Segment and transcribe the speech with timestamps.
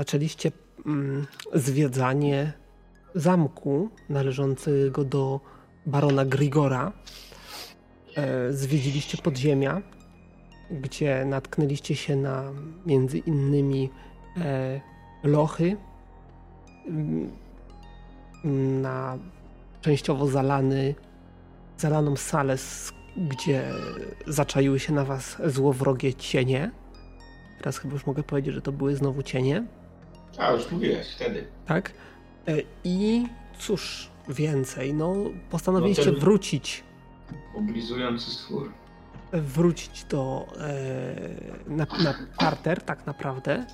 [0.00, 0.52] zaczęliście
[0.86, 2.52] mm, zwiedzanie
[3.14, 5.40] zamku należącego do
[5.86, 6.92] barona Grigora.
[8.16, 9.82] E, zwiedziliście podziemia,
[10.70, 12.52] gdzie natknęliście się na
[12.86, 13.90] między innymi
[14.36, 14.80] e,
[15.24, 15.76] lochy,
[16.86, 17.30] mm,
[18.82, 19.18] na
[19.80, 20.94] częściowo zalany,
[21.78, 22.56] zalaną salę,
[23.16, 23.64] gdzie
[24.26, 26.70] zaczaiły się na was złowrogie cienie.
[27.58, 29.79] Teraz chyba już mogę powiedzieć, że to były znowu cienie.
[30.38, 31.46] A, już mówiłeś wtedy.
[31.66, 31.92] Tak.
[32.48, 33.26] E, I
[33.58, 35.14] cóż więcej, no
[35.50, 36.20] postanowiliście no ten...
[36.20, 36.84] wrócić.
[37.56, 38.72] Oblizujący stwór.
[39.32, 43.66] Wrócić do e, na, na parter tak naprawdę.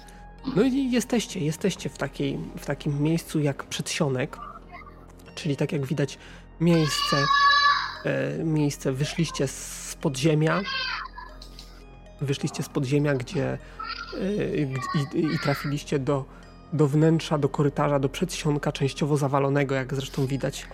[0.57, 4.39] No i jesteście, jesteście w, takiej, w takim miejscu jak przedsionek,
[5.35, 6.19] czyli tak jak widać
[6.61, 7.17] miejsce,
[8.05, 10.63] e, miejsce wyszliście z podziemia,
[12.21, 13.59] wyszliście z podziemia, gdzie
[14.21, 14.57] e,
[15.15, 16.25] i, i trafiliście do,
[16.73, 20.67] do wnętrza, do korytarza, do przedsionka częściowo zawalonego, jak zresztą widać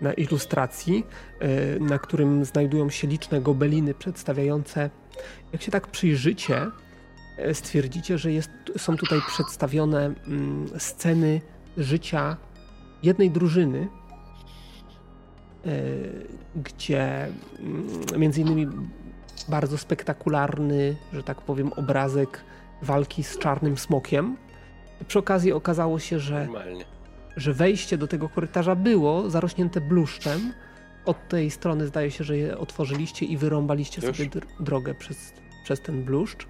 [0.00, 1.06] na ilustracji,
[1.40, 4.90] e, na którym znajdują się liczne gobeliny przedstawiające,
[5.52, 6.66] jak się tak przyjrzycie,
[7.38, 11.40] e, stwierdzicie, że jest, są tutaj przedstawione mm, sceny
[11.76, 12.36] życia
[13.02, 13.88] jednej drużyny,
[16.56, 17.86] gdzie mm,
[18.18, 18.66] między innymi
[19.48, 22.44] bardzo spektakularny, że tak powiem, obrazek
[22.82, 24.36] walki z czarnym smokiem.
[25.06, 26.48] Przy okazji okazało się, że,
[27.36, 30.52] że wejście do tego korytarza było zarośnięte bluszczem.
[31.04, 34.16] Od tej strony zdaje się, że je otworzyliście i wyrąbaliście Już?
[34.16, 35.32] sobie drogę przez,
[35.64, 36.46] przez ten bluszcz.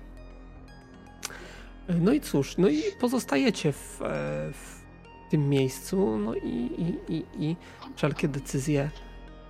[2.01, 4.05] No i cóż, no i pozostajecie w, e,
[4.53, 7.57] w tym miejscu, no i, i, i, i
[7.97, 8.91] wszelkie decyzje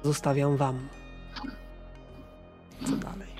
[0.02, 0.88] zostawiam wam.
[2.86, 3.37] Co dalej?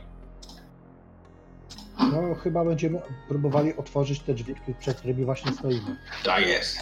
[1.98, 5.96] No, chyba będziemy próbowali otworzyć te drzwi, przed którymi właśnie stoimy.
[6.24, 6.78] Tak jest.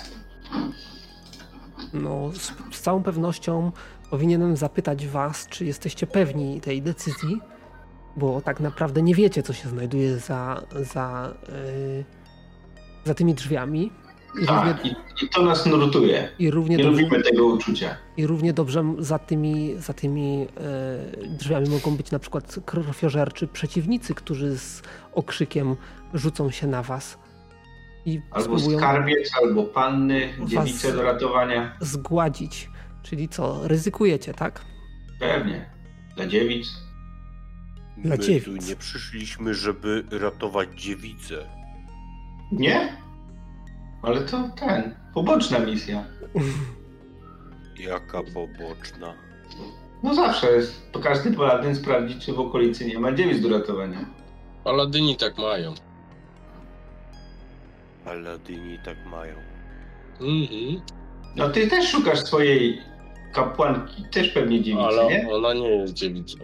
[1.92, 3.72] No, z, z całą pewnością
[4.10, 7.40] powinienem zapytać Was, czy jesteście pewni tej decyzji,
[8.16, 12.04] bo tak naprawdę nie wiecie, co się znajduje za, za, yy,
[13.04, 13.92] za tymi drzwiami.
[14.42, 16.28] I, tak, równie, i, i, to nas nurtuje.
[16.38, 17.96] I równie nie dobrze, lubimy tego uczucia.
[18.16, 20.46] I równie dobrze za tymi, za tymi
[21.26, 24.82] e, drzwiami mogą być na przykład krwiożerczy przeciwnicy, którzy z
[25.12, 25.76] okrzykiem
[26.14, 27.18] rzucą się na was.
[28.06, 31.76] I albo skarbiec, albo panny, dziewice do ratowania.
[31.80, 32.70] Zgładzić.
[33.02, 34.60] Czyli co, ryzykujecie, tak?
[35.20, 35.70] Pewnie.
[36.16, 36.66] Dla dziewic.
[37.96, 38.44] Dla My dziewic.
[38.44, 41.46] tu nie przyszliśmy, żeby ratować dziewicę.
[42.52, 43.05] Nie?
[44.02, 46.04] Ale to ten, poboczna misja.
[47.78, 49.14] Jaka poboczna?
[50.02, 54.06] No zawsze jest, to każdy paladyn sprawdzić, czy w okolicy nie ma dziewic do ratowania.
[54.64, 55.74] Paladyni tak mają.
[58.04, 59.34] Paladyni tak mają.
[60.20, 60.80] Mhm.
[61.36, 62.80] No ty też szukasz swojej
[63.32, 65.34] kapłanki, też pewnie dziewicy, Ale nie?
[65.34, 66.38] ona nie jest dziewicą.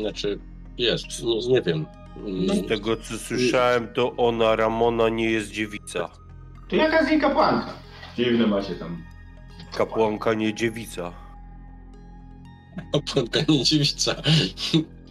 [0.00, 0.38] Znaczy,
[0.78, 1.86] jest, nie, nie wiem.
[2.48, 6.10] Z tego co słyszałem, to ona, Ramona, nie jest dziewica.
[6.68, 7.72] To jaka z niej kapłanka?
[8.16, 9.04] Dziwne macie tam.
[9.76, 11.12] Kapłanka nie dziewica.
[12.92, 14.14] Kapłanka nie dziewica.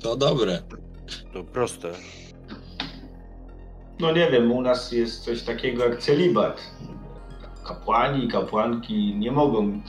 [0.04, 0.62] To dobre.
[1.34, 1.92] To proste.
[4.00, 6.62] No nie wiem, u nas jest coś takiego jak celibat.
[7.68, 9.82] Kapłani i kapłanki nie mogą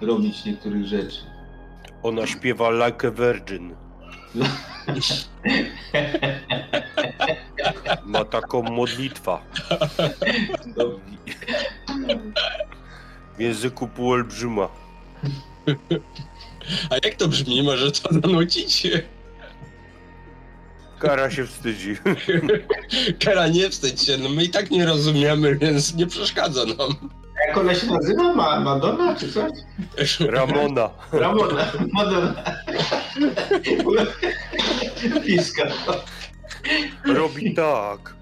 [0.00, 1.18] robić niektórych rzeczy.
[2.02, 3.74] Ona śpiewa like a virgin.
[8.04, 9.38] Ma taką modlitwę.
[13.36, 14.68] W języku półolbrzyma.
[16.90, 17.62] A jak to brzmi?
[17.62, 18.86] Może to zanucić?
[20.98, 21.96] Kara się wstydzi.
[23.24, 27.10] Kara nie wstydź się, no my i tak nie rozumiemy, więc nie przeszkadza nam.
[27.48, 28.34] Jak ona się nazywa?
[28.34, 29.52] Ma Madonna czy coś?
[30.20, 30.90] Ramona.
[31.12, 31.72] Ramona.
[31.92, 32.34] Madonna.
[35.26, 35.62] Piska.
[37.04, 38.14] Robi tak.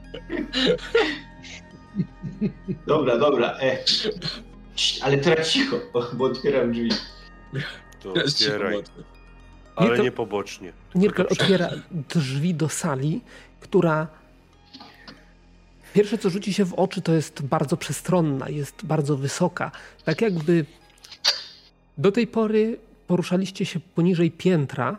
[2.87, 3.59] Dobra, dobra.
[3.61, 3.79] E.
[5.03, 6.91] Ale teraz cicho, bo otwieram drzwi.
[8.01, 8.83] To otwieraj.
[9.77, 10.73] Ale nie pobocznie.
[10.95, 13.21] Nirkel otwiera drzwi do sali,
[13.61, 14.07] która
[15.95, 19.71] pierwsze co rzuci się w oczy to jest bardzo przestronna, jest bardzo wysoka.
[20.05, 20.65] Tak jakby
[21.99, 24.97] do tej pory poruszaliście się poniżej piętra,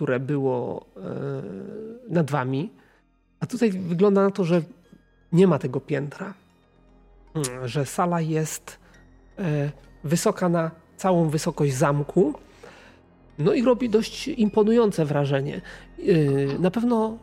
[0.00, 2.70] które było e, nad wami,
[3.40, 4.62] a tutaj wygląda na to, że
[5.32, 6.34] nie ma tego piętra.
[7.64, 8.78] Że sala jest
[9.38, 9.70] e,
[10.04, 12.34] wysoka na całą wysokość zamku.
[13.38, 15.60] No i robi dość imponujące wrażenie.
[15.98, 17.18] E, na pewno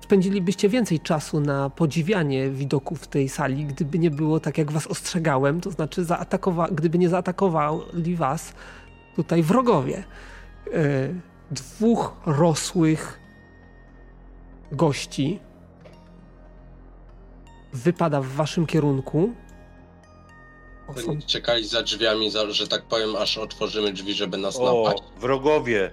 [0.00, 5.60] spędzilibyście więcej czasu na podziwianie widoków tej sali, gdyby nie było tak, jak was ostrzegałem,
[5.60, 8.52] to znaczy zaatakowa- gdyby nie zaatakowali was
[9.16, 10.04] tutaj wrogowie.
[10.72, 11.14] Yy,
[11.50, 13.20] dwóch rosłych
[14.72, 15.40] gości
[17.72, 19.32] wypada w waszym kierunku.
[20.88, 21.18] O, są...
[21.26, 25.02] Czekali za drzwiami, że tak powiem, aż otworzymy drzwi, żeby nas O, napaść.
[25.20, 25.90] wrogowie,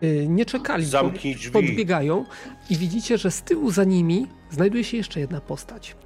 [0.00, 1.50] Yy, nie czekali, zamknij drzwi.
[1.52, 2.24] podbiegają
[2.70, 5.96] i widzicie, że z tyłu za nimi znajduje się jeszcze jedna postać.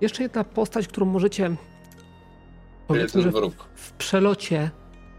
[0.00, 1.56] Jeszcze jedna postać, którą możecie
[2.86, 3.54] powiedzmy, wróg.
[3.74, 4.70] w przelocie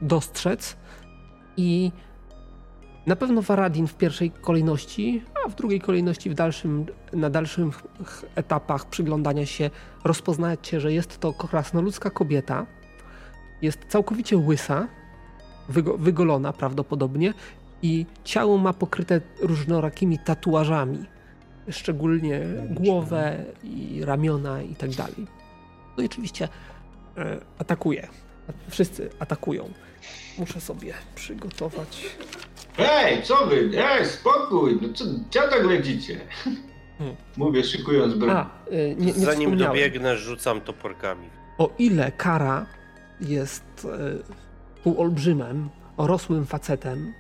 [0.01, 0.77] dostrzec
[1.57, 1.91] i
[3.06, 7.81] na pewno Varadin w pierwszej kolejności, a w drugiej kolejności w dalszym, na dalszych
[8.36, 9.69] etapach przyglądania się
[10.03, 12.65] rozpoznacie, że jest to krasnoludzka kobieta.
[13.62, 14.88] Jest całkowicie łysa,
[15.69, 17.33] wygo, wygolona prawdopodobnie
[17.81, 21.06] i ciało ma pokryte różnorakimi tatuażami,
[21.69, 25.27] szczególnie głowę i ramiona i tak dalej.
[25.97, 26.47] No i oczywiście
[27.18, 28.07] e, atakuje.
[28.69, 29.69] Wszyscy atakują.
[30.38, 32.06] Muszę sobie przygotować.
[32.77, 33.71] Ej, co wy?
[33.77, 34.79] Ej, spokój!
[34.81, 36.19] No co, gdzie tak lecicie?
[36.97, 37.15] Hmm.
[37.38, 38.31] Mówię, szykując broń.
[38.31, 41.29] A, y, nie, nie Zanim dobiegnę, rzucam toporkami.
[41.57, 42.65] O ile Kara
[43.21, 47.13] jest y, półolbrzymem, rosłym facetem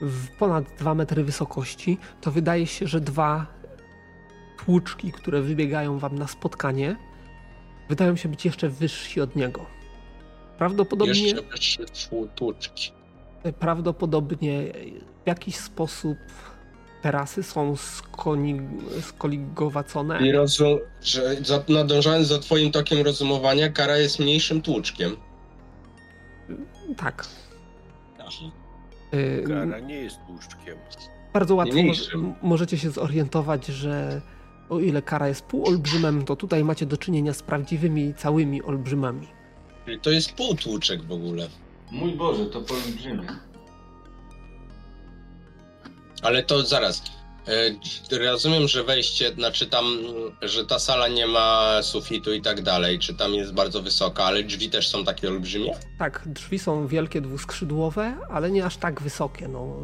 [0.00, 3.46] w ponad 2 metry wysokości, to wydaje się, że dwa
[4.64, 6.96] tłuczki, które wybiegają wam na spotkanie,
[7.88, 9.66] wydają się być jeszcze wyżsi od niego.
[10.58, 12.92] Prawdopodobnie, Jeszcze wyższe tłu- tłuczki.
[13.52, 14.72] Prawdopodobnie
[15.24, 16.18] w jakiś sposób
[17.02, 17.74] terasy są
[19.00, 20.26] skoligowacone.
[20.26, 25.16] I rozum, że za, nadążając za twoim tokiem rozumowania, kara jest mniejszym tłuczkiem.
[26.96, 27.26] Tak.
[29.14, 30.76] Y, Kara nie jest tłuszczkiem.
[31.32, 34.20] Bardzo łatwo mo- możecie się zorientować, że
[34.68, 39.26] o ile kara jest półolbrzymem, to tutaj macie do czynienia z prawdziwymi, całymi olbrzymami.
[39.84, 41.48] Czyli to jest półtłuczek w ogóle.
[41.90, 43.26] Mój Boże, to poolbrzymie.
[46.22, 47.02] Ale to zaraz.
[48.12, 49.84] E, Rozumiem, że wejście, znaczy tam,
[50.42, 54.42] że ta sala nie ma sufitu i tak dalej, czy tam jest bardzo wysoka, ale
[54.42, 55.72] drzwi też są takie olbrzymie?
[55.98, 59.48] Tak, drzwi są wielkie, dwuskrzydłowe, ale nie aż tak wysokie.
[59.48, 59.76] No,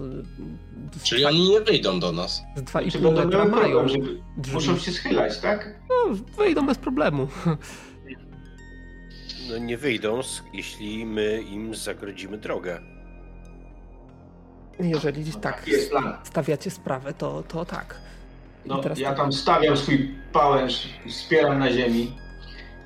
[0.96, 2.42] z Czyli dwa- oni nie wyjdą do nas.
[2.56, 3.78] z 2,5 Czy będą metra miały mają.
[3.78, 4.20] problem, żeby...
[4.36, 4.54] drzwi.
[4.54, 5.80] Muszą się schylać, tak?
[5.90, 7.28] No, wejdą bez problemu.
[9.50, 10.20] No nie wyjdą,
[10.52, 12.80] jeśli my im zagrodzimy drogę.
[14.80, 16.16] Jeżeli tak Taki jest plan.
[16.24, 18.00] stawiacie sprawę, to, to tak.
[18.66, 19.16] No, teraz ja tak.
[19.16, 22.16] tam stawiam swój pałęcz, wspieram na ziemi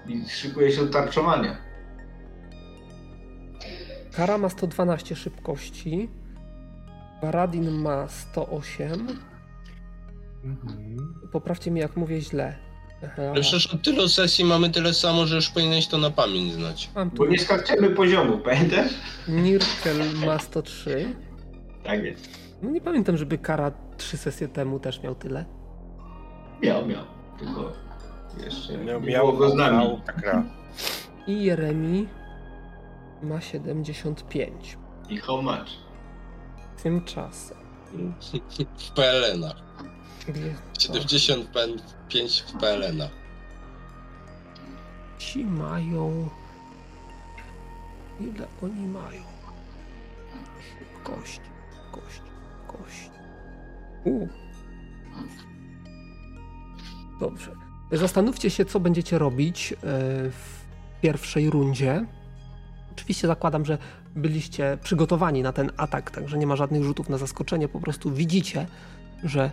[0.08, 1.56] i szykuję się do tarczowania.
[4.16, 6.08] Kara ma 112 szybkości.
[7.22, 9.08] Baradin ma 108.
[10.44, 11.14] Mhm.
[11.32, 12.63] Poprawcie mnie, jak mówię źle.
[13.34, 16.90] Przecież od tylu sesji mamy tyle samo, że już powinieneś to na pamięć znać.
[17.14, 18.90] Bo nie skaczemy poziomu, pamiętasz?
[19.28, 19.96] Nirkel
[20.26, 21.14] ma 103.
[21.84, 22.28] Tak jest.
[22.62, 25.44] No nie pamiętam, żeby Kara trzy sesje temu też miał tyle.
[26.62, 27.04] Miał, miał.
[27.38, 27.72] Tylko
[28.44, 29.76] jeszcze Miał, nie miał, go z nami.
[29.78, 30.44] miał tak gra.
[31.26, 32.08] I Jeremi
[33.22, 34.78] ma 75.
[35.08, 35.68] I how much?
[36.82, 37.56] Tymczasem.
[38.80, 39.63] W PLN-ach.
[40.28, 41.18] Gdzie to?
[41.18, 43.10] 75 w PLN-ach.
[45.18, 46.28] Ci mają.
[48.20, 49.22] Ile oni mają?
[51.04, 51.40] Kość,
[51.92, 52.22] kość,
[52.66, 53.10] kość.
[54.04, 54.28] U.
[57.20, 57.50] Dobrze.
[57.92, 59.76] Zastanówcie się, co będziecie robić e,
[60.30, 60.64] w
[61.02, 62.06] pierwszej rundzie.
[62.92, 63.78] Oczywiście zakładam, że
[64.16, 67.68] byliście przygotowani na ten atak, także nie ma żadnych rzutów na zaskoczenie.
[67.68, 68.66] Po prostu widzicie,
[69.24, 69.50] że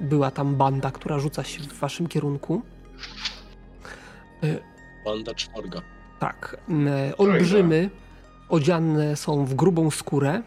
[0.00, 2.62] była tam banda, która rzuca się w waszym kierunku.
[5.04, 5.82] Banda czworga.
[6.18, 6.56] Tak.
[6.86, 7.90] e, Olbrzymy
[8.48, 10.42] odziane są w grubą skórę.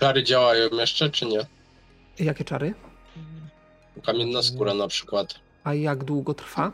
[0.00, 1.40] Czary działają jeszcze, czy nie?
[2.18, 2.74] Jakie czary?
[4.06, 5.34] Kamienna skóra na przykład.
[5.64, 6.72] A jak długo trwa?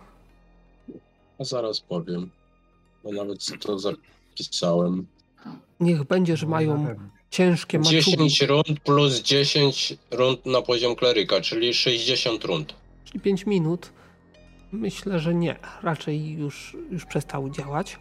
[1.39, 2.31] A zaraz powiem.
[3.05, 5.07] Bo nawet to zapisałem.
[5.81, 6.97] Niech będzie, że mają
[7.31, 8.01] ciężkie maczugi.
[8.01, 12.75] 10 rund plus 10 rund na poziom kleryka, czyli 60 rund.
[13.05, 13.93] Czyli 5 minut.
[14.73, 15.57] Myślę, że nie.
[15.83, 17.99] Raczej już, już przestały działać.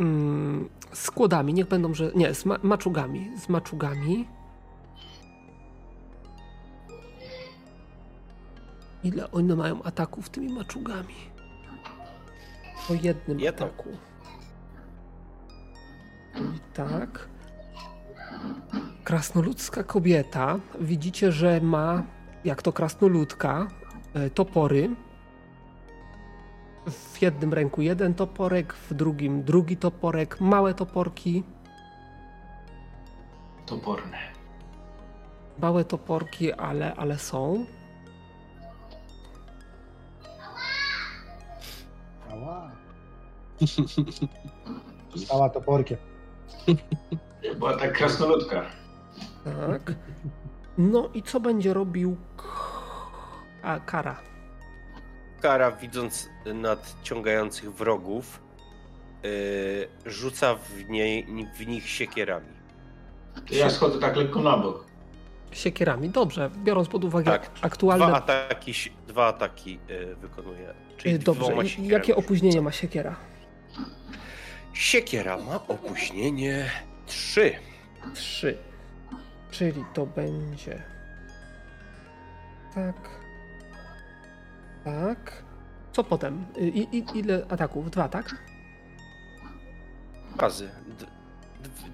[0.00, 2.12] Mm, z kłodami, niech będą, że.
[2.14, 3.30] Nie, z ma maczugami.
[3.44, 4.26] Z maczugami.
[9.04, 11.14] Ile one mają ataków tymi maczugami?
[12.88, 13.66] Po jednym Jedno.
[13.66, 13.88] ataku.
[16.36, 17.28] Czyli tak.
[19.12, 22.02] Krasnoludzka kobieta, widzicie, że ma,
[22.44, 23.68] jak to krasnoludka,
[24.14, 24.90] e, topory.
[26.86, 31.42] W jednym ręku jeden toporek, w drugim drugi toporek, małe toporki.
[33.66, 34.18] Toporne.
[35.58, 37.66] Małe toporki, ale, ale są.
[42.30, 42.70] Ała.
[45.24, 45.98] Stała toporkiem.
[47.58, 48.81] Była tak krasnoludka.
[49.44, 49.92] Tak.
[50.78, 52.16] No i co będzie robił
[53.62, 54.20] A, Kara?
[55.40, 58.40] Kara, widząc nadciągających wrogów,
[59.22, 59.30] yy,
[60.06, 61.26] rzuca w, niej,
[61.58, 62.46] w nich siekierami.
[63.50, 64.84] Ja schodzę tak lekko na bok.
[65.50, 66.08] Siekierami.
[66.08, 67.50] Dobrze, biorąc pod uwagę Tak.
[67.62, 68.06] aktualne...
[68.06, 68.72] Dwa ataki,
[69.08, 70.74] dwa ataki yy, wykonuje.
[70.96, 73.16] Czyli Y, Dobrze, jakie opóźnienie ma siekiera?
[74.72, 76.70] Siekiera ma opóźnienie
[77.06, 77.52] 3.
[78.14, 78.58] Trzy.
[79.52, 80.82] Czyli to będzie.
[82.74, 82.96] Tak.
[84.84, 85.42] Tak.
[85.92, 86.46] Co potem?
[86.56, 87.90] Y, I, i, ile ataków?
[87.90, 88.36] Dwa, tak?
[90.38, 90.70] Razy.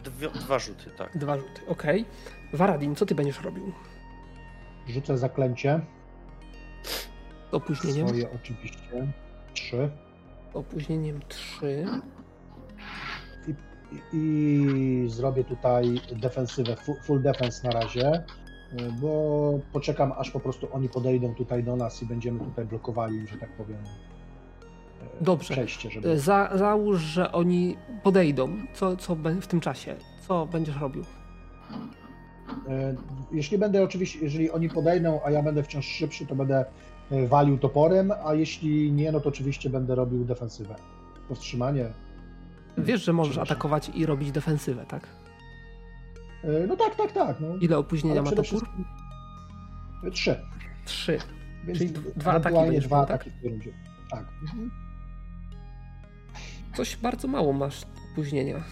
[0.04, 1.18] D, dwa rzuty, tak.
[1.18, 1.66] Dwa rzuty.
[1.66, 2.04] Okej.
[2.52, 3.72] Waradin, co ty będziesz robił?
[4.88, 5.80] Rzucę zaklęcie.
[6.82, 7.08] Z
[7.54, 8.08] opóźnieniem?
[8.08, 9.12] Swoje oczywiście.
[9.54, 9.90] Trzy.
[10.52, 11.86] Z opóźnieniem trzy.
[14.12, 18.22] I, zrobię tutaj defensywę, fu- full defense na razie, y,
[19.00, 23.36] bo poczekam aż po prostu oni podejdą tutaj do nas i będziemy tutaj blokowali, że
[23.38, 23.78] tak powiem,
[25.20, 25.52] y, Dobrze.
[25.54, 26.08] przejście, żeby...
[26.10, 28.48] Y, Za, załóż, że oni podejdą.
[28.74, 29.96] Co, co w tym czasie?
[30.28, 31.04] Co będziesz robił?
[32.68, 32.94] E,
[33.32, 36.64] Jeśli będę oczywiście, jeżeli oni podejdą, a ja będę wciąż szybszy, to będę
[37.10, 40.74] e, walił toporem, a jeśli nie, no to oczywiście będę robił defensywę.
[41.28, 41.90] Powstrzymanie.
[42.84, 45.06] Wiesz, że możesz atakować i robić defensywę, tak?
[46.44, 47.40] E, No tak, tak, tak.
[47.40, 47.56] No.
[47.56, 48.44] Ile opóźnienia ma topór?
[48.44, 48.84] wszystkim-
[50.12, 50.40] Trzy.
[50.84, 51.18] Trzy.
[51.64, 53.14] Więc Czyli dwa ataki będziesz dwa miał, tak?
[53.20, 53.72] ataki w rundzie.
[54.10, 54.24] Tak.
[54.42, 54.70] Mhm.
[56.76, 57.82] Coś bardzo mało masz
[58.12, 58.62] opóźnienia.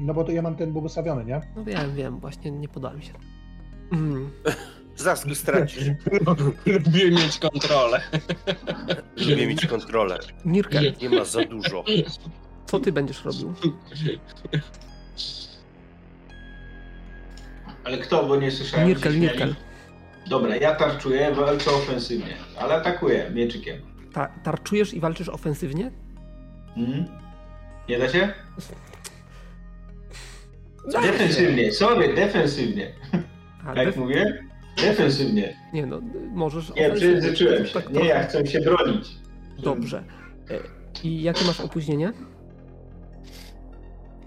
[0.00, 1.40] No bo to ja mam ten błogosławiony, nie?
[1.56, 3.12] No wiem, wiem, właśnie nie podałem się.
[3.92, 4.30] Mm.
[5.26, 5.84] Go stracisz.
[6.66, 8.00] Lubię mieć kontrolę.
[9.16, 10.18] Lubię mieć kontrolę.
[10.44, 11.84] Nirkel, Nie ma za dużo.
[12.68, 13.54] co ty będziesz robił?
[17.84, 18.88] Ale kto, bo nie słyszałem.
[18.88, 19.54] Nirkel, Nirkel.
[20.30, 23.76] Dobra, ja tarczuję, walczę ofensywnie, ale atakuję mieczykiem.
[24.12, 25.90] Ta, tarczujesz i walczysz ofensywnie?
[26.76, 27.04] Mhm.
[27.88, 28.28] Nie da się?
[30.92, 31.12] Da się.
[31.12, 32.92] Defensywnie, sorry, defensywnie.
[33.66, 34.44] A, Jak def- mówię?
[34.76, 35.56] Defensywnie.
[35.72, 36.00] nie no,
[36.34, 36.96] możesz Nie, ofensywnie.
[36.96, 37.72] przejęzyczyłem się.
[37.72, 39.08] Tak Nie, ja chcę się bronić.
[39.58, 40.04] Dobrze.
[40.50, 40.58] E,
[41.04, 42.12] I jakie masz opóźnienie?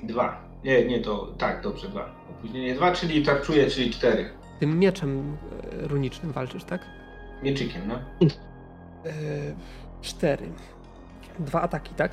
[0.04, 0.42] Dwa.
[0.64, 2.16] Nie, nie, to tak, dobrze, dwa.
[2.30, 4.30] Opóźnienie dwa, czyli tarczuję, czyli cztery.
[4.60, 5.38] Tym mieczem
[5.84, 6.82] e, runicznym walczysz, tak?
[7.44, 7.96] Mieczykiem, no.
[9.06, 9.12] E,
[10.02, 10.52] cztery.
[11.40, 12.12] Dwa ataki, tak?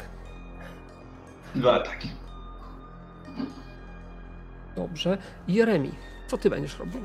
[1.55, 2.09] Dwa ataki.
[4.77, 5.19] Dobrze.
[5.49, 5.91] Jeremi,
[6.27, 7.01] co ty będziesz robił?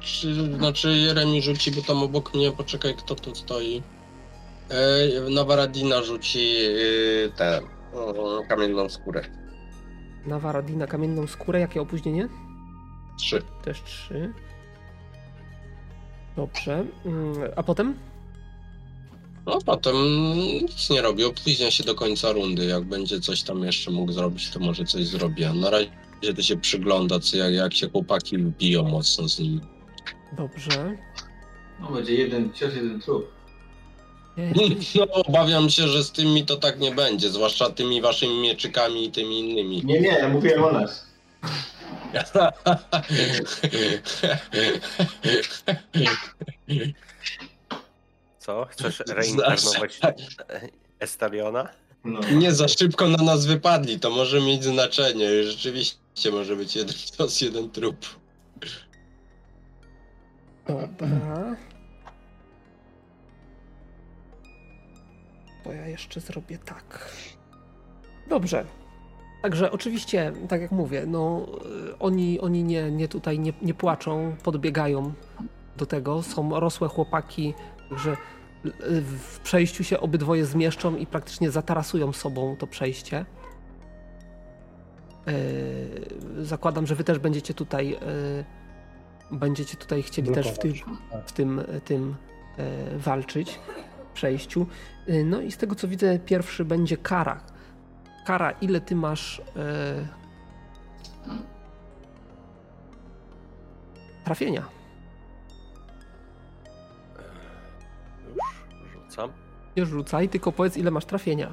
[0.00, 3.82] Czy, znaczy Jeremi rzuci, bo tam obok mnie, poczekaj kto tu stoi.
[4.70, 6.56] E, na rzuci
[7.26, 7.62] e, tę e,
[8.48, 9.22] kamienną skórę.
[10.26, 12.28] Na Waradina kamienną skórę, jakie opóźnienie?
[13.18, 13.42] Trzy.
[13.64, 14.32] Też trzy.
[16.36, 16.84] Dobrze.
[17.04, 17.94] Mm, A potem?
[19.46, 19.94] No potem
[20.62, 22.64] nic nie robi, opóźnia się do końca rundy.
[22.64, 25.44] Jak będzie coś tam jeszcze mógł zrobić, to może coś zrobi.
[25.44, 25.90] A na razie
[26.36, 29.60] to się przygląda, co, jak, jak się chłopaki biją mocno z nim.
[30.36, 30.96] Dobrze.
[31.80, 33.35] No będzie jeden cios, jeden trup.
[34.36, 39.10] No obawiam się, że z tymi to tak nie będzie, zwłaszcza tymi waszymi mieczykami i
[39.10, 39.82] tymi innymi.
[39.84, 41.06] Nie, nie, ja mówiłem o nas.
[48.38, 48.64] Co?
[48.70, 50.00] Chcesz reinkarnować
[50.98, 51.68] Estaliona?
[52.04, 52.20] No.
[52.32, 55.44] Nie za szybko na nas wypadli, to może mieć znaczenie.
[55.44, 56.94] Rzeczywiście może być jeden
[57.42, 58.06] jeden trup.
[60.68, 61.56] Dobra.
[65.66, 67.10] To ja jeszcze zrobię tak.
[68.28, 68.64] Dobrze.
[69.42, 71.46] Także oczywiście, tak jak mówię, no
[71.88, 75.12] y, oni, oni nie, nie tutaj nie, nie płaczą, podbiegają
[75.76, 76.22] do tego.
[76.22, 77.54] Są rosłe chłopaki,
[77.90, 78.16] że y,
[79.02, 83.24] w przejściu się obydwoje zmieszczą i praktycznie zatarasują sobą to przejście.
[85.26, 87.98] Yy, zakładam, że wy też będziecie tutaj yy,
[89.30, 91.28] będziecie tutaj chcieli też w, tym Blokować.
[91.30, 92.14] W tym, tym
[92.56, 93.58] e, walczyć,
[94.16, 94.66] przejściu.
[95.06, 97.40] E, no i z tego co widzę, pierwszy będzie Kara.
[98.26, 99.42] Kara, ile ty masz.
[99.56, 100.06] E,
[104.24, 104.68] trafienia.
[108.28, 109.32] Już rzucam.
[109.76, 111.52] Nie rzucaj, tylko powiedz ile masz trafienia.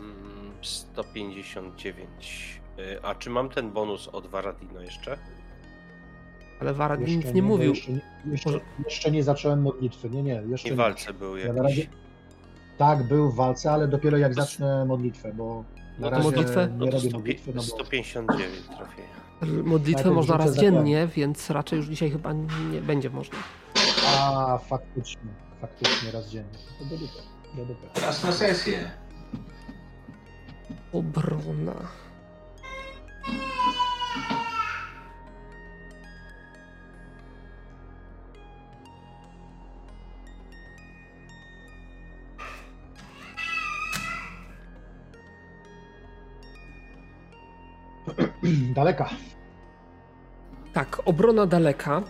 [0.00, 2.60] Mm, 159.
[2.78, 5.18] Y, A czy mam ten bonus od Varadino jeszcze?
[6.60, 7.70] Ale Warad Jeszcze nic nie bo mówił.
[7.74, 8.50] Jeszcze, nie- jeszcze,
[8.84, 10.10] jeszcze nie zacząłem modlitwy.
[10.10, 10.76] Nie, nie, jeszcze I w nie.
[10.78, 11.76] walce był Ja na jakiś.
[11.78, 11.88] razie-
[12.78, 16.68] Tak, był w walce, ale dopiero jak zacznę modlitwę, bo na No to razie modlitwę?
[16.72, 19.62] nie No to robię 100, modlitwy, no bo 159 trafienia.
[19.64, 22.32] Modlitwę można raz dziennie, więc raczej już dzisiaj chyba
[22.72, 23.38] nie będzie można.
[24.18, 26.58] A, faktycznie, faktycznie raz dziennie.
[26.78, 27.18] To do dupy,
[27.56, 28.00] do dupy.
[28.00, 28.90] Raz na sesję.
[30.92, 31.74] Obrona.
[48.74, 49.10] Daleka.
[50.72, 52.02] Tak, obrona daleka.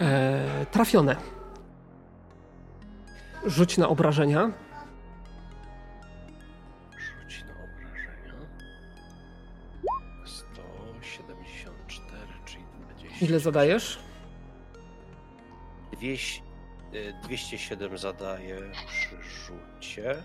[0.00, 1.16] E, trafione.
[3.46, 4.50] Rzuć na obrażenia.
[6.98, 8.34] Rzuć na obrażenia.
[10.24, 12.64] 174, czyli
[12.98, 13.26] 20.
[13.26, 13.98] Ile zadajesz?
[15.92, 16.40] 200,
[16.94, 20.22] y, 207 zadaje przy rzucie.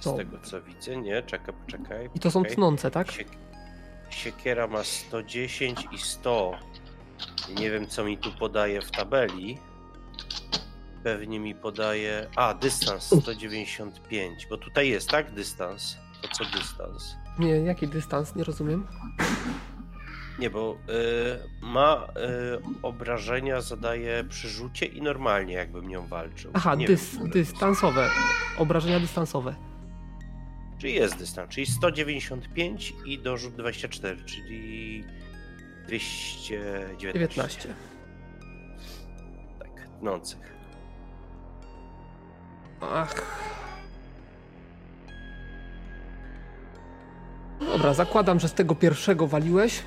[0.00, 2.10] Z tego co widzę, nie, czekaj, poczekaj.
[2.14, 3.10] I to są tnące, tak?
[3.10, 3.28] Siek
[4.10, 6.52] siekiera ma 110 i 100.
[7.58, 9.58] Nie wiem co mi tu podaje w tabeli.
[11.04, 12.26] Pewnie mi podaje.
[12.36, 15.34] A, dystans 195, bo tutaj jest, tak?
[15.34, 15.96] Dystans.
[16.22, 17.16] To co dystans?
[17.38, 18.36] Nie, jaki dystans?
[18.36, 18.86] Nie rozumiem.
[20.38, 20.76] Nie, bo
[21.62, 26.50] y, ma y, obrażenia, zadaje przy rzucie i normalnie, jakbym nią walczył.
[26.54, 28.08] Aha, dys, wiem, dystansowe.
[28.58, 29.69] Obrażenia dystansowe.
[30.80, 35.04] Czyli jest dystans, czyli 195 i dorzut 24, czyli
[35.86, 36.98] 219.
[36.98, 37.74] 19.
[39.58, 40.54] Tak, tnących.
[42.80, 43.40] Ach.
[47.60, 49.82] Dobra, zakładam, że z tego pierwszego waliłeś,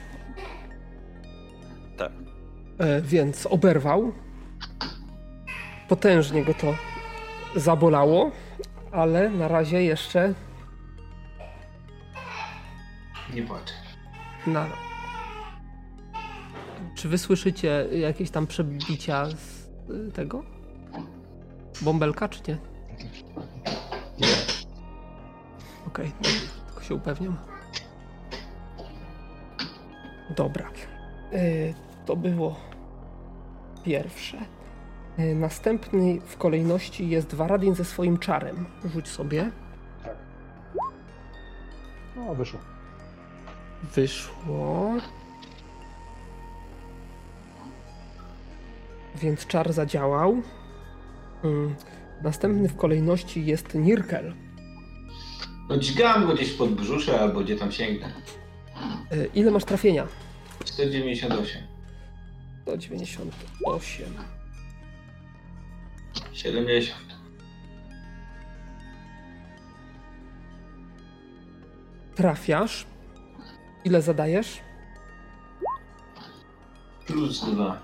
[1.98, 2.12] Tak.
[2.78, 4.14] e, więc oberwał.
[5.88, 6.76] Potężnie go to
[7.56, 8.32] zabolało,
[8.92, 10.34] ale na razie jeszcze
[13.36, 13.74] Nie płacz.
[14.48, 14.68] na.
[16.96, 20.44] Czy wy słyszycie jakieś tam przebicia z y, tego?
[21.82, 22.58] Bąbelka, czy nie?
[25.88, 26.12] Okej,
[26.68, 27.38] tylko się upewniam.
[30.36, 30.72] Dobra.
[31.34, 31.74] Y,
[32.06, 32.56] to było
[33.84, 34.38] pierwsze.
[35.20, 38.66] Y, następny w kolejności jest Waradin ze swoim czarem.
[38.94, 39.52] Rzuć sobie.
[40.04, 40.16] Tak.
[42.16, 42.73] No, wyszło.
[43.84, 44.94] Wyszło.
[49.16, 50.42] Więc czar zadziałał.
[51.44, 51.76] Mm.
[52.24, 54.34] Następny w kolejności jest Nirkel.
[55.70, 58.14] No dźgam go gdzieś pod brzusze albo gdzie tam sięgnę.
[59.14, 60.08] Y, Ile masz trafienia?
[60.66, 61.62] 198.
[62.62, 64.06] 198.
[66.34, 67.00] 70.
[72.16, 72.86] Trafiasz.
[73.86, 74.60] Ile zadajesz?
[77.08, 77.82] Plus 2.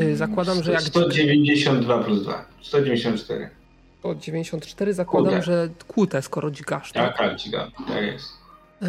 [0.00, 2.44] Y, zakładam, że jak- 192 plus 2.
[2.62, 3.50] 194.
[4.02, 5.42] O 94 zakładam, Kłute.
[5.46, 6.92] że kłute, skoro dźgasz.
[6.92, 7.70] Tak, tak, dźgam.
[7.88, 8.28] Tak jest.
[8.82, 8.86] Y,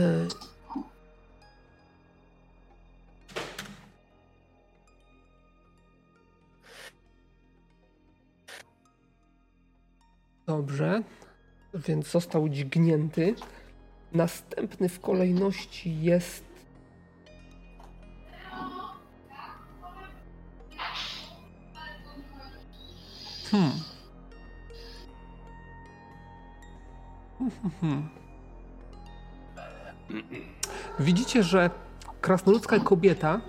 [10.48, 11.02] Dobrze,
[11.74, 13.36] więc został dźgnięty.
[14.13, 16.46] Następny w kolejności jest.
[23.51, 23.71] Hmm.
[27.81, 28.10] Hmm.
[30.99, 31.69] Widzicie, że
[32.21, 33.41] krasnoludzka kobieta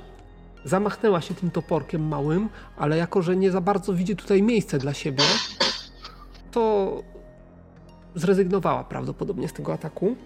[0.64, 4.94] zamachnęła się tym toporkiem małym, ale jako, że nie za bardzo widzi tutaj miejsce dla
[4.94, 5.24] siebie,
[6.50, 6.92] to
[8.14, 10.16] zrezygnowała prawdopodobnie z tego ataku.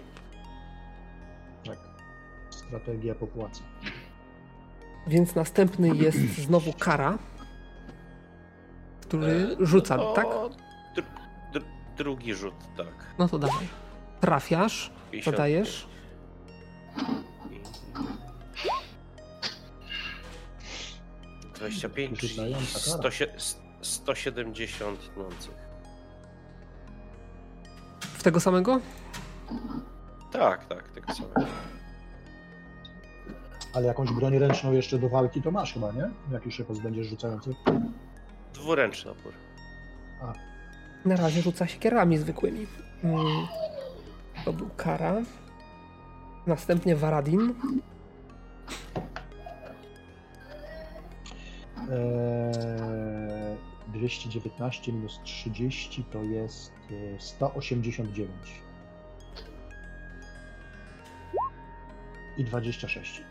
[1.66, 1.78] Tak.
[2.50, 3.62] Strategia popłaca.
[5.06, 7.18] Więc następny jest znowu kara,
[9.12, 10.26] który rzuca, no to tak?
[10.96, 11.04] Dr,
[11.52, 11.62] dr,
[11.96, 13.14] drugi rzut, tak.
[13.18, 13.68] No to dawaj.
[14.20, 15.24] Trafiasz, 55.
[15.24, 15.86] zadajesz.
[21.54, 23.10] 25, czyli Rzucająca kara.
[23.38, 25.54] 100, 170 tnących.
[28.00, 28.80] W tego samego?
[30.30, 31.40] Tak, tak, tego samego.
[33.74, 36.10] Ale jakąś broń ręczną jeszcze do walki to masz chyba, nie?
[36.32, 37.54] Jakiś szybko będziesz rzucający.
[38.54, 39.32] Dwuręczny opór.
[41.04, 42.66] Na razie rzuca się kierami zwykłymi.
[43.04, 43.46] Mm,
[44.44, 45.14] To był Kara.
[46.46, 47.54] Następnie Varadin.
[52.22, 53.56] Eee,
[53.88, 56.72] 219 minus 30 to jest
[57.16, 58.30] e, 189.
[62.38, 63.22] I 26.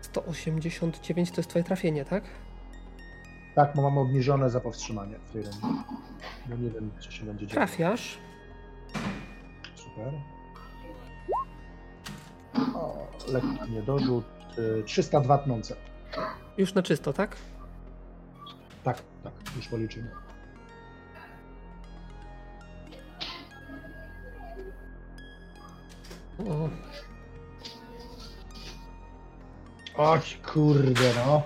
[0.00, 2.24] 189 to jest twoje trafienie, tak?
[3.56, 5.58] Tak, bo mam obniżone za powstrzymanie w tej rundzie.
[6.46, 7.54] Bo nie wiem, co się będzie działo.
[7.54, 8.18] Trafiasz.
[9.74, 10.12] Super.
[12.74, 14.24] O, lekki niedorzut.
[14.80, 15.76] e, 302 tnące.
[16.58, 17.36] Już na czysto, tak?
[18.84, 20.10] Tak, tak, już policzymy.
[26.38, 26.68] O,
[29.96, 30.20] Oj,
[30.52, 31.42] kurde, no.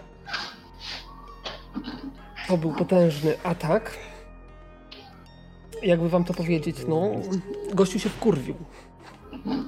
[2.51, 3.99] To był potężny atak.
[5.83, 7.11] Jakby wam to powiedzieć, no,
[7.75, 8.55] gościu się wkurwił.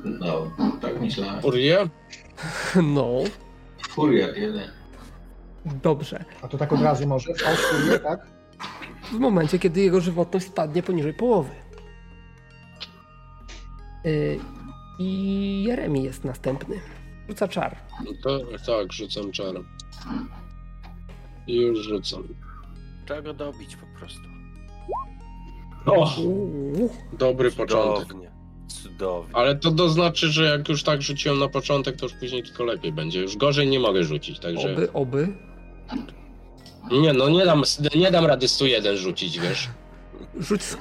[0.05, 1.42] No, tak myślałem.
[1.42, 1.88] Furię?
[2.83, 3.09] No,
[3.88, 4.71] Furiat jeden.
[5.64, 6.25] dobrze.
[6.42, 7.35] A to tak od razu może?
[7.35, 8.27] W Austrię, tak?
[9.12, 11.51] W momencie, kiedy jego żywotność spadnie poniżej połowy.
[14.05, 14.38] Yy,
[14.99, 16.81] I Jeremi jest następny.
[17.29, 17.77] Rzuca czar.
[18.05, 19.61] No to tak, rzucam czarę.
[21.47, 22.23] I już rzucam.
[23.05, 24.23] Trzeba go dobić po prostu.
[25.87, 26.17] O,
[27.19, 28.09] dobry początek.
[28.09, 28.31] Cudownie.
[28.69, 29.37] Cudownie.
[29.37, 32.65] Ale to to znaczy, że jak już tak rzuciłem na początek, to już później tylko
[32.65, 33.21] lepiej będzie.
[33.21, 34.73] Już gorzej nie mogę rzucić, także...
[34.73, 35.29] oby, oby.
[36.91, 37.62] Nie no, nie dam,
[37.95, 39.69] nie dam rady 101 rzucić, wiesz.
[40.41, 40.77] Rzuć z.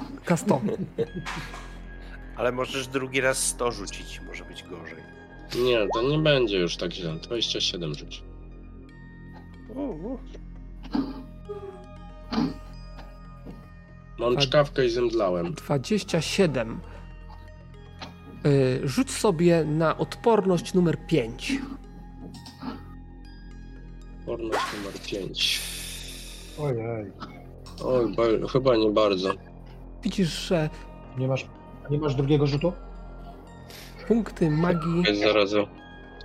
[2.36, 5.02] Ale możesz drugi raz 100 rzucić, może być gorzej.
[5.64, 7.14] Nie, to nie będzie już tak źle.
[7.14, 8.22] 27 rzuć.
[9.74, 10.18] Uuu.
[14.18, 15.52] Mam czkawkę i zemdlałem.
[15.54, 16.80] 27.
[18.44, 21.52] Yy, rzuć sobie na odporność numer 5.
[24.26, 25.60] Porność numer 5.
[26.60, 27.12] Ojej.
[27.84, 29.30] Oj, ba- chyba nie bardzo.
[30.02, 30.70] Widzisz, że
[31.18, 31.46] Nie masz,
[31.90, 32.72] nie masz drugiego rzutu?
[34.08, 35.50] punkty magii Jest zaraz.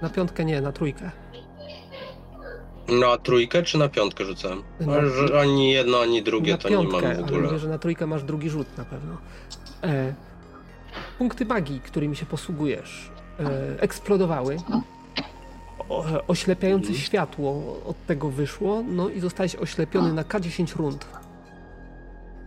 [0.01, 1.11] na piątkę nie, na trójkę.
[2.89, 4.63] Na trójkę czy na piątkę rzucałem?
[4.79, 7.41] Na- Ale że Ani jedno, ani drugie na to nie piątkę, mam w ale ogóle.
[7.41, 9.17] mówię, że na trójkę masz drugi rzut na pewno.
[9.83, 10.13] E,
[11.17, 14.57] punkty magii, którymi się posługujesz, e, eksplodowały.
[15.89, 17.05] O, oślepiające Mhm.
[17.05, 21.05] światło od tego wyszło, no i zostałeś oślepiony na K10 rund.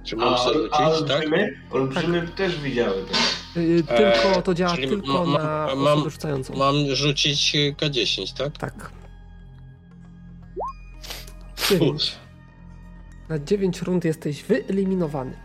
[0.05, 0.81] Czy mam A, rzucić, tak?
[0.89, 1.55] olbrzymy?
[1.71, 3.61] Olbrzymy też widziały to.
[3.61, 6.55] Y, Tylko to działa tylko ma- ma- na mam- rzucającą.
[6.57, 8.59] Mam rzucić y, K10, tak?
[8.59, 8.91] Tak.
[11.79, 12.17] 9.
[13.29, 15.37] Na 9 rund jesteś wyeliminowany.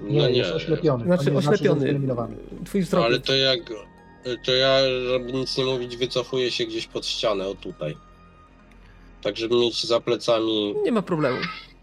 [0.00, 1.04] Nie, No jest oślepiony.
[1.04, 1.80] Znaczy nie Znaczy, oślepiony.
[1.80, 2.36] wyeliminowany.
[2.64, 3.60] Twój No, wzrok ale to jak.
[4.44, 7.96] To ja, żeby nic nie mówić, wycofuję się gdzieś pod ścianę, o tutaj.
[9.22, 11.38] Tak, żeby mieć za plecami Nie ma problemu.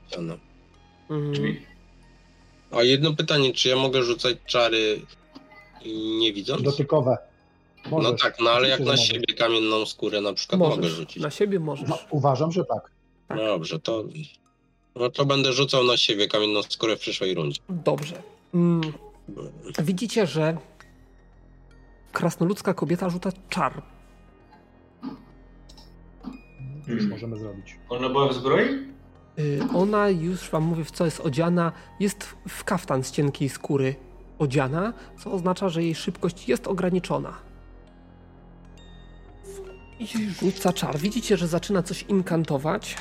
[0.07, 0.37] ścianę.
[1.09, 1.33] Mhm.
[1.35, 1.61] Czyli
[2.71, 5.01] A jedno pytanie, czy ja mogę rzucać czary
[6.19, 6.61] nie widząc?
[6.63, 7.17] Dotykowe.
[7.89, 8.11] Możesz.
[8.11, 10.91] No tak, no ale jak na siebie kamienną skórę na przykład mogę Możesz.
[10.91, 11.23] rzucić.
[11.23, 11.89] Na siebie możesz.
[11.89, 12.91] No, uważam, że tak.
[13.27, 13.37] tak.
[13.37, 14.03] No dobrze, to.
[14.95, 17.61] No to będę rzucał na siebie kamienną skórę w przyszłej rundzie.
[17.69, 18.21] Dobrze.
[18.53, 18.81] Mm,
[19.83, 20.57] widzicie, że
[22.11, 23.81] krasnoludzka kobieta rzuca czar.
[26.87, 27.75] Już możemy zrobić.
[27.89, 28.61] ona była w zbroi?
[29.39, 31.71] Y, Ona już wam mówię, w co jest odziana.
[31.99, 33.95] Jest w kaftan z cienkiej skóry
[34.39, 37.33] odziana, co oznacza, że jej szybkość jest ograniczona.
[40.01, 40.97] I rzuca czar.
[40.97, 42.95] Widzicie, że zaczyna coś inkantować.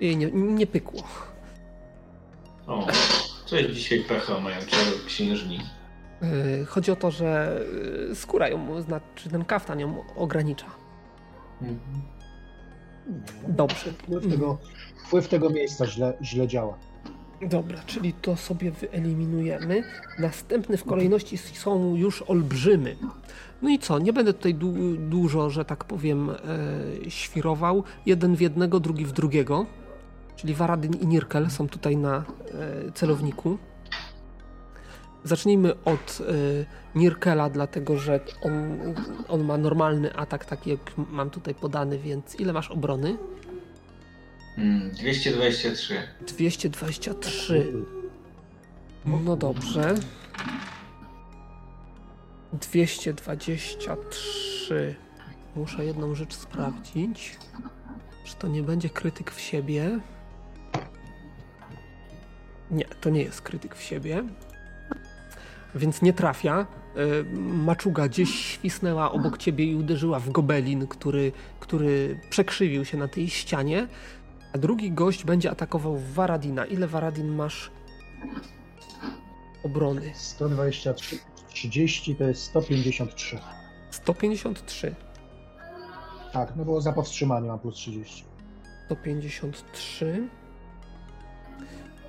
[0.00, 1.02] Jej nie, nie pykło.
[2.66, 2.86] O,
[3.46, 5.60] coś dzisiaj pecha mają czarnoksiężni.
[6.62, 7.60] Y, Chodzi o to, że
[8.10, 10.66] y, skóra ją, znaczy ten kaftan ją ogranicza.
[13.48, 13.92] Dobrze.
[13.92, 14.58] Wpływ tego,
[15.06, 16.78] wpływ tego miejsca źle, źle działa.
[17.42, 19.82] Dobra, czyli to sobie wyeliminujemy.
[20.18, 22.96] Następny w kolejności są już olbrzymy.
[23.62, 23.98] No i co?
[23.98, 26.36] Nie będę tutaj du- dużo, że tak powiem, e,
[27.10, 27.84] świrował.
[28.06, 29.66] Jeden w jednego, drugi w drugiego.
[30.36, 33.58] Czyli Varadin i Nirkel są tutaj na e, celowniku.
[35.24, 38.52] Zacznijmy od e, Nirkela, dlatego że on,
[39.28, 43.16] on ma normalny atak, taki jak mam tutaj podany, więc ile masz obrony?
[44.56, 46.02] Hmm, 223.
[46.26, 47.72] 223.
[49.24, 49.94] No dobrze.
[52.52, 54.94] 223.
[55.56, 57.36] muszę jedną rzecz sprawdzić.
[58.24, 60.00] Czy to nie będzie krytyk w siebie?
[62.70, 64.24] Nie, to nie jest krytyk w siebie.
[65.74, 66.66] Więc nie trafia.
[66.96, 73.08] Y, Maczuga gdzieś świsnęła obok ciebie i uderzyła w gobelin, który, który przekrzywił się na
[73.08, 73.88] tej ścianie.
[74.52, 76.66] A drugi gość będzie atakował Varadina.
[76.66, 77.70] Ile Varadin masz
[79.64, 80.12] obrony?
[80.14, 81.18] 123,
[81.58, 83.38] 30 to jest 153.
[83.90, 84.94] 153.
[86.32, 88.24] Tak, no bo za powstrzymanie mam plus 30.
[88.86, 90.28] 153.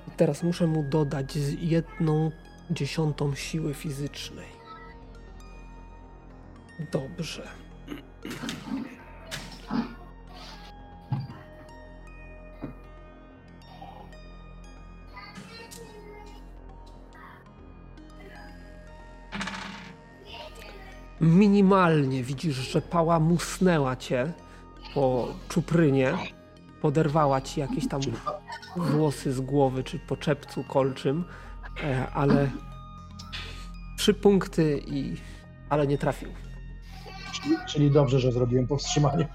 [0.07, 2.31] I teraz muszę mu dodać z jedną
[2.71, 4.47] dziesiątą siły fizycznej.
[6.91, 7.47] Dobrze.
[21.21, 24.33] Minimalnie widzisz, że pała musnęła cię
[24.93, 26.13] po czuprynie,
[26.81, 28.01] poderwała ci jakieś tam
[28.75, 31.23] włosy z głowy czy po czepcu kolczym,
[31.83, 32.49] e, ale
[33.97, 35.15] trzy punkty i
[35.69, 36.29] ale nie trafił.
[37.31, 39.27] Czyli, czyli dobrze, że zrobiłem powstrzymanie.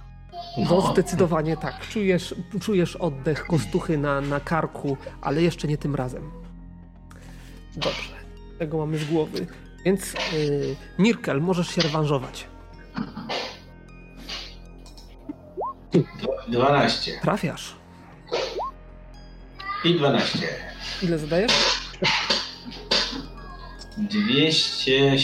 [0.71, 1.89] No zdecydowanie tak.
[1.89, 6.31] Czujesz, czujesz oddech kostuchy na, na karku, ale jeszcze nie tym razem.
[7.77, 8.15] Dobrze.
[8.59, 9.47] Tego mamy z głowy.
[9.85, 12.47] Więc yy, Nirkel, możesz się rewanżować.
[16.49, 17.75] 12 Trafiasz.
[19.85, 20.39] i 12.
[21.03, 21.53] Ile zadajesz?
[23.99, 25.17] 200...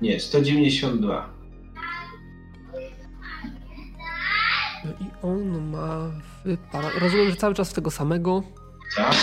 [0.00, 1.28] Nie, 192.
[4.84, 6.10] No i on ma
[6.44, 6.90] wypara...
[7.00, 8.42] Rozumiem, że cały czas w tego samego.
[8.96, 9.14] Tak?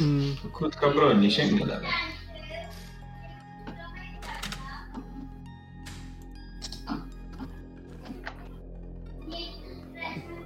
[0.00, 1.88] Mm, To Krótka broń, nie sięgnie dalej.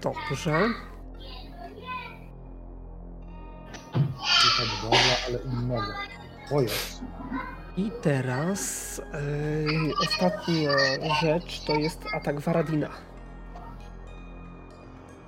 [0.02, 0.68] Dobrze.
[4.58, 5.92] Tak dobra, ale innego.
[6.52, 6.60] O.
[7.76, 10.70] I teraz yy, ostatnia
[11.22, 12.88] rzecz to jest atak Varadina.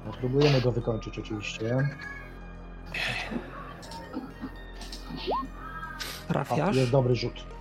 [0.06, 1.88] No, próbujemy go wykończyć oczywiście.
[6.28, 6.76] A, Trafiasz.
[6.76, 7.51] jest dobry rzut.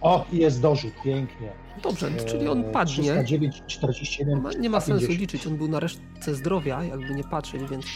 [0.00, 1.52] O, i jest dorzut, pięknie.
[1.82, 3.02] Dobrze, czyli on padnie.
[3.24, 5.20] 309, 41, Ma, nie ma sensu 150.
[5.20, 7.86] liczyć, on był na resztce zdrowia, jakby nie patrzeć, więc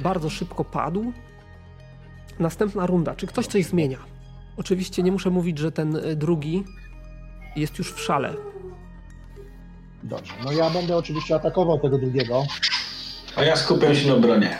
[0.00, 1.12] bardzo szybko padł.
[2.38, 3.14] Następna runda.
[3.14, 3.98] Czy ktoś coś zmienia?
[4.56, 6.64] Oczywiście nie muszę mówić, że ten y, drugi
[7.56, 8.34] jest już w szale.
[10.02, 12.42] Dobrze, no ja będę oczywiście atakował tego drugiego.
[13.36, 14.58] A ja skupiam się na obronie.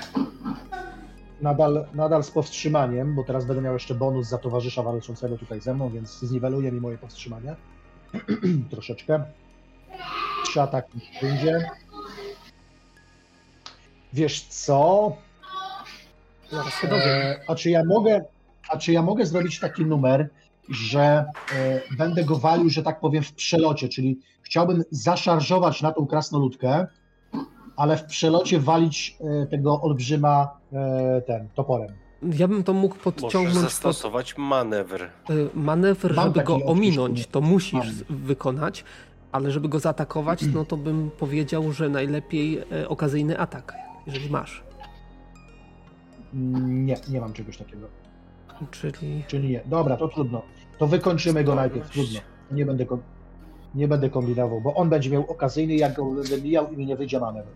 [1.43, 5.75] Nadal, nadal z powstrzymaniem, bo teraz będę miał jeszcze bonus za towarzysza walczącego tutaj ze
[5.75, 7.57] mną, więc zniweluje mi moje powstrzymanie.
[8.71, 9.25] Troszeczkę.
[10.45, 11.71] Trzy ataki będzie.
[14.13, 15.13] Wiesz co?
[16.51, 17.09] Zaraz się dowiem.
[17.09, 18.25] E, a czy ja mogę,
[18.69, 20.29] a czy ja mogę zrobić taki numer,
[20.69, 21.25] że
[21.55, 26.87] e, będę go walił, że tak powiem, w przelocie, czyli chciałbym zaszarżować na tą krasnoludkę,
[27.83, 31.89] ale w przelocie walić e, tego olbrzyma e, ten toporem.
[32.39, 35.03] Ja bym to mógł Możesz podciągnąć pod zastosować manewr.
[35.03, 37.73] y, manewr, Mam żeby go ominąć, to musisz
[38.09, 38.19] Mam.
[38.19, 38.85] wykonać,
[39.33, 43.75] ale żeby go zaatakować, no to bym powiedział, że najlepiej e, okazyjny atak,
[44.07, 44.63] jeżeli masz.
[46.35, 47.87] Mm, Nie, nie mam czegoś takiego.
[48.71, 49.61] Czyli Czyli nie.
[49.67, 50.43] Dobra, to trudno.
[50.79, 51.91] To wykończymy go najpierw.
[51.91, 52.21] Trudno.
[52.51, 52.87] Nie będę,
[53.75, 56.97] nie będę kombinował, bo on będzie miał okazyjny, jak go będę mijał i mi nie
[56.97, 57.49] wyjdzie manewr.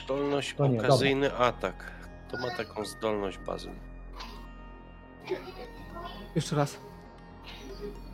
[0.00, 1.92] Zdolność To nie, okazyjny atak.
[2.30, 3.70] To ma taką zdolność bazę.
[6.34, 6.76] jeszcze raz.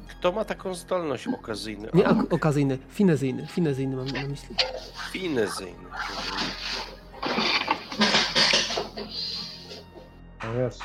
[0.08, 4.56] Kto ma taką zdolność okazyjny Nie ak- okazyjny, finezyjny, finezyjny mam na myśli.
[5.12, 5.84] Finezyjny.
[10.40, 10.80] To jest.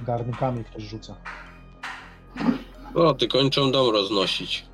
[0.00, 1.14] Garnkami ktoś rzuca.
[2.94, 4.66] O, ty kończą dom roznosić.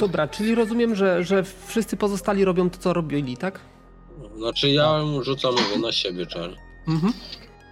[0.00, 3.60] Dobra, czyli rozumiem, że, że wszyscy pozostali robią to, co robili, tak?
[4.36, 6.50] Znaczy ja rzucam mówię na siebie czar.
[6.88, 7.12] Mhm.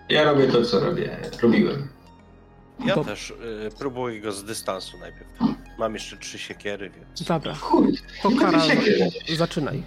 [0.09, 1.17] Ja robię to, co robię.
[1.43, 1.89] Robiłem.
[2.85, 3.35] Ja też y,
[3.79, 5.31] próbuję go z dystansu najpierw.
[5.79, 7.23] Mam jeszcze trzy siekiery, więc.
[7.23, 8.61] Dobra, Chuj, to kara,
[9.37, 9.83] zaczynaj.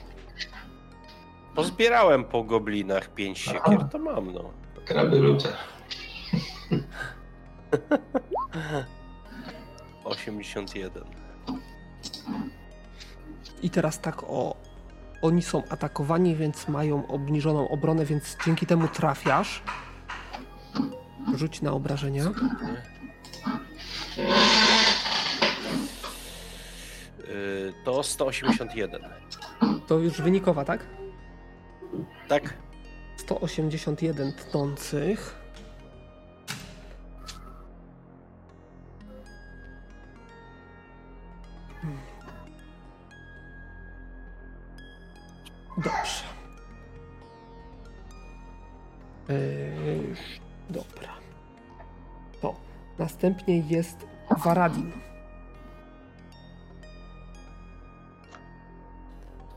[1.55, 4.51] Pozbierałem po goblinach pięć siekier, to mam no.
[4.85, 5.53] kraby rzucę.
[10.03, 11.22] 81.
[13.61, 14.55] I teraz tak o.
[15.21, 19.63] Oni są atakowani, więc mają obniżoną obronę, więc dzięki temu trafiasz.
[21.35, 22.23] Rzuć na obrażenia.
[27.27, 29.01] Yy, to 181.
[29.87, 30.87] To już wynikowa, tak?
[32.27, 32.53] Tak?
[33.17, 35.42] 181 tnących.
[53.47, 54.07] Następnie jest
[54.43, 54.91] Varadin.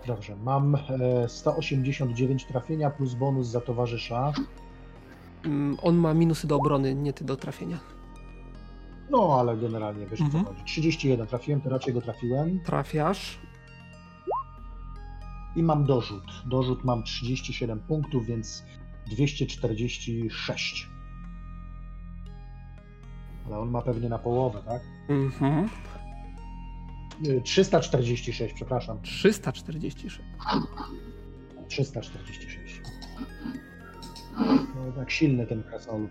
[0.06, 4.32] Dobrze, mam e, 189 trafienia plus bonus za towarzysza.
[5.44, 7.78] Mm, On ma minusy do obrony, nie ty do trafienia.
[9.10, 10.44] No, ale generalnie wiesz Mhm.
[10.44, 10.64] co chodzi.
[10.64, 12.60] 31 trafiłem, to raczej go trafiłem.
[12.60, 13.38] Trafiasz.
[15.56, 16.24] I mam dorzut.
[16.46, 18.64] Dorzut mam 37 punktów, więc
[19.10, 20.88] 246.
[23.46, 24.82] Ale on ma pewnie na połowę, tak?
[25.08, 25.68] Mhm.
[27.20, 29.02] Nie, 346, przepraszam.
[29.02, 30.20] 346.
[31.68, 32.80] 346.
[34.74, 36.10] No tak silny ten krasnolud.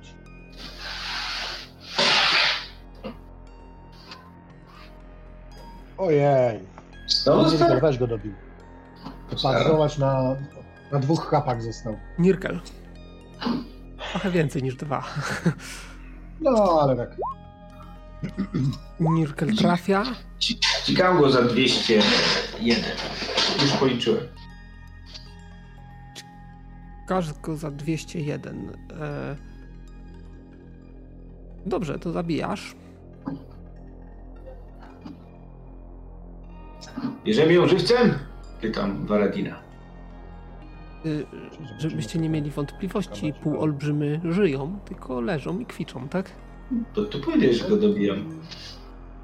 [5.98, 6.60] Ojej.
[7.26, 8.34] No, Nirkel, weź go dobił.
[9.44, 10.36] Patrz, zobacz na,
[10.92, 11.98] na dwóch kapach został.
[12.20, 12.60] Nirkel.
[14.12, 15.04] Trochę więcej niż dwa.
[16.42, 17.16] No, ale tak.
[19.00, 20.04] Nirkel trafia.
[20.84, 22.84] Cikam go za 201.
[23.62, 24.28] Już policzyłem.
[27.08, 28.70] Każdy go za 201.
[29.02, 29.36] E...
[31.66, 32.76] Dobrze, to zabijasz.
[37.24, 38.20] Bierzemy ją żywcem?
[38.62, 39.65] Pytam Varadina.
[41.06, 41.26] Y,
[41.80, 46.32] żebyście nie mieli wątpliwości, półolbrzymy żyją, tylko leżą i kwiczą, tak?
[46.94, 48.40] To ty powiedziałeś, że go dobijam.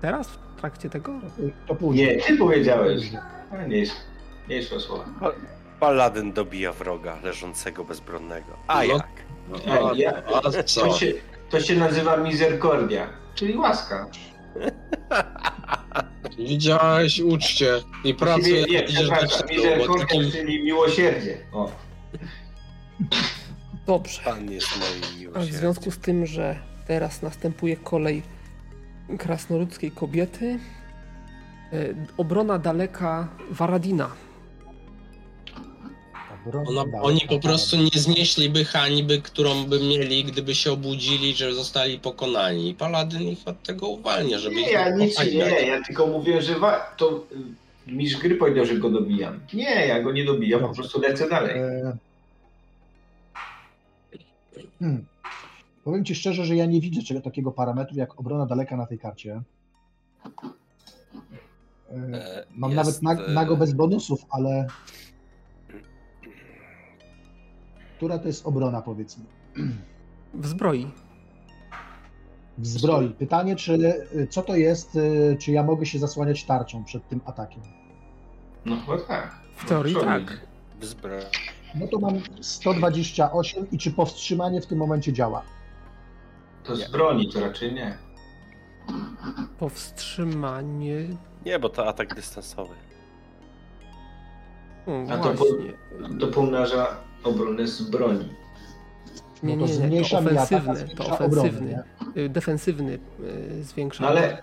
[0.02, 1.14] Teraz w trakcie tego?
[1.68, 2.08] To później.
[2.08, 3.12] Nie, ty powiedziałeś.
[3.52, 3.94] A nie jest.
[4.50, 5.06] Nie jest słowa.
[5.80, 8.58] Paladyn dobija wroga leżącego bezbronnego.
[8.68, 8.84] A No.
[8.84, 9.08] jak?
[9.96, 10.14] Ja,
[10.44, 10.82] A co?
[10.82, 11.14] to, się,
[11.50, 14.08] to się nazywa misericordia, czyli łaska.
[16.38, 18.16] Widziałeś, uczcie i
[18.68, 20.32] jak nie, do przepraszam, misericordia, takim...
[20.32, 21.38] czyli miłosierdzie.
[21.54, 21.72] O.
[23.86, 24.22] Dobrze.
[24.26, 25.60] Pan jest moim A w miłosierdziem.
[25.60, 28.24] związku z tym, że teraz następuje kolej
[29.18, 30.60] krasnoludzkiej kobiety,
[31.74, 34.10] y, obrona daleka Varadina.
[36.68, 42.00] Ona, oni po prostu nie znieśliby hańby, którą by mieli, gdyby się obudzili, że zostali
[42.00, 42.70] pokonani.
[42.70, 45.34] I Paladyn ich od tego uwalnia, żeby Nie, ich ja nic nie,
[45.68, 47.24] ja tylko mówię, że wa- to
[47.88, 49.40] y, mistrz gry powiedział, że go dobijam.
[49.54, 51.58] Nie, ja go nie dobijam, po prostu lecę dalej.
[51.58, 51.98] E,
[54.80, 55.06] Hmm.
[55.84, 59.00] Powiem Ci szczerze, że ja nie widzę czego, takiego parametru jak obrona daleka na tej
[59.00, 59.42] karcie.
[61.92, 64.68] E, E, Mam jest, nawet e, na, nago bez bonusów, ale.
[68.02, 69.24] Która to jest obrona, powiedzmy?
[70.34, 70.92] W zbroi.
[72.58, 73.10] W zbroi.
[73.10, 77.64] Pytanie, czy co to jest, y, czy ja mogę się zasłaniać tarczą przed tym atakiem?
[78.66, 79.40] No chyba tak.
[79.56, 80.40] W teorii Przodem tak.
[80.80, 81.16] W zbro...
[81.76, 85.42] No to mam 128 i czy powstrzymanie w tym momencie działa?
[86.64, 87.98] To z broni to raczej nie.
[89.60, 91.08] Powstrzymanie.
[91.46, 92.74] Nie, bo to atak dystansowy.
[94.88, 95.74] O, A to właśnie.
[96.20, 98.26] To pomnaża obronę z broni.
[99.44, 101.84] Nie, No to nie, nie, to a ofensywny, to zwiększa obronę, ofensywny.
[102.18, 103.00] Y, Defensywny
[103.60, 104.04] y, zwiększa.
[104.04, 104.38] No ale.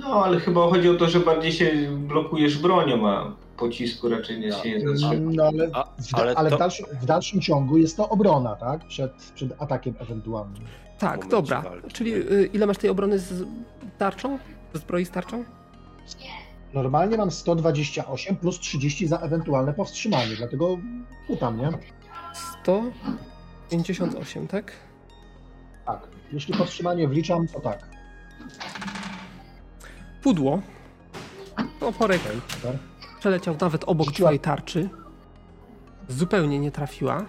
[0.00, 4.52] No ale chyba chodzi o to, że bardziej się blokujesz bronią, a pocisku raczej nie
[4.52, 5.30] się nie zatrzyma.
[5.34, 6.56] No ale, A, ale ale to...
[6.56, 8.84] w, dalszym, w dalszym ciągu jest to obrona, tak?
[8.86, 10.62] Przed, przed atakiem ewentualnym.
[10.98, 11.60] Tak, dobra.
[11.62, 11.90] walki.
[11.92, 13.44] Czyli y, ile masz tej obrony z
[13.98, 14.38] tarczą?
[14.74, 15.44] Z zbroi z tarczą?
[16.74, 20.78] Normalnie mam 128 plus 30 za ewentualne powstrzymanie, dlatego
[21.28, 21.70] pytam, nie?
[22.62, 24.72] 158, tak?
[25.86, 26.00] Tak.
[26.32, 27.88] Jeśli powstrzymanie wliczam, to tak.
[30.22, 30.60] Pudło.
[31.80, 32.78] Oporek Okej, super.
[33.20, 34.26] przeleciał nawet obok Rzuciła.
[34.28, 34.88] twojej tarczy.
[36.08, 37.24] Zupełnie nie trafiła.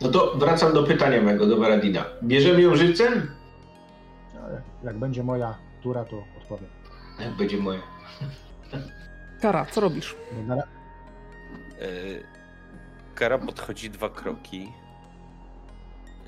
[0.00, 2.04] No to wracam do pytania mego, do Varadina.
[2.22, 3.30] Bierzemy ją żywcem?
[4.44, 6.68] Ale Jak będzie moja tura, to odpowiem.
[7.20, 7.78] Jak będzie moje.
[9.40, 10.16] Kara, co robisz?
[11.80, 11.86] E,
[13.14, 14.72] Kara podchodzi dwa kroki.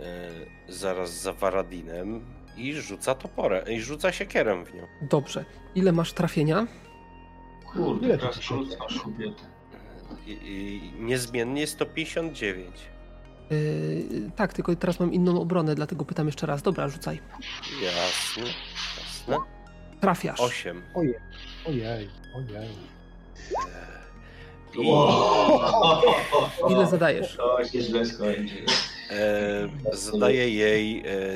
[0.00, 2.24] e, Zaraz za Varadinem
[2.56, 4.86] i rzuca toporem, i rzuca siekierem w nią.
[5.02, 5.44] Dobrze.
[5.74, 6.66] Ile masz trafienia?
[7.72, 8.40] Kurde, Ile teraz.
[10.26, 12.66] I, i niezmiennie 159.
[13.50, 16.62] Yy, tak, tylko teraz mam inną obronę, dlatego pytam jeszcze raz.
[16.62, 17.20] Dobra, rzucaj.
[17.82, 18.42] Jasne,
[18.98, 19.36] jasne.
[20.03, 20.40] Trafiasz.
[20.40, 20.82] Osiem.
[20.94, 21.14] Ojej,
[21.66, 22.68] ojej, ojej.
[26.68, 27.36] I Ile zadajesz?
[27.36, 28.64] To się źle skończy.
[29.11, 31.34] e, zadaję jej e,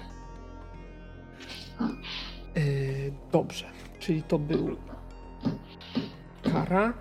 [2.56, 3.64] Yy, dobrze,
[3.98, 4.76] czyli to był
[6.52, 6.92] Kara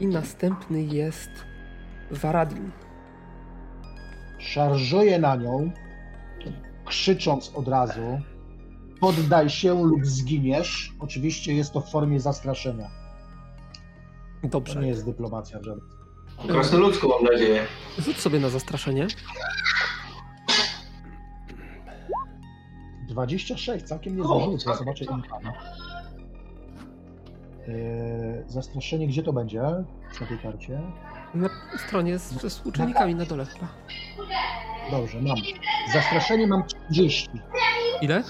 [0.00, 1.30] i następny jest
[2.10, 2.70] Varadin.
[4.38, 5.70] Szarżuję na nią,
[6.84, 8.20] krzycząc od razu:
[9.00, 10.92] Poddaj się lub zginiesz.
[11.00, 12.90] Oczywiście jest to w formie zastraszenia.
[14.42, 14.80] To Dobrze.
[14.80, 15.88] nie jest dyplomacja w żadnym.
[16.48, 17.66] Krasnoludzką mam nadzieję.
[17.98, 19.06] Rzuć sobie na zastraszenie.
[23.08, 24.64] 26, całkiem nie O, zarzucę.
[24.64, 24.84] całkiem.
[24.84, 25.52] Zobaczę im pana.
[27.68, 29.62] Yy, zastraszenie, gdzie to będzie?
[30.20, 30.80] Na tej karcie.
[31.34, 31.48] Na
[31.86, 33.68] stronie z, ze współczynnikami na dole chyba.
[34.90, 35.36] Dobrze, mam.
[35.92, 37.28] Zastraszenie mam 30.
[38.02, 38.22] Ile?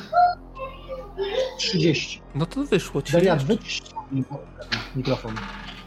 [1.59, 2.22] 30.
[2.35, 3.12] No to wyszło ci.
[3.47, 4.24] Wycisz mi
[4.97, 5.35] mikrofon.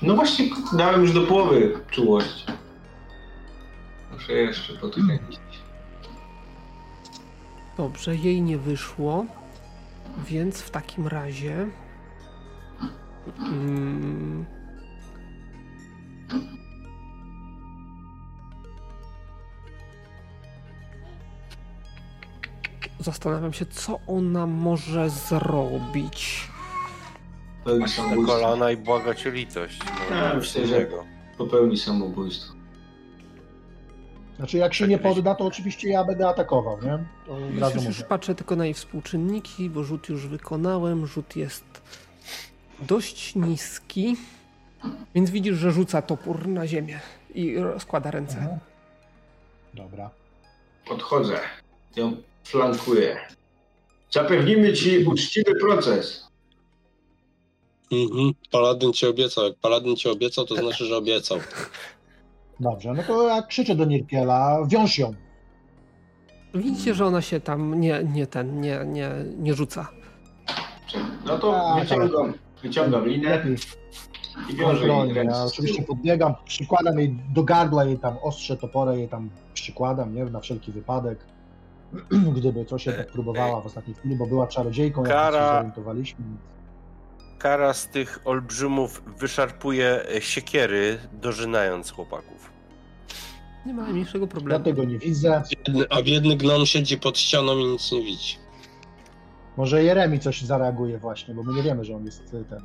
[0.02, 0.46] No właśnie
[0.78, 2.46] dałem już do połowy czułość.
[4.12, 5.40] Muszę jeszcze podkręcić.
[7.78, 9.26] Dobrze, jej nie wyszło,
[10.28, 11.68] więc w takim razie.
[13.40, 14.46] Mm,
[23.00, 26.48] zastanawiam się, co ona może zrobić.
[27.64, 28.36] Popełni Na samobójstwo.
[28.36, 29.80] kolana i błagać o litość.
[30.12, 30.88] Ja nic myślę, że-.
[31.38, 32.54] Popełni samobójstwo.
[34.38, 37.00] Znaczy, jak się nie podda, to oczywiście ja będę atakował, nie?
[37.28, 38.10] To od razu Już, już mówię.
[38.10, 41.06] patrzę tylko na jej współczynniki, bo rzut już wykonałem.
[41.08, 41.73] Rzut jest
[42.80, 44.16] dość niski,
[45.16, 47.00] więc widzisz, że rzuca topór na ziemię
[47.36, 48.38] i składa ręce.
[48.38, 48.60] Mhm.
[49.74, 50.10] Dobra.
[50.86, 51.40] Podchodzę.
[51.96, 53.18] Ją flankuję.
[54.12, 56.28] Zapewnimy ci uczciwy proces.
[57.92, 58.32] Mhm.
[58.52, 59.44] Paladyn ci obiecał.
[59.44, 61.40] Jak paladyn ci obiecał, to znaczy, że obiecał.
[62.60, 65.14] Dobrze, no to ja krzyczę do Nirkiela, wiąż ją.
[66.54, 69.88] Widzicie, że ona się tam nie, nie ten, nie, nie, nie rzuca.
[71.26, 72.34] No to A, wyciągam,
[72.64, 73.44] wyciągam linę
[74.50, 75.38] i wiążę jej ręce.
[75.38, 80.26] Ja oczywiście podbiegam, przykładam jej do gardła, jej tam ostrze toporę, jej tam przykładam, nie?
[80.26, 81.20] Na wszelki wypadek.
[82.38, 85.40] Gdyby coś się tak próbowała w ostatniej chwili, bo była czarodziejką, jak Kara.
[85.50, 86.26] się zorientowaliśmy.
[87.40, 92.52] Kara z tych olbrzymów wyszarpuje e, siekiery, dożynając chłopaków.
[93.66, 94.64] Nie ma najmniejszego Ja problemu.
[94.66, 95.44] tego nie widzę.
[95.90, 98.36] A biedny gnom siedzi pod ścianą i nic nie widzi.
[99.58, 102.60] Może Jeremi coś zareaguje właśnie, bo my nie wiemy, że on jest y, ten.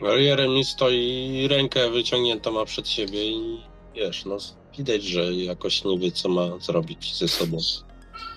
[0.00, 3.60] Ale Jeremi stoi, rękę wyciągniętą ma przed siebie i
[3.94, 4.36] wiesz, no
[4.78, 7.58] widać, że jakoś nie wie, co ma zrobić ze sobą.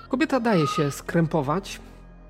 [0.09, 1.79] Kobieta daje się skrępować,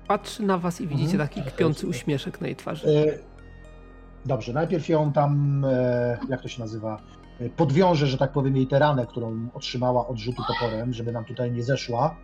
[0.08, 1.28] patrzy na was i widzicie Mhm.
[1.28, 2.88] taki kpiący uśmieszek na jej twarzy.
[2.88, 3.18] Y,
[4.26, 7.00] Dobrze, najpierw ją tam, e, jak to się nazywa,
[7.40, 11.24] e, podwiążę, że tak powiem, jej tę ranę, którą otrzymała od rzutu toporem, żeby nam
[11.24, 12.16] tutaj nie zeszła,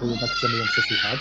[0.00, 1.18] bo jednak chcemy ją przesłuchać.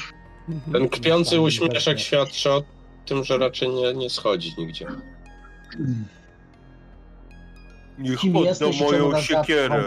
[0.49, 0.73] Mhm.
[0.73, 2.63] Ten kpiący uśmieszek świadczy o
[3.05, 4.87] tym, że raczej nie, nie schodzi nigdzie.
[7.97, 9.83] Niech Kim jesteś czemu moją nas siekierę.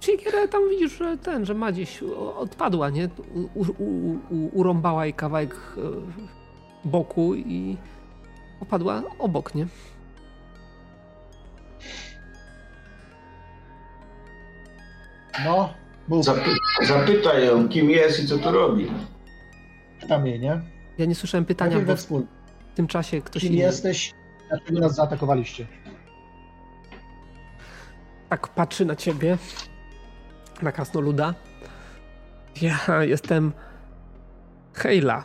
[0.00, 2.02] Siekierę tam widzisz, że ten, że ma gdzieś
[2.36, 3.08] odpadła, nie?
[3.54, 5.80] U, u, u, urąbała jej kawałek e,
[6.88, 7.76] boku i
[8.60, 9.66] opadła obok, nie?
[15.44, 15.74] No,
[16.20, 16.50] Zapy
[16.86, 18.90] zapytaj ją, kim jest i co tu robi.
[20.08, 20.60] tam jej, nie?
[20.98, 24.14] Ja nie słyszałem pytania, bo w tym czasie ktoś Kim inny jesteś?
[24.48, 25.66] Dlaczego nas zaatakowaliście?
[28.28, 29.38] tak patrzy na ciebie,
[30.62, 31.34] na krasnoluda.
[32.62, 33.52] Ja jestem
[34.74, 35.24] Hejla.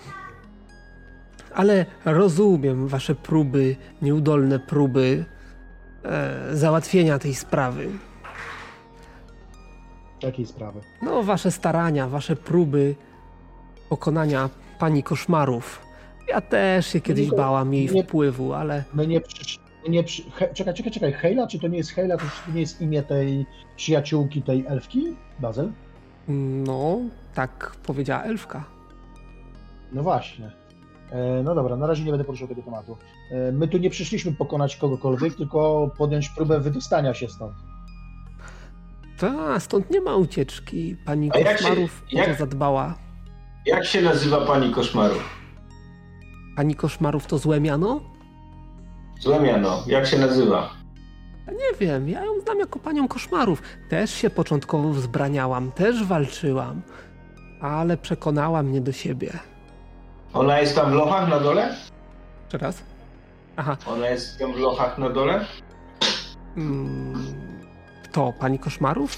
[1.54, 5.26] Ale rozumiem wasze próby, nieudolne próby
[6.04, 7.90] e, załatwienia tej sprawy.
[10.24, 10.82] Jakiej sprawy?
[11.02, 12.96] No, wasze starania, wasze próby
[13.90, 14.50] pokonania
[14.80, 15.82] pani koszmarów.
[16.30, 19.22] Ja też się kiedyś Niko, bałam jej nie- wpływu, ale My nie,
[19.84, 20.04] my nie.
[20.04, 20.54] He...
[20.54, 23.46] Czekaj, czekaj, czekaj, Hejla, czy to nie jest Hejla, to nie jest imię tej
[23.76, 25.72] przyjaciółki, tej elfki, Bazel?
[26.68, 26.98] no,
[27.34, 28.64] tak powiedziała elfka.
[29.92, 30.52] No właśnie.
[31.12, 32.98] E, No dobra, na razie nie będę poruszał tego tematu.
[33.32, 37.54] E, My tu nie przyszliśmy pokonać kogokolwiek, tylko podjąć próbę wydostania się stąd.
[39.24, 40.96] Ta, stąd nie ma ucieczki.
[41.06, 42.96] Pani A jak się- koszmarów jak- zadbała.
[43.66, 45.16] Jak się nazywa pani koszmaru?
[46.56, 48.02] Pani koszmarów to złe miano?
[49.20, 49.84] Złe miano.
[49.88, 50.70] Jak się nazywa?
[51.48, 53.62] Nie wiem, ja ją znam jako panią koszmarów.
[53.90, 56.82] Też się początkowo wzbraniałam, też walczyłam,
[57.62, 59.32] ale przekonała mnie do siebie.
[60.34, 61.76] Ona jest tam w lochach na dole?
[62.44, 62.84] Jeszcze raz?
[63.58, 65.46] Aha, Ona jest tam w lochach na dole?
[66.58, 67.14] mm,
[68.14, 69.18] to pani koszmarów?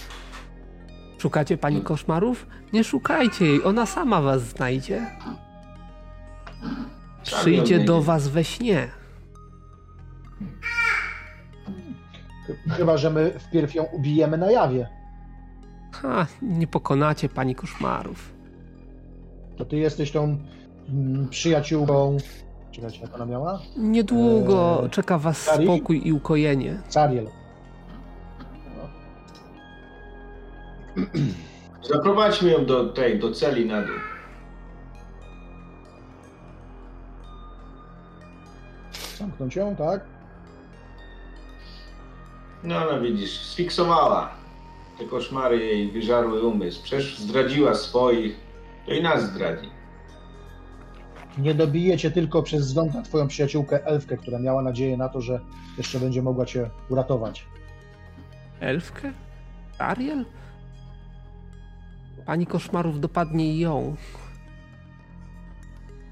[1.17, 2.47] Szukacie pani koszmarów?
[2.73, 5.05] Nie szukajcie jej, ona sama was znajdzie.
[7.23, 8.87] Przyjdzie do was we śnie.
[12.77, 14.89] Chyba, że my wpierw ją ubijemy na jawie.
[15.91, 18.33] Ha, nie pokonacie pani koszmarów.
[19.57, 20.37] To ty jesteś tą
[20.89, 22.17] mm, przyjaciółką.
[22.71, 23.59] Czekajcie, jak ona miała?
[23.77, 26.81] Niedługo Eee, czeka was spokój i ukojenie.
[26.89, 27.27] Cariel.
[31.81, 33.95] Zaprowadźmy ją do tej, do celi na dół.
[39.17, 40.05] Zamknąć ją, tak?
[42.63, 44.29] No, no widzisz, sfiksowała.
[44.99, 46.83] Te koszmary jej wyżarły umysł.
[46.83, 48.39] Przecież zdradziła swoich,
[48.85, 49.69] to i nas zdradzi.
[51.37, 55.39] Nie dobijecie tylko przez zwąta twoją przyjaciółkę Elfkę, która miała nadzieję na to, że
[55.77, 57.45] jeszcze będzie mogła cię uratować.
[58.59, 59.11] Elfkę?
[59.79, 60.25] Ariel?
[62.25, 63.95] Pani koszmarów dopadnie i ją.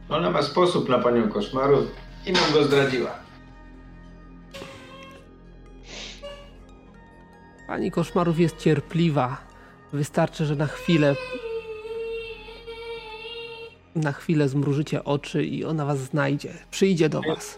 [0.10, 1.86] Ona ma sposób na panią koszmarów
[2.26, 3.12] i nam go zdradziła.
[7.68, 9.38] Pani koszmarów jest cierpliwa.
[9.94, 11.16] Wystarczy, że na chwilę.
[13.96, 16.54] Na chwilę zmrużycie oczy i ona was znajdzie.
[16.72, 17.58] Przyjdzie do was.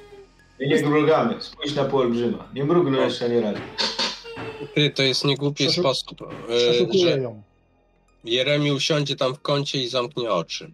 [0.60, 1.42] My nie mrugamy.
[1.42, 2.48] Spójrz na półolbrzyma.
[2.54, 3.56] Nie mrugnął jeszcze nie raz.
[4.76, 7.42] Ty, to jest niegłupi Przeszuk- sposób, e, Przeszukuję że ją.
[8.26, 10.72] Jeremi usiądzie tam w kącie i zamknie oczy.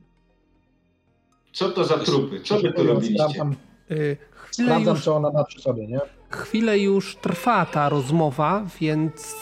[1.53, 2.41] Co to za trupy?
[2.41, 3.15] Co wy tu robiliście?
[3.23, 3.55] Sprawdzam,
[3.91, 4.17] Y,
[4.51, 5.99] Chwilę sprawdzam już, co ona ma przy sobie, nie?
[6.29, 9.35] chwilę już trwa ta rozmowa, więc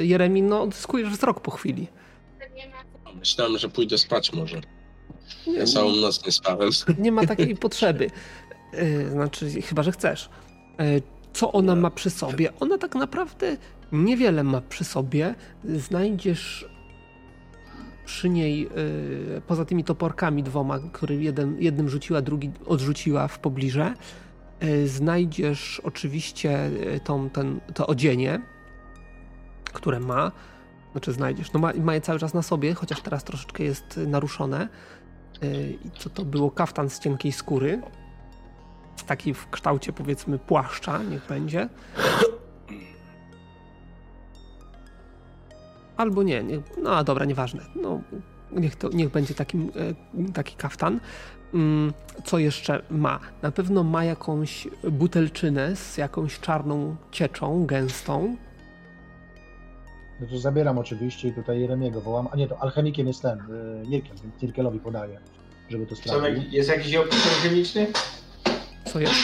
[0.00, 1.86] y, Jeremi, no, odzyskujesz wzrok po chwili.
[3.18, 4.60] Myślałem, że pójdę spać może.
[5.46, 6.70] Nie, Ja całą noc nie spałem.
[6.98, 8.10] nie ma takiej potrzeby.
[8.74, 10.28] Y, Znaczy, chyba, że chcesz.
[10.80, 11.02] Y,
[11.32, 12.52] Co ona ma przy sobie?
[12.60, 13.56] Ona tak naprawdę
[13.92, 15.34] niewiele ma przy sobie.
[15.64, 16.66] Znajdziesz
[18.04, 18.68] przy niej,
[19.36, 23.94] y, poza tymi toporkami dwoma, który jeden, jednym rzuciła, drugi odrzuciła w pobliże,
[24.62, 28.40] y, znajdziesz oczywiście y, tą, ten, to odzienie,
[29.72, 30.32] które ma.
[30.92, 34.68] Znaczy znajdziesz, no ma, ma je cały czas na sobie, chociaż teraz troszeczkę jest naruszone.
[35.98, 36.50] Co to było?
[36.50, 37.82] Kaftan z cienkiej skóry.
[39.06, 41.68] Taki w kształcie powiedzmy płaszcza, niech będzie.
[45.96, 47.60] Albo nie, nie no dobra, nieważne.
[47.82, 48.00] No,
[48.52, 49.70] niech, to, niech będzie takim,
[50.20, 51.00] e, taki kaftan.
[51.54, 51.92] Mm,
[52.24, 53.20] Co jeszcze ma?
[53.42, 58.36] Na pewno ma jakąś butelczynę z jakąś czarną cieczą, gęstą.
[60.20, 62.28] No to zabieram oczywiście i tutaj Jeremiego wołam.
[62.32, 63.38] A nie, to alchemikiem jest ten,
[63.88, 65.20] Nirkel, więc Nirkelowi podaję,
[65.70, 67.86] żeby to jak- jest jakiś opis alchemiczny?
[68.92, 69.14] Co jest?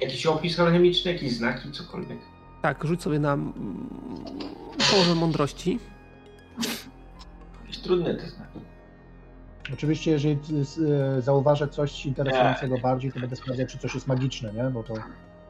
[0.00, 1.12] Jakiś opis alchemiczny?
[1.12, 1.72] Jakieś znaki?
[1.72, 2.18] Cokolwiek?
[2.62, 3.88] Tak, rzuć sobie na mm,
[4.90, 5.78] połowę mądrości.
[7.60, 8.58] Jakieś trudne te znaki.
[9.72, 10.38] Oczywiście, jeżeli
[11.18, 14.62] y, zauważę coś interesującego bardziej, to będę sprawdzał, czy coś jest magiczne, nie?
[14.64, 14.94] Bo to,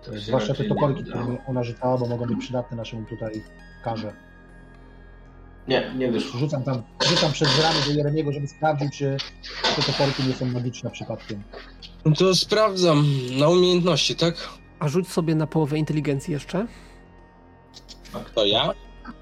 [0.04, 3.42] To zwłaszcza te toporki, które mi ona rzucała, bo mogą być przydatne naszemu tutaj
[3.84, 4.12] karze.
[5.68, 6.40] Nie, nie wyszło.
[6.40, 9.16] Rzucam tam, rzucam przez ramię do Jeremiego, żeby sprawdził, czy
[9.76, 11.42] te toporki nie są magiczne przypadkiem.
[12.04, 13.04] No To sprawdzam
[13.38, 14.34] na umiejętności, tak?
[14.78, 16.66] A rzuć sobie na połowę inteligencji jeszcze.
[18.34, 18.72] To ja?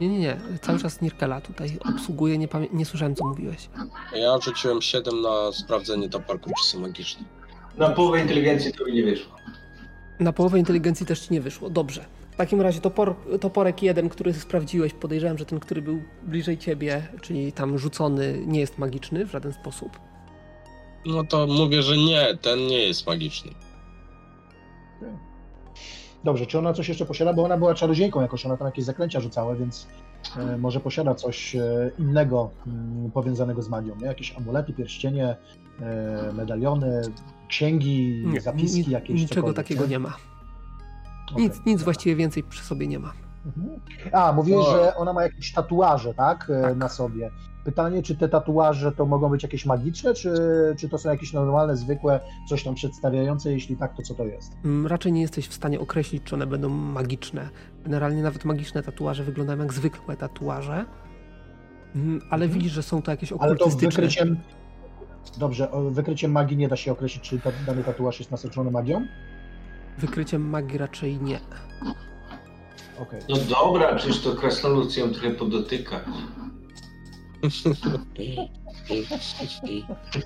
[0.00, 0.36] Nie, nie, nie.
[0.62, 2.38] Cały czas Nirkela tutaj obsługuje.
[2.38, 3.68] Nie, pamię- nie słyszałem, co mówiłeś.
[4.14, 7.24] Ja rzuciłem 7 na sprawdzenie toparków, czy są magiczne.
[7.76, 9.32] Na połowę inteligencji to mi nie wyszło.
[10.20, 11.70] Na połowę inteligencji też ci nie wyszło.
[11.70, 12.04] Dobrze.
[12.32, 17.08] W takim razie topor, toporek jeden, który sprawdziłeś, podejrzewam, że ten, który był bliżej ciebie,
[17.20, 19.98] czyli tam rzucony, nie jest magiczny w żaden sposób.
[21.06, 23.50] No to mówię, że nie, ten nie jest magiczny.
[26.24, 27.32] Dobrze, czy ona coś jeszcze posiada?
[27.32, 29.86] Bo ona była czarodziejką jakoś, ona tam jakieś zaklęcia rzucała, więc
[30.36, 34.06] e, może posiada coś e, innego mm, powiązanego z magią, nie?
[34.06, 35.36] Jakieś amulety, pierścienie,
[35.80, 37.02] e, medaliony,
[37.48, 39.20] księgi, Nie, zapiski ni- jakieś.
[39.20, 40.16] Niczego takiego nie ma.
[41.32, 43.12] Okej, Nic, nic właściwie więcej przy sobie nie ma.
[43.46, 43.80] Mhm.
[44.12, 44.70] A, mówiłeś, O.
[44.72, 46.52] że ona ma jakieś tatuaże, tak?
[46.62, 46.76] Tak.
[46.76, 47.30] Na sobie.
[47.64, 50.34] Pytanie, czy te tatuaże to mogą być jakieś magiczne, czy,
[50.78, 53.52] czy to są jakieś normalne, zwykłe, coś tam przedstawiające?
[53.52, 54.52] Jeśli tak, to co to jest?
[54.64, 57.48] Mm, Raczej nie jesteś w stanie określić, czy one będą magiczne.
[57.84, 60.84] Generalnie nawet magiczne tatuaże wyglądają jak zwykłe tatuaże,
[61.94, 62.52] Mm, ale Mhm.
[62.52, 63.90] widzisz, że są to jakieś Ale to okultystyczne.
[63.90, 64.36] wykryciem.
[65.38, 69.06] Dobrze, wykryciem magii nie da się określić, czy ta- dany tatuaż jest nasycony magią?
[69.98, 71.40] Wykryciem magii raczej nie.
[72.98, 73.20] Okej.
[73.28, 76.00] No dobra, przecież to krasnolud ją trochę podotyka.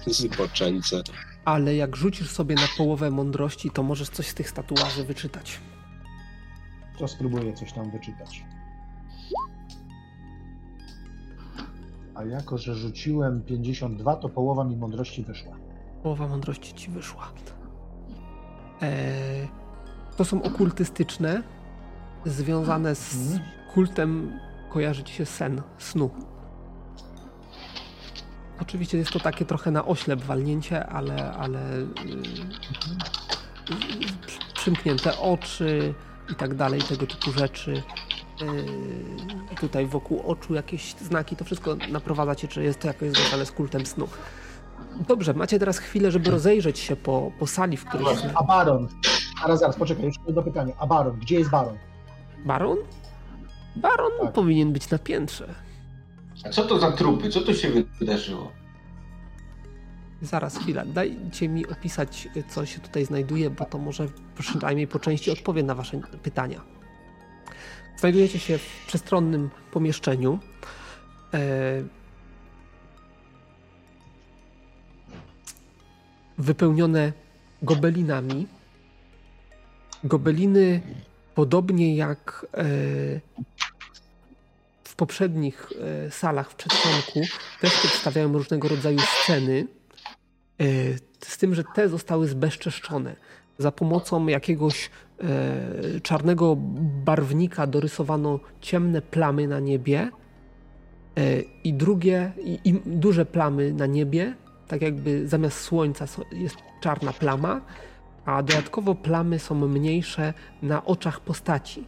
[0.07, 1.03] Zboczeńce.
[1.45, 5.61] Ale jak rzucisz sobie na połowę mądrości, to możesz coś z tych tatuaży wyczytać.
[6.99, 8.45] To spróbuję coś tam wyczytać.
[12.15, 15.57] A jako, że rzuciłem 52, to połowa mi mądrości wyszła.
[16.03, 17.33] Połowa mądrości ci wyszła.
[18.81, 19.49] Eee,
[20.17, 21.43] to są okultystyczne,
[22.27, 23.51] związane z Mhm.
[23.75, 24.41] kultem,
[24.71, 26.11] kojarzy ci się sen, snu.
[28.63, 31.61] Oczywiście jest to takie trochę na oślep walnięcie, ale, ale
[32.05, 32.17] yy,
[34.27, 35.95] przy- przymknięte oczy
[36.33, 37.83] i tak dalej, tego typu rzeczy.
[38.41, 43.47] Yy, tutaj wokół oczu jakieś znaki, to wszystko naprowadza cię, czy jest to jakoś związane
[43.47, 44.09] z kultem snu.
[45.09, 48.89] Dobrze, macie teraz chwilę, żeby rozejrzeć się po, po sali, w której A baron?
[49.43, 50.75] Zaraz, zaraz, poczekaj, jeszcze do pytania.
[50.79, 51.19] A baron?
[51.21, 51.79] Gdzie jest baron?
[52.47, 52.79] baron.
[53.77, 54.33] Baron Tak.
[54.33, 55.55] powinien być na piętrze.
[56.51, 57.31] Co to za trupy?
[57.31, 57.71] Co tu się
[58.01, 58.53] wydarzyło?
[60.23, 60.85] Zaraz, chwilę.
[60.87, 65.75] Dajcie mi opisać, co się tutaj znajduje, bo to może przynajmniej po części odpowie na
[65.75, 66.61] wasze pytania.
[67.97, 70.39] Znajdujecie się w przestronnym pomieszczeniu.
[71.35, 71.83] E...
[76.39, 77.13] Wypełnione
[77.63, 78.47] gobelinami.
[80.05, 80.81] Gobeliny,
[81.35, 82.65] podobnie jak e...
[84.95, 85.73] w poprzednich
[86.07, 87.21] e, salach w przedsionku,
[87.61, 89.67] też przedstawiają różnego rodzaju sceny.
[90.61, 90.65] E,
[91.21, 93.17] Z tym, że te zostały zbezczeszczone.
[93.59, 94.91] Za pomocą jakiegoś
[95.21, 96.57] e, czarnego
[97.05, 100.11] barwnika dorysowano ciemne plamy na niebie
[101.65, 104.35] i drugie, i, duże plamy na niebie,
[104.69, 107.61] tak jakby zamiast słońca jest czarna plama,
[108.25, 111.85] a dodatkowo plamy są mniejsze na oczach postaci.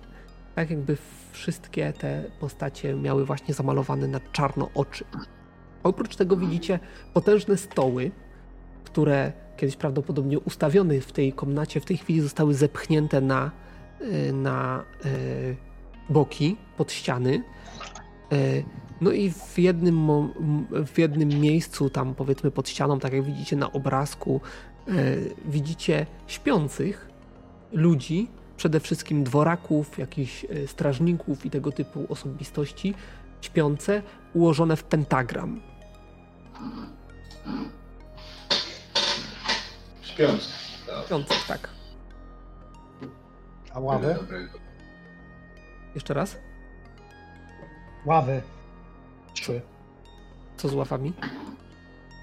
[0.55, 0.97] Tak jakby
[1.37, 5.05] wszystkie te postacie miały właśnie zamalowane na czarno oczy.
[5.83, 6.79] Oprócz tego widzicie
[7.15, 8.11] potężne stoły,
[8.85, 13.51] które kiedyś prawdopodobnie ustawione w tej komnacie, w tej chwili zostały zepchnięte na,
[14.01, 15.57] y, na y,
[16.11, 17.43] boki, pod ściany.
[18.33, 18.65] Y,
[19.01, 20.09] No i w jednym,
[20.87, 24.41] w jednym miejscu, tam powiedzmy pod ścianą, tak jak widzicie na obrazku,
[25.45, 27.09] widzicie śpiących
[27.73, 32.95] ludzi, przede wszystkim dworaków, jakichś y, strażników i tego typu osobistości,
[33.41, 34.03] śpiące,
[34.35, 35.61] ułożone w pentagram.
[40.03, 40.49] Śpiący.
[41.07, 41.69] Śpiących, tak.
[43.75, 44.17] A ławy?
[45.95, 46.37] Jeszcze raz?
[48.07, 48.43] Ławy.
[49.35, 49.61] Trzy.
[50.57, 51.13] Co z ławami?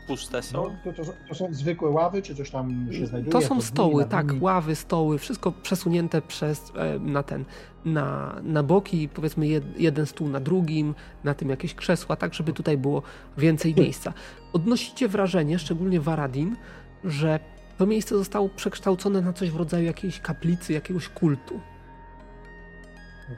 [0.08, 0.76] Puste No, są?
[0.84, 3.32] to, to, są- to są zwykłe ławy, czy coś tam się znajduje?
[3.32, 7.46] To są stoły, tak, ławy, stoły, wszystko przesunięte przez, e, na ten,
[7.86, 12.54] na, na boki, powiedzmy jed, jeden stół na drugim, na tym jakieś krzesła, tak żeby
[12.54, 13.02] tutaj było
[13.38, 14.14] więcej miejsca.
[14.54, 16.56] Odnosicie wrażenie, szczególnie Varadin,
[17.04, 17.40] że
[17.78, 21.60] to miejsce zostało przekształcone na coś w rodzaju jakiejś kaplicy, jakiegoś kultu.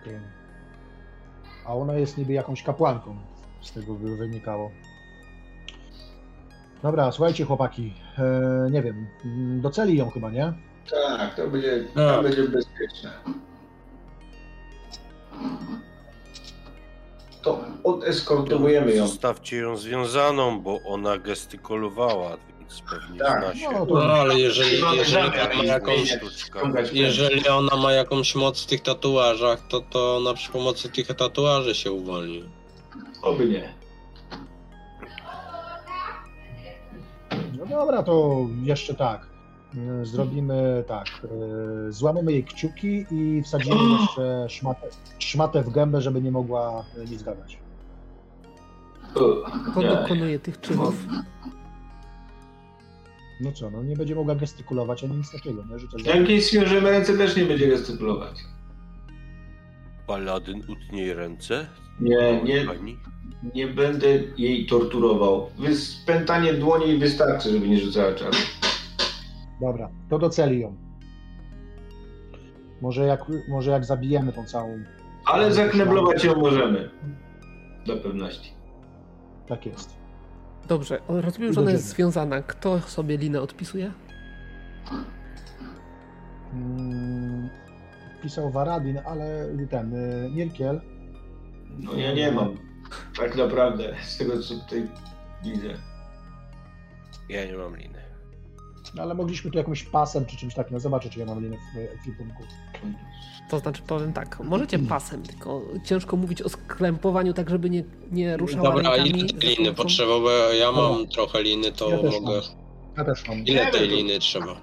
[0.01, 0.19] Okej.
[1.65, 3.17] A ona jest niby jakąś kapłanką,
[3.61, 4.71] z tego by wynikało.
[6.85, 9.07] Dobra, słuchajcie chłopaki, e, nie wiem,
[9.61, 10.53] doceli ją chyba, nie?
[10.91, 12.15] Tak, to będzie, No.
[12.15, 13.11] to będzie bezpieczne.
[17.41, 19.07] To odeskortowujemy ją.
[19.07, 23.43] Zostawcie ją związaną, bo ona gestykulowała, więc pewnie Tak.
[23.43, 23.71] zna się.
[23.71, 26.59] No, to- No ale jeżeli, jeżeli, zamiar ona ma jakąś, zmieniać, sztuczka.
[26.59, 31.07] ściągać jeżeli ona ma jakąś moc w tych tatuażach, to, to ona przy pomocy tych
[31.07, 32.43] tatuaży się uwolni.
[33.21, 33.84] Oby nie.
[37.69, 39.27] No dobra, to jeszcze tak.
[40.01, 41.07] E, Zrobimy tak.
[41.07, 44.87] e, Złamiemy jej kciuki i wsadzimy jeszcze szmatę,
[45.19, 47.57] szmatę w gębę, żeby nie mogła e, nic gadać.
[49.71, 51.05] Kto dokonuje tych czynów?
[53.41, 56.03] No co, no nie będzie mogła gestykulować ani nic takiego, nie?
[56.03, 56.41] To Jak jej
[56.81, 58.37] ręce, też nie będzie gestykulować.
[60.07, 61.67] Paladyn utnie jej ręce?
[61.99, 62.97] Nie, nie, Pani?
[63.55, 65.49] Nie będę jej torturował.
[65.57, 68.37] Wy spętanie dłoni wystarczy, żeby nie rzucała czaru.
[69.61, 70.75] Dobra, to doceli ją.
[72.81, 74.79] Może jak, może jak zabijemy tą całą.
[75.25, 76.89] Ale zakneblować ją możemy.
[77.85, 78.51] Do pewności.
[79.47, 79.89] Tak jest.
[80.67, 82.41] Dobrze, rozumiem, że ona jest związana.
[82.41, 83.91] Kto sobie linę odpisuje?
[86.53, 87.49] Mm,
[88.23, 90.81] pisał Waradin, ale ten y, Mirkiel.
[91.79, 92.57] No ja nie mam.
[93.17, 94.87] Tak naprawdę, z tego co tutaj
[95.43, 95.67] widzę.
[97.29, 97.99] Ja nie mam liny.
[98.95, 100.73] No, ale mogliśmy tu jakimś pasem czy czymś takim.
[100.73, 102.43] No zobaczę, czy ja mam linę w ekwipunku.
[103.49, 108.37] To znaczy, powiem tak, możecie pasem, tylko ciężko mówić o skrępowaniu tak, żeby nie, nie
[108.37, 110.19] ruszała Dobra, ile tej liny potrzeba?
[110.19, 111.05] Bo ja mam O.
[111.05, 112.19] trochę liny, to Ja mogę...
[112.21, 112.41] mam.
[112.97, 113.37] Ja też mam.
[113.37, 114.55] Ile tej liny trzeba?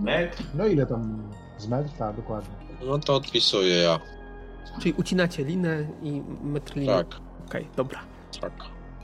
[0.00, 0.42] Metr?
[0.54, 1.90] No ile tam z metr?
[1.98, 2.54] Tak, dokładnie.
[2.86, 4.00] No to odpisuję ja.
[4.80, 6.86] Czyli ucinacie linę i metr liny.
[6.92, 7.06] Tak,
[7.48, 8.00] Okej, dobra.
[8.40, 8.52] tak.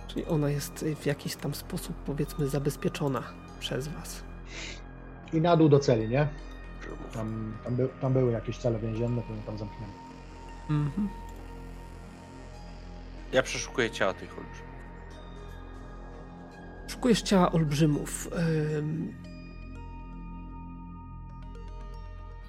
[0.06, 3.22] Czyli ona jest w jakiś tam sposób, powiedzmy, zabezpieczona
[3.60, 4.24] przez was.
[5.32, 6.28] I na dół do celi, nie?
[7.14, 9.94] Tam, tam, by, tam były jakieś cele więzienne, to tam zamknięte.
[10.70, 11.08] Mhm.
[13.32, 14.74] Ja przeszukuję ciała tych olbrzymów.
[16.88, 18.28] Szukujesz ciała olbrzymów.
[18.78, 19.14] Ym...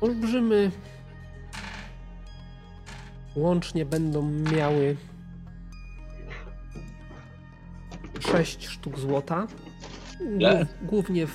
[0.01, 0.71] Olbrzymy
[3.35, 4.97] łącznie będą miały
[8.31, 9.47] 6 sztuk złota.
[10.19, 11.31] Głów- Głównie w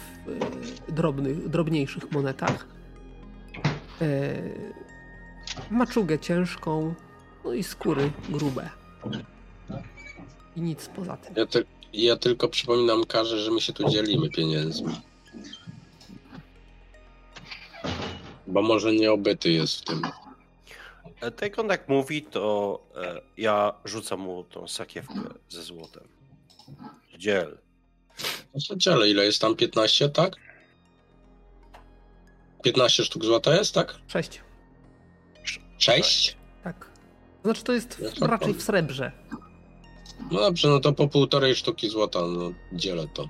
[0.88, 2.66] e, drobnych, drobniejszych monetach.
[4.02, 4.06] E,
[5.70, 6.94] maczugę ciężką,
[7.44, 8.70] no i skóry grube.
[10.56, 11.34] I nic poza tym.
[11.36, 14.94] Ja, ty, ja tylko przypominam Karze, że my się tu dzielimy pieniędzmi.
[18.46, 20.02] Bo może nie obyty jest w tym.
[21.20, 22.78] E, Tak on tak mówi, to
[23.36, 26.04] ja rzucam mu tą sakiewkę ze złotem.
[27.18, 27.58] Dziel.
[28.54, 29.56] No dzielę, ile jest tam?
[29.56, 30.36] 15, tak?
[32.62, 33.94] 15 sztuk złota jest, tak?
[34.08, 34.40] 6.
[35.78, 36.36] 6?
[36.64, 36.90] Tak.
[37.44, 39.12] Znaczy to jest w, to raczej w srebrze.
[40.30, 43.28] No dobrze, no to po półtorej sztuki złota, no dzielę to.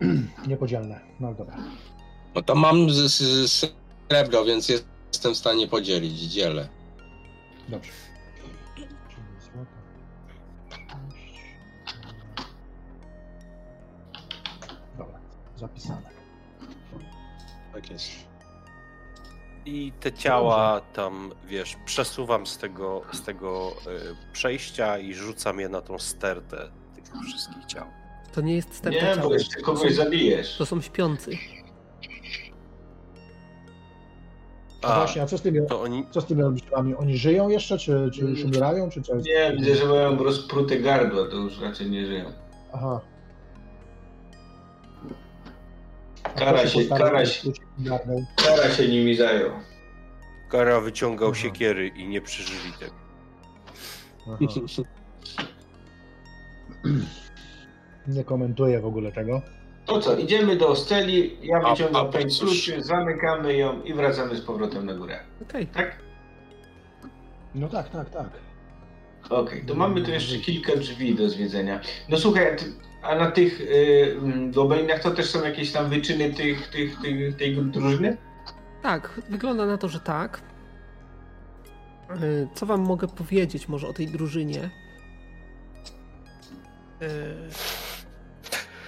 [0.48, 1.00] Niepodzielne.
[1.20, 1.56] No dobra.
[2.34, 3.74] No to mam z, z, z
[4.08, 6.68] srebro, więc jest, jestem w stanie podzielić, dzielę.
[7.68, 7.90] Dobrze.
[15.68, 16.10] Zapisane.
[17.74, 18.10] Tak jest.
[19.66, 25.68] I te ciała tam, wiesz, przesuwam z tego, z tego e, przejścia i rzucam je
[25.68, 27.84] na tą stertę tych wszystkich ciał.
[28.32, 29.28] To nie jest stępka Nie, ciała.
[29.28, 30.56] bo jeszcze kogoś zabijesz.
[30.58, 31.30] To są śpiący.
[34.82, 36.06] A, A, właśnie, a co z tymi, to oni...
[36.10, 36.94] co z tymi olbrzymami?
[36.94, 39.26] Oni żyją jeszcze, czy, czy już umierają, czy co jest?
[39.26, 42.32] Nie, widzę, że mają rozprute gardła, to już raczej nie żyją.
[42.72, 43.00] Aha.
[46.36, 47.50] Kara się- kara się-?
[48.36, 49.50] Kara się nimi zajął.
[50.48, 51.38] Kara wyciągał Aha.
[51.40, 52.94] siekiery i nie przeżyli tego.
[58.06, 59.42] Nie komentuję w ogóle tego.
[59.86, 62.40] To co, idziemy do Steli, ja wyciągam cóż.
[62.40, 65.20] kluczy, zamykamy ją i wracamy z powrotem na górę.
[65.42, 65.66] Okej.
[65.66, 65.96] Tak?
[67.54, 68.28] No tak, tak, tak.
[69.30, 71.80] Okej, to mamy tu jeszcze kilka drzwi do zwiedzenia.
[72.08, 72.64] No słuchaj, ty,
[73.04, 74.52] a na tych y, mm,
[75.02, 78.16] to też są jakieś tam wyczyny tych, tych, tych, tej drużyny?
[78.82, 80.42] Tak, wygląda na to, że tak.
[82.22, 84.70] Y, Co wam mogę powiedzieć może o tej drużynie?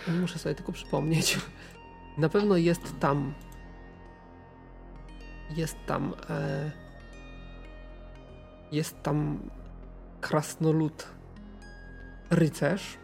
[0.09, 1.39] Y, Muszę sobie tylko przypomnieć.
[2.19, 3.35] Na pewno jest tam.
[5.57, 6.15] Jest tam.
[6.31, 6.71] e,
[8.73, 9.39] Jest tam
[10.21, 11.09] krasnolud
[12.31, 12.99] rycerz.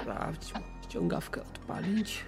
[0.00, 0.52] Sprawdź,
[0.84, 2.24] ściągawkę odpalić.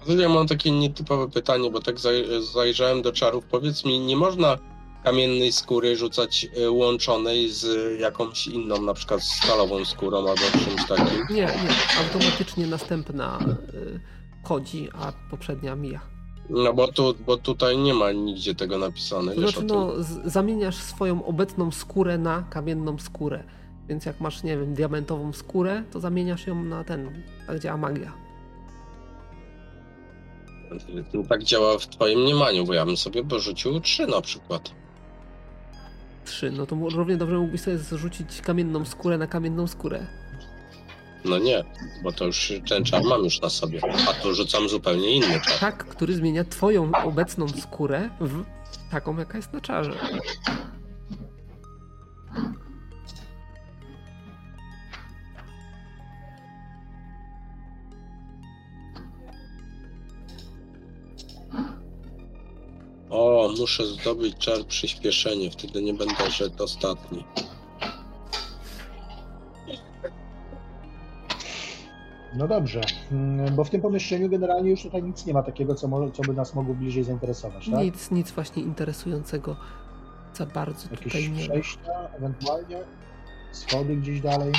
[0.00, 3.44] Tutaj Ja mam takie nietypowe pytanie, bo tak zaj- zajrzałem do czarów.
[3.44, 4.58] Powiedz mi, nie można
[5.04, 11.26] kamiennej skóry rzucać y, łączonej z jakąś inną, na przykład stalową skórą albo czymś takim?
[11.30, 12.04] Nie, nie.
[12.04, 13.38] Automatycznie następna
[13.74, 14.00] y,
[14.42, 16.00] chodzi, a poprzednia mija.
[16.50, 19.34] No bo, tu, bo tutaj nie ma nigdzie tego napisane.
[19.34, 19.92] To znaczy, no,
[20.24, 23.44] zamieniasz swoją obecną skórę na kamienną skórę.
[23.88, 27.22] Więc jak masz, nie wiem, diamentową skórę, to zamieniasz ją na ten.
[27.46, 28.12] Tak działa magia.
[31.28, 34.83] Tak działa w twoim mniemaniu, bo ja bym sobie porzucił trzy na przykład.
[36.24, 40.06] Trzy, no to równie dobrze mógłbyś sobie zrzucić kamienną skórę na kamienną skórę.
[41.24, 41.64] No nie,
[42.02, 45.58] bo to już ten czar mam już na sobie, a tu rzucam zupełnie inny czar.
[45.60, 48.44] Tak, który zmienia twoją obecną skórę w
[48.90, 49.92] taką, jaka jest na czarze.
[63.58, 67.24] Muszę zdobyć czar przyspieszenie, wtedy nie będę rzekł ostatni.
[72.36, 72.80] No dobrze,
[73.12, 76.22] mm, bo w tym pomieszczeniu generalnie już tutaj nic nie ma takiego, co, może, co
[76.22, 77.80] by nas mogło bliżej zainteresować, tak?
[77.80, 79.56] Nic, nic właśnie interesującego
[80.34, 81.48] za bardzo Jakieś tutaj nie ma.
[81.48, 82.84] przejścia ewentualnie?
[83.52, 84.52] Schody gdzieś dalej?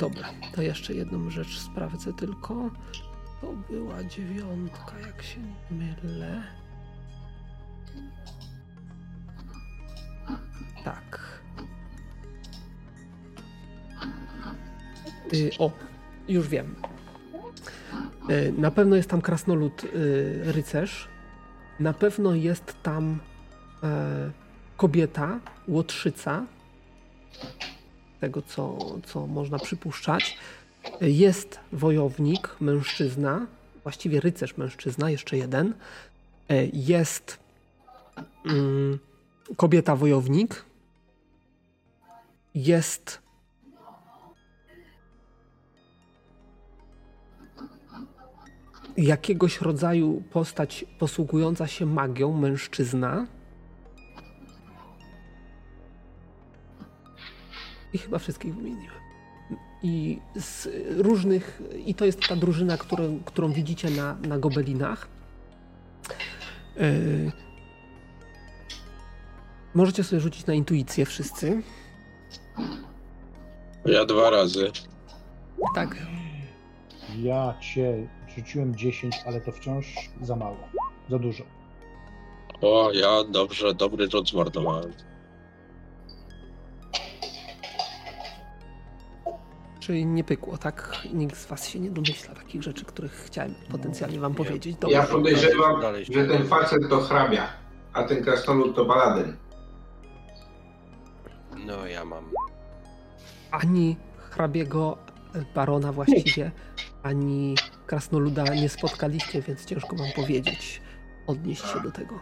[0.00, 2.70] Dobra, to jeszcze jedną rzecz sprawdzę tylko.
[3.40, 6.42] To była dziewiątka, jak się nie mylę.
[10.84, 11.40] Tak.
[15.34, 15.70] Y, o,
[16.28, 16.74] już wiem.
[18.30, 21.08] Y, na pewno jest tam krasnolud y, rycerz.
[21.80, 23.18] Na pewno jest tam
[23.82, 24.30] e,
[24.76, 26.46] kobieta, łotrzyca.
[28.20, 30.38] Tego, co, co można przypuszczać.
[31.00, 33.46] Jest wojownik, mężczyzna,
[33.82, 35.74] właściwie rycerz mężczyzna, jeszcze jeden.
[36.48, 37.38] E, Jest
[38.46, 38.98] mm,
[39.56, 40.64] kobieta wojownik.
[42.54, 43.18] Jest
[48.96, 53.26] jakiegoś rodzaju postać posługująca się magią, mężczyzna.
[57.92, 59.00] I chyba wszystkich wymieniłem.
[59.82, 60.68] I z
[60.98, 65.08] różnych, i to jest ta drużyna, którą, którą widzicie na, na gobelinach.
[66.76, 67.32] Yy,
[69.74, 71.62] możecie sobie rzucić na intuicję wszyscy.
[73.84, 74.70] Ja dwa razy.
[75.74, 75.96] Tak,
[77.18, 80.68] Ja cię rzuciłem 10, ale to wciąż za mało.
[81.10, 81.44] Za dużo.
[82.60, 84.92] O, ja dobrze, dobry rzut zmarnowałem.
[89.92, 90.92] Nie pykło, tak?
[91.12, 94.76] Nikt z was się nie domyśla takich rzeczy, których chciałem potencjalnie wam powiedzieć.
[94.88, 97.48] Ja podejrzewam, że ten facet to hrabia,
[97.92, 99.36] a ten krasnolud to baladyn.
[101.66, 102.24] No ja mam.
[103.50, 103.96] ani
[104.30, 104.98] hrabiego
[105.54, 106.50] barona właściwie,
[107.02, 107.54] ani
[107.86, 110.82] krasnoluda nie spotkaliście, więc ciężko wam powiedzieć,
[111.26, 112.14] odnieść się do tego.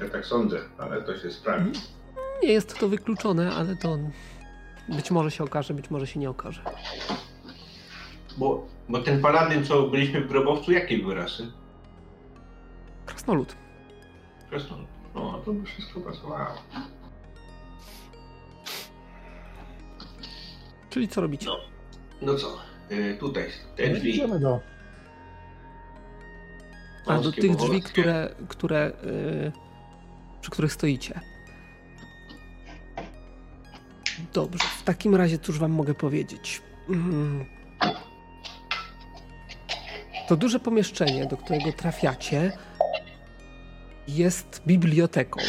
[0.00, 1.80] Ja tak sądzę, ale to się sprawdzi.
[2.42, 3.98] Nie jest to wykluczone, ale to
[4.88, 6.62] być może się okaże, być może się nie okaże.
[8.36, 11.52] Bo, bo ten paladyn, co byliśmy w grobowcu, jakiej były rasy?
[13.06, 13.56] Krasnolud.
[14.50, 14.86] Krasnolud.
[15.14, 16.54] No, to by wszystko pasowało.
[20.90, 21.46] Czyli co robicie?
[21.46, 21.56] No.
[22.22, 22.56] No co,
[22.90, 23.44] y, tutaj,
[23.76, 24.10] te No, drzwi.
[24.10, 24.60] idziemy do.
[27.06, 29.52] A do tych drzwi, które, które, y,
[30.40, 31.20] przy których stoicie.
[34.32, 36.62] Dobrze, w takim razie cóż wam mogę powiedzieć?
[36.88, 37.44] Mm.
[40.28, 42.52] To duże pomieszczenie, do którego trafiacie,
[44.08, 45.40] jest biblioteką.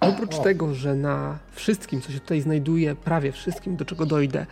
[0.00, 0.42] Oprócz O.
[0.42, 4.46] tego, że na wszystkim, co się tutaj znajduje, prawie wszystkim, do czego dojdę,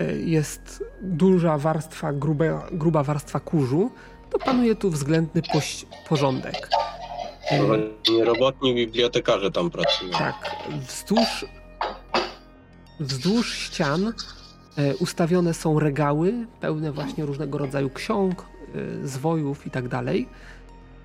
[0.00, 3.90] y, jest duża warstwa, gruba, gruba warstwa kurzu,
[4.30, 6.68] to panuje tu względny poś- porządek.
[7.50, 10.12] E, robotni bibliotekarze tam pracują.
[10.12, 10.56] tak,
[10.88, 11.44] wzdłuż,
[13.00, 14.12] wzdłuż ścian
[14.76, 18.44] e, ustawione są regały pełne właśnie różnego rodzaju ksiąg,
[19.02, 20.28] e, zwojów i tak dalej.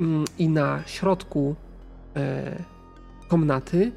[0.01, 1.55] Mm, I na środku
[2.15, 2.63] e,
[3.27, 3.91] komnaty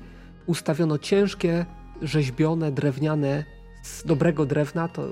[0.47, 1.67] ustawiono ciężkie,
[2.03, 3.45] rzeźbione, drewniane,
[3.83, 5.09] z dobrego drewna, to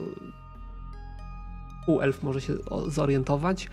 [1.87, 2.55] półelf może się
[2.89, 3.69] zorientować.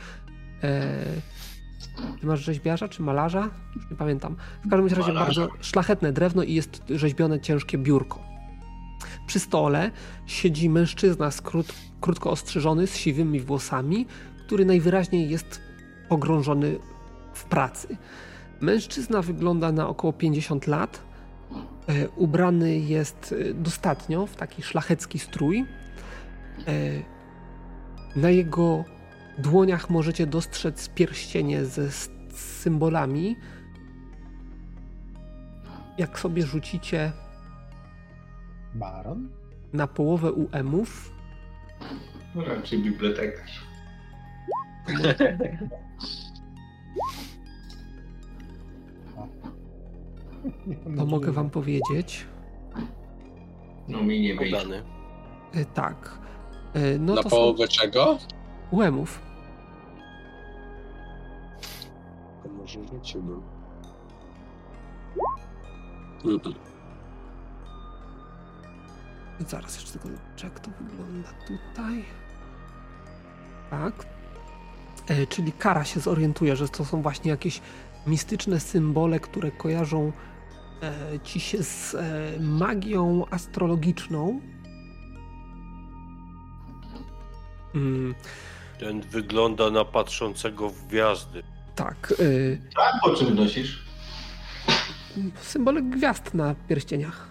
[2.20, 3.50] Czy masz rzeźbiarza, czy malarza?
[3.76, 4.36] Już nie pamiętam.
[4.66, 5.42] W każdym razie Malarza.
[5.42, 8.20] bardzo szlachetne drewno i jest rzeźbione ciężkie biurko.
[9.28, 9.92] Przy stole
[10.26, 14.06] siedzi mężczyzna z krót, krótko ostrzyżony, z siwymi włosami,
[14.46, 15.62] który najwyraźniej jest
[16.10, 16.80] pogrążony
[17.34, 17.98] w pracy.
[18.62, 21.02] Mężczyzna wygląda na około 50 lat.
[21.88, 25.66] E, ubrany jest e, dostatnio w taki szlachecki strój.
[26.68, 26.74] E,
[28.16, 28.84] na jego
[29.38, 31.92] dłoniach możecie dostrzec pierścienie ze
[32.34, 33.36] symbolami.
[35.98, 37.12] jak sobie rzucicie
[38.76, 39.30] Baron?
[39.74, 41.12] na połowę UM-ów,
[42.36, 43.62] No raczej bibliotekarz.
[50.98, 52.26] to mogę wam powiedzieć.
[53.88, 54.84] No mi nie wyjdzie.
[55.56, 56.20] Y, Tak.
[56.76, 58.18] Y, No Na to są połowę czego?
[58.72, 59.22] UM-ów.
[62.44, 63.42] To może rzuciłbym.
[66.26, 66.56] Mhm.
[69.48, 72.06] Zaraz jeszcze tylko zobaczę, jak to wygląda tutaj.
[73.70, 74.06] Tak.
[75.08, 77.62] E, czyli Kara się zorientuje, że to są właśnie jakieś
[78.08, 80.12] mistyczne symbole, które kojarzą
[80.84, 84.42] e, ci się z e, magią astrologiczną.
[87.76, 88.16] Mm,
[88.80, 91.44] Ten wygląda na patrzącego w gwiazdy.
[91.76, 92.14] tak.
[92.76, 93.86] E, A po czym nosisz?
[95.42, 97.28] symbole gwiazd na pierścieniach.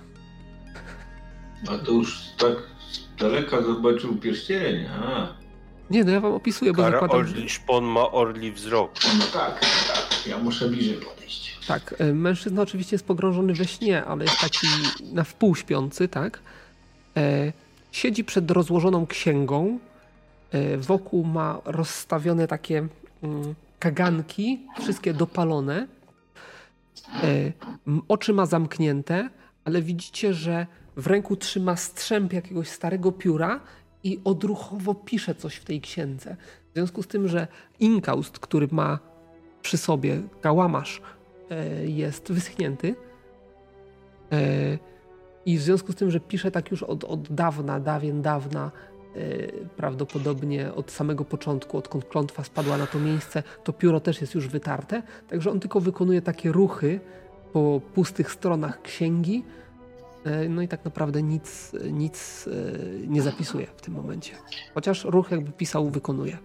[1.68, 2.54] A to już tak
[2.92, 4.86] z daleka zobaczył pierścień.
[4.86, 5.28] A,
[5.90, 8.92] Nie, no ja wam opisuję, bo Kara zakładam, orli, szpon ma orli wzrok.
[9.18, 10.26] no tak, tak.
[10.26, 11.58] Ja muszę bliżej podejść.
[11.66, 14.66] Tak, e, mężczyzna oczywiście jest pogrążony we śnie, ale jest taki
[15.12, 16.40] na wpół śpiący, tak?
[17.16, 17.52] E,
[17.92, 19.78] siedzi przed rozłożoną księgą.
[20.52, 22.86] E, wokół ma rozstawione takie
[23.22, 25.86] mm, kaganki, wszystkie dopalone.
[27.22, 27.52] E,
[28.08, 29.30] oczy ma zamknięte,
[29.70, 30.66] ale widzicie, że
[30.96, 33.60] w ręku trzyma strzęp jakiegoś starego pióra
[34.04, 36.36] i odruchowo pisze coś w tej księdze.
[36.70, 37.48] W związku z tym, że
[37.80, 38.98] inkaust, który ma
[39.62, 41.02] przy sobie, kałamarz,
[41.50, 42.94] e, jest wyschnięty.
[44.32, 44.78] E,
[45.46, 48.70] I w związku z tym, że pisze tak już od, od dawna, dawien dawna,
[49.16, 49.20] e,
[49.76, 54.48] prawdopodobnie od samego początku, odkąd klątwa spadła na to miejsce, to pióro też jest już
[54.48, 55.02] wytarte.
[55.28, 57.00] Także on tylko wykonuje takie ruchy
[57.52, 59.44] po pustych stronach księgi.
[60.24, 64.32] e, No i tak naprawdę nic, nic e, nie zapisuje w tym momencie.
[64.74, 66.38] Chociaż ruch jakby pisał, wykonuje.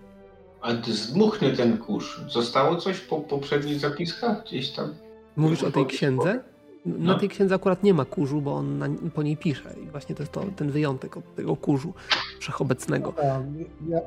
[0.61, 2.21] A ty zdmuchnie ten kurz.
[2.29, 4.93] Zostało coś po poprzednich zapiskach gdzieś tam?
[5.35, 6.43] Mówisz o tej księdze?
[6.85, 7.19] Na No.
[7.19, 10.23] tej księdze akurat nie ma kurzu, bo on na, po niej pisze i właśnie to
[10.23, 11.93] jest to, ten wyjątek od tego kurzu
[12.39, 13.13] wszechobecnego.
[13.23, 13.43] Ja,
[13.89, 13.99] ja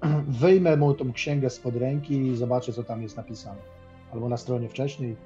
[0.42, 3.60] wyjmę mu tą księgę spod ręki i zobaczę, co tam jest napisane.
[4.12, 5.16] Albo na stronie wcześniej.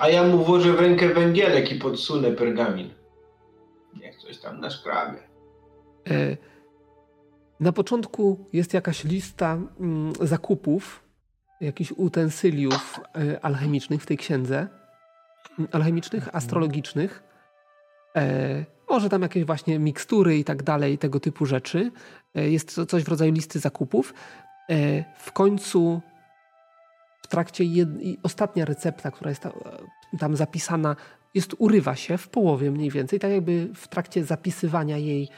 [0.00, 2.90] A ja mu włożę w rękę węgielek i podsunę pergamin.
[4.00, 5.18] Niech coś tam naszkrabie.
[6.10, 6.36] E,
[7.60, 11.02] Na początku jest jakaś lista mm, zakupów,
[11.60, 13.00] jakichś utensyliów
[13.34, 14.68] e, alchemicznych w tej księdze.
[15.58, 17.22] Mm, Alchemicznych, astrologicznych.
[18.16, 21.90] E, Może tam jakieś właśnie mikstury i tak dalej, tego typu rzeczy.
[22.34, 24.14] E, Jest to coś w rodzaju listy zakupów.
[24.70, 26.00] E, W końcu
[27.30, 27.88] trakcie jed...
[28.22, 29.52] ostatnia recepta, która jest ta,
[30.18, 30.96] tam zapisana,
[31.34, 35.28] jest urywa się w połowie mniej więcej, tak jakby w trakcie zapisywania jej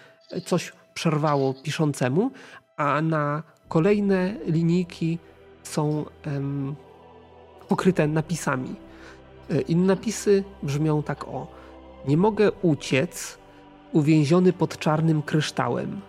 [0.44, 2.30] coś przerwało piszącemu,
[2.76, 5.18] a na kolejne linijki
[5.62, 6.74] są em,
[7.68, 8.76] pokryte napisami.
[9.50, 11.46] E, I napisy brzmią tak o.
[12.08, 13.38] Nie mogę uciec
[13.92, 16.00] uwięziony pod czarnym kryształem.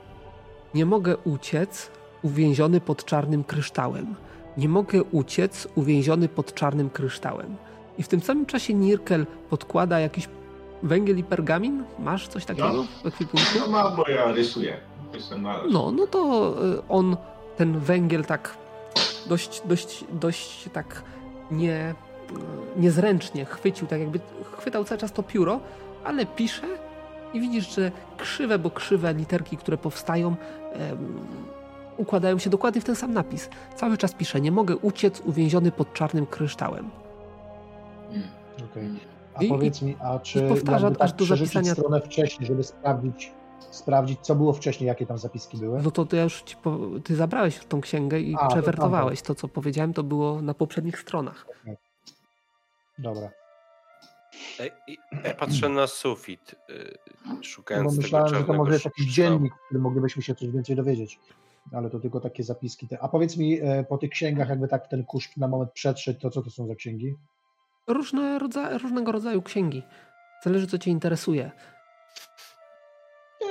[0.73, 4.15] Nie mogę uciec uwięziony pod czarnym kryształem.
[4.57, 7.55] Nie mogę uciec uwięziony pod czarnym kryształem.
[7.97, 10.29] I w tym samym czasie Nirkel podkłada jakiś
[10.83, 11.83] węgiel i pergamin.
[11.99, 13.45] Masz coś takiego w ekwipunku?
[13.59, 14.77] No ma, bo ja rysuję.
[15.71, 17.17] No, no to y, on
[17.57, 18.57] ten węgiel tak
[19.27, 21.03] dość, dość, dość tak
[21.51, 21.95] nie,
[22.77, 24.19] y, niezręcznie chwycił, tak jakby
[24.57, 25.59] chwytał cały czas to pióro,
[26.03, 26.67] ale pisze
[27.33, 30.35] i widzisz, że krzywe, bo krzywe literki, które powstają,
[31.97, 33.49] układają się dokładnie w ten sam napis.
[33.75, 36.89] Cały czas pisze, nie mogę uciec uwięziony pod czarnym kryształem.
[38.09, 38.27] Mm.
[38.71, 38.89] Okej.
[39.35, 43.31] A I- powiedz mi, a czy powtarza tak aż do zapisania- stronę wcześniej, żeby sprawdzić,
[43.71, 45.81] sprawdzić, co było wcześniej, jakie tam zapiski były?
[45.81, 49.21] No to ty już ci po, ty zabrałeś tą księgę i A, to przewertowałeś.
[49.21, 51.45] To, co powiedziałem, to było na poprzednich stronach.
[52.97, 53.29] Dobra.
[54.59, 58.85] Ej, i- Ja patrzę na sufit, y, No szukając tego myślałem, że to może jest
[58.85, 61.19] jakiś dziennik, w którym moglibyśmy się coś więcej dowiedzieć.
[61.71, 62.87] Ale to tylko takie zapiski.
[62.87, 62.99] Te.
[63.01, 66.29] A powiedz mi, e, po tych księgach, jakby tak ten kurz na moment przetrzeć, to
[66.29, 67.15] co to są za księgi?
[67.87, 68.39] Różne
[68.81, 69.83] różnego rodzaju księgi.
[70.43, 71.51] Zależy, co cię interesuje.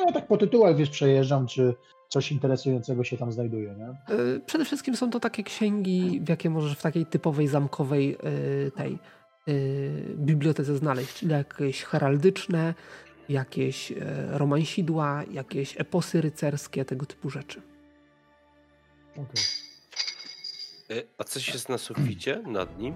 [0.07, 1.75] Ja tak po tytułach, wiesz, przejeżdżam, czy
[2.09, 4.15] coś interesującego się tam znajduje, nie?
[4.17, 8.17] Y, Przede wszystkim są to takie księgi, w jakie możesz w takiej typowej zamkowej
[8.67, 8.99] y, tej
[10.17, 12.75] bibliotece znaleźć, czyli jakieś heraldyczne,
[13.29, 13.93] jakieś
[14.31, 17.63] romansidła, jakieś eposy rycerskie, tego typu rzeczy.
[19.13, 19.45] Okej.
[20.91, 22.95] Y, A coś jest na suficie nad nim?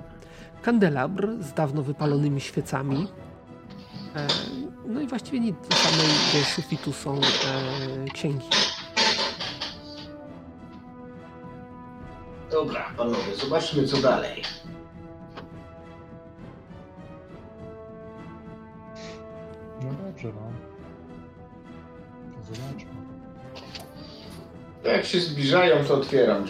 [0.63, 3.09] kandelabr z dawno wypalonymi świecami.
[4.17, 4.27] E,
[4.89, 7.21] no i właściwie nic, do samej do sufitu są e,
[8.15, 8.47] księgi.
[12.51, 14.43] Dobra, panowie, zobaczmy co dalej.
[19.83, 20.53] No dobrze, no.
[22.43, 23.06] Zobaczmy.
[24.87, 26.45] Jak się zbliżają, to otwieram.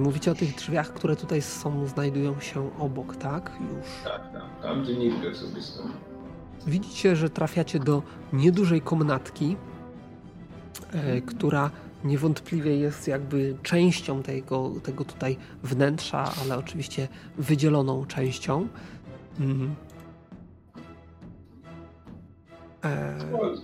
[0.00, 3.52] Mówicie o tych drzwiach, które tutaj są, znajdują się obok, tak?
[3.60, 3.86] Już.
[4.04, 4.42] Tak, tak.
[4.62, 5.86] Tam gdzie Nilger sobie stoi.
[6.66, 9.56] Widzicie, że trafiacie do niedużej komnatki,
[10.92, 11.70] e, która
[12.04, 17.08] niewątpliwie jest jakby częścią tego, tego tutaj wnętrza, ale oczywiście
[17.38, 18.68] wydzieloną częścią.
[19.40, 19.74] Mm.
[22.84, 23.18] E,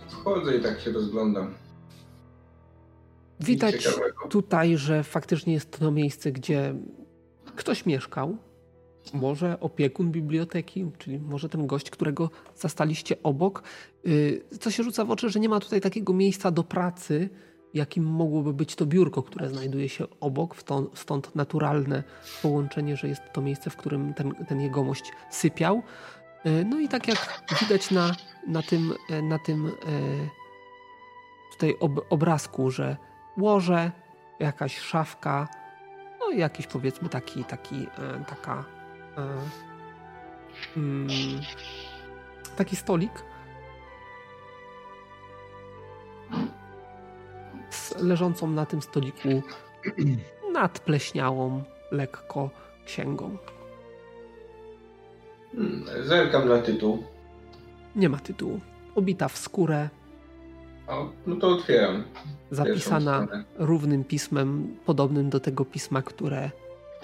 [0.08, 1.54] Wchodzę i tak się rozglądam.
[3.40, 3.88] Widać
[4.28, 6.74] tutaj, że faktycznie jest to miejsce, gdzie
[7.56, 8.36] ktoś mieszkał.
[9.12, 13.62] Może opiekun biblioteki, czyli może ten gość, którego zastaliście obok.
[14.04, 17.28] Yy, Co się rzuca w oczy, że nie ma tutaj takiego miejsca do pracy,
[17.74, 20.56] jakim mogłoby być to biurko, które znajduje się obok.
[20.94, 22.02] Stąd, naturalne
[22.42, 25.82] połączenie, że jest to miejsce, w którym ten, ten jegomość sypiał.
[26.44, 28.16] Yy, No i tak jak widać na,
[28.46, 29.70] na tym, e, na tym e,
[31.52, 32.96] tutaj ob, obrazku, że
[33.40, 33.90] łoże,
[34.38, 35.48] jakaś szafka,
[36.20, 38.64] no i jakiś powiedzmy taki, taki, e, taka
[39.16, 39.26] e,
[40.76, 41.08] mm,
[42.56, 43.12] taki stolik
[47.70, 49.42] z leżącą na tym stoliku
[50.52, 52.50] nadpleśniałą lekko
[52.86, 53.36] księgą.
[55.52, 57.04] Hmm, zerkam na tytuł.
[57.96, 58.60] Nie ma tytułu.
[58.94, 59.88] Obita w skórę,
[60.90, 62.04] O, no to otwieram.
[62.50, 63.26] zapisana
[63.58, 66.50] równym pismem, podobnym do tego pisma, które,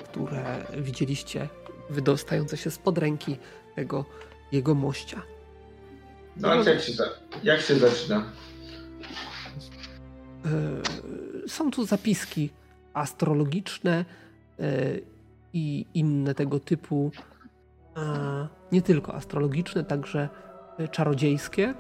[0.05, 1.49] które widzieliście
[1.91, 3.37] wydostające się spod ręki
[3.77, 4.05] tego
[4.53, 5.23] jego mościa.
[6.37, 6.93] No ale jak się,
[7.43, 8.25] jak się zaczyna?
[10.47, 12.51] E, Są tu zapiski
[12.95, 14.05] astrologiczne
[14.61, 14.65] e,
[15.53, 17.11] i inne tego typu,
[18.73, 20.29] nie tylko astrologiczne, także
[20.79, 21.75] e, czarodziejskie.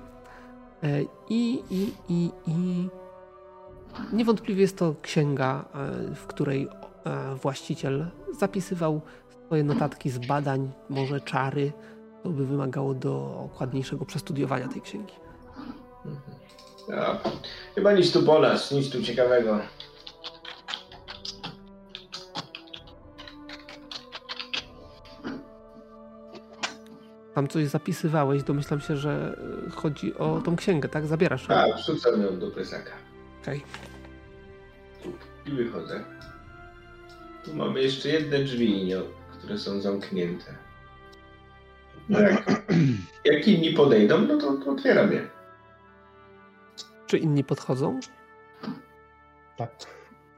[0.83, 2.89] E, I, i, i, i
[4.13, 6.69] niewątpliwie jest to księga, e, w której
[7.05, 8.07] e, właściciel
[8.39, 9.01] zapisywał
[9.47, 11.73] swoje notatki z badań, może czary.
[12.23, 15.15] To by wymagało dokładniejszego przestudiowania tej księgi.
[16.89, 17.19] Ja,
[17.75, 18.41] chyba nic tu po
[18.73, 19.59] nic tu ciekawego.
[27.37, 31.07] Tam coś zapisywałeś, domyślam się, że e, chodzi o tą księgę, tak?
[31.07, 31.49] Zabierasz ją.
[31.49, 32.91] Tak, wrzucam ją do plecaka.
[33.43, 33.63] Okej.
[35.47, 36.05] I wychodzę.
[37.45, 38.97] Tu mamy jeszcze jedne drzwi, nie,
[39.39, 40.55] które są zamknięte.
[42.09, 42.63] No jak,
[43.25, 45.29] jak inni podejdą, no to, to otwieram je.
[47.07, 48.01] Czy inni podchodzą?
[49.57, 49.71] Tak,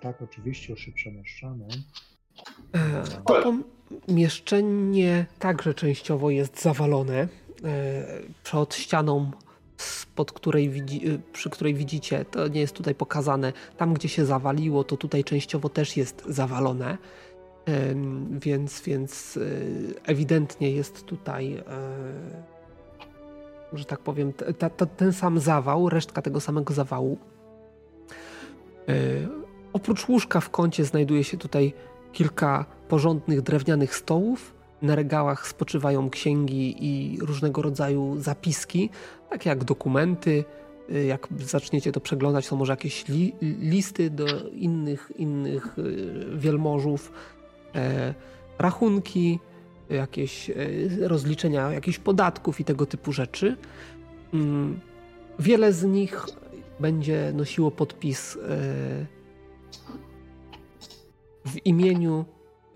[0.01, 1.64] tak, oczywiście już się przemieszczamy.
[2.72, 3.55] E, To
[4.07, 7.14] pomieszczenie także częściowo jest zawalone.
[7.14, 7.28] E,
[8.43, 9.30] Przed ścianą,
[10.34, 13.53] której widzi, e, przy której widzicie, to nie jest tutaj pokazane.
[13.76, 16.99] Tam, gdzie się zawaliło, to tutaj częściowo też jest zawalone.
[18.41, 19.41] Więc, więc e,
[20.11, 21.62] ewidentnie jest tutaj,
[23.72, 27.18] że tak powiem, ta, ta, ten sam zawał, resztka tego samego zawału.
[29.72, 31.72] Oprócz łóżka w kącie znajduje się tutaj
[32.12, 34.54] kilka porządnych drewnianych stołów.
[34.82, 38.90] Na regałach spoczywają księgi i różnego rodzaju zapiski,
[39.30, 40.44] takie jak dokumenty.
[40.90, 47.12] Y, Jak zaczniecie to przeglądać, to może jakieś li, listy do innych, innych y, wielmożów,
[47.74, 48.14] e,
[48.58, 49.38] rachunki,
[49.90, 50.54] jakieś e,
[51.08, 53.56] rozliczenia jakichś podatków i tego typu rzeczy.
[54.34, 54.80] Mm,
[55.38, 56.26] Wiele z nich
[56.80, 58.38] będzie nosiło podpis e,
[61.46, 62.24] w imieniu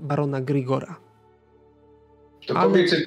[0.03, 0.97] barona Grigora,
[2.47, 3.07] To Ale- powiedzcie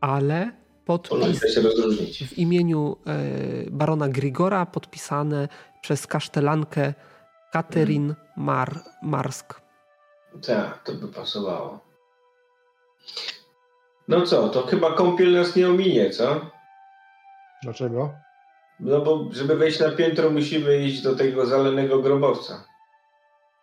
[0.00, 0.52] ale
[0.84, 2.24] podpis da się rozróżnić.
[2.28, 5.48] w imieniu e, barona Grigora podpisane
[5.82, 6.94] przez kasztelankę
[7.52, 9.60] Katerin Mar, Marsk.
[10.46, 11.80] Tak, to by pasowało.
[14.08, 16.40] No co, to chyba kąpiel nas nie ominie, co?
[17.62, 18.12] Dlaczego?
[18.80, 22.64] No bo żeby wejść na piętro musimy iść do tego zalanego grobowca.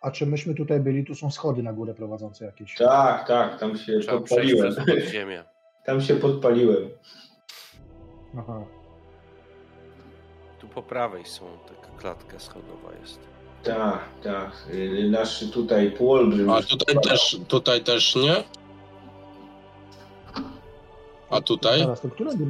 [0.00, 2.74] A czy myśmy tutaj byli, tu są schody na górę prowadzące jakieś.
[2.74, 4.74] Tak, tak, tam się Trzeba podpaliłem.
[5.12, 5.44] Ziemię.
[5.84, 6.88] Tam się podpaliłem.
[8.38, 8.64] Aha.
[10.58, 13.20] Tu po prawej są, taka klatka schodowa jest.
[13.62, 14.68] Tak, tak.
[14.74, 16.50] Y, nasz tutaj półolbrzym.
[16.50, 18.44] A tutaj też, tutaj też nie?
[21.30, 21.80] A tutaj?
[21.80, 22.46] Teraz, to którędy,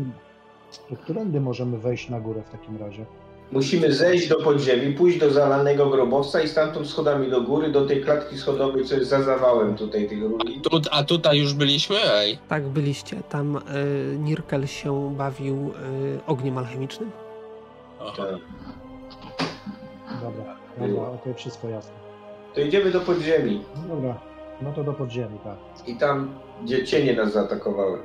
[0.89, 3.07] to którędy możemy wejść na górę w takim razie?
[3.53, 8.01] Musimy zejść do podziemi, pójść do zalanego grobowca i stamtąd schodami do góry, do tej
[8.05, 10.61] klatki schodowej, co jest za zawałem tutaj tych ruin.
[10.63, 11.97] Tu, a tutaj już byliśmy?
[12.13, 12.39] Ej.
[12.49, 13.17] Tak, byliście.
[13.29, 13.61] Tam y,
[14.19, 15.73] Nirkel się bawił
[16.17, 17.11] y, ogniem alchemicznym.
[18.01, 18.13] Aha.
[18.17, 18.37] Tak.
[20.23, 21.95] Dobra, dobra, okej, wszystko jasne.
[22.55, 24.21] To idziemy do podziemi No dobra,
[24.63, 25.89] no to do podziemi, tak.
[25.89, 27.99] i tam, gdzie cienie nas zaatakowały.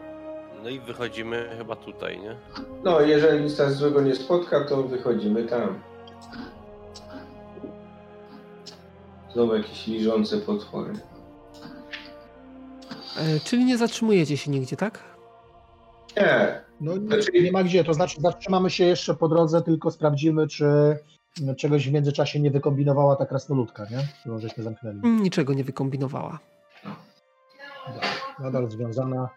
[0.63, 2.35] No i wychodzimy chyba tutaj, nie?
[2.83, 5.79] No, jeżeli nic nas złego nie spotka, to wychodzimy tam.
[9.33, 10.93] Znowu jakieś liżące potwory.
[13.17, 15.03] E, czyli nie zatrzymujecie się nigdzie, tak?
[16.17, 19.91] Nie, No nie, Znaczy- nie ma gdzie, to znaczy zatrzymamy się jeszcze po drodze, tylko
[19.91, 20.65] sprawdzimy, czy
[21.57, 24.07] czegoś w międzyczasie nie wykombinowała ta krasnoludka, nie?
[24.19, 24.99] Którą żeśmy zamknęli.
[25.03, 26.39] Niczego nie wykombinowała.
[28.39, 29.29] Nadal związana,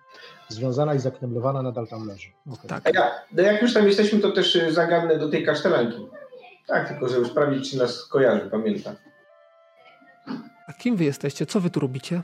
[0.48, 2.28] związana i zakneblowana nadal tam leży.
[2.52, 2.68] Okej.
[2.68, 2.86] Tak.
[2.86, 6.06] a ja, no jak już tam jesteśmy, to też y, zagadnę do tej kasztelanki.
[6.66, 8.94] Tak, tylko żeby sprawdzić, czy nas kojarzy, pamięta.
[10.66, 11.46] A kim wy jesteście?
[11.46, 12.22] Co wy tu robicie?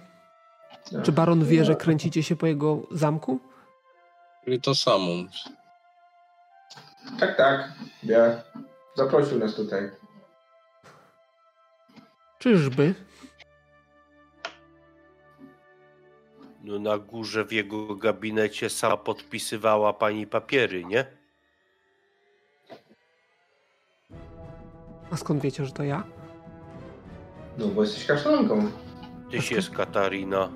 [0.93, 1.03] No.
[1.03, 3.39] Czy baron wie, że kręcicie się po jego zamku?
[4.45, 5.07] Czyli to samo.
[7.21, 7.73] Tak, tak.
[8.03, 8.43] Ja.
[8.97, 9.91] Zaprosił nas tutaj.
[12.39, 12.95] Czyżby?
[16.65, 21.07] Na górze w jego gabinecie sama podpisywała pani papiery, nie?
[25.11, 26.05] A skąd wiecie, że to ja?
[27.59, 28.71] No, bo jesteś kasztelanką.
[29.31, 30.49] Tyś jest Katarina.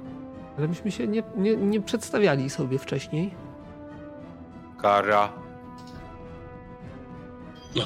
[0.58, 3.34] Ale myśmy się nie, nie, nie przedstawiali sobie wcześniej.
[4.82, 5.32] Kara.
[7.76, 7.82] No.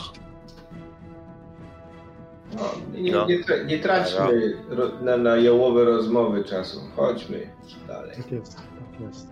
[2.57, 2.63] No,
[3.01, 3.27] nie, No.
[3.27, 6.81] nie, tra- nie traćmy ro, na, na jałowe rozmowy czasu.
[6.97, 7.47] Chodźmy
[7.87, 8.17] dalej.
[8.17, 9.29] Tak jest, tak jest.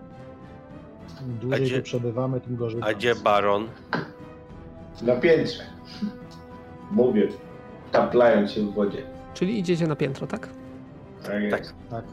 [1.23, 2.81] Im dłużej gdzie- tu przebywamy, tym gorzej.
[2.85, 3.69] A gdzie baron?
[5.03, 5.63] Na piętrze.
[6.91, 7.29] Mówię,
[7.93, 9.03] taplając się w wodzie.
[9.35, 10.49] Czyli idziecie na piętro, tak?
[11.23, 11.57] Tak jest.
[11.57, 11.75] Tak.
[11.91, 12.05] Tak.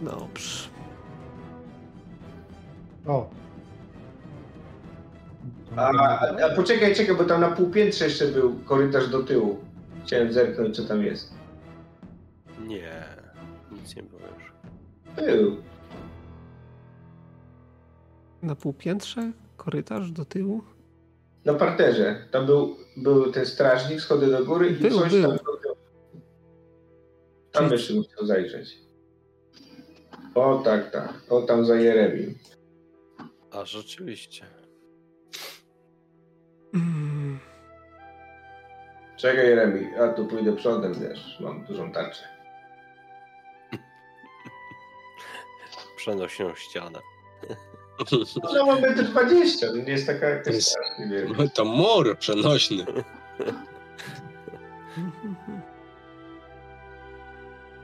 [0.00, 0.68] Dobrze.
[3.06, 3.30] O.
[5.76, 5.90] A,
[6.44, 9.58] a, poczekaj, czekaj, bo tam na półpiętrze jeszcze był korytarz do tyłu.
[10.06, 11.32] Chciałem zerknąć, co tam jest.
[12.66, 13.04] Nie,
[13.72, 14.52] nic nie powiesz.
[15.16, 15.56] Był.
[18.42, 20.62] Na półpiętrze, korytarz do tyłu.
[21.44, 22.24] Na parterze.
[22.30, 25.22] Tam był, był ten strażnik, schody do góry i Był, coś był.
[25.30, 25.38] tam.
[27.52, 28.78] Tam Czyli- jeszcze musiał zajrzeć.
[30.34, 31.14] O tak, tak.
[31.28, 32.34] O tam za Jeremim.
[33.50, 34.44] A rzeczywiście.
[36.74, 37.38] Mm,
[39.16, 42.22] Czekaj Jeremi, a tu pójdę przodem, wiesz, mam dużą tarczę.
[45.96, 47.00] Przenośną ścianę.
[48.54, 51.42] No mam 1,20 m, nie jest taka To jakaś jest- strasznie wielka.
[51.54, 52.84] To mur przenośny.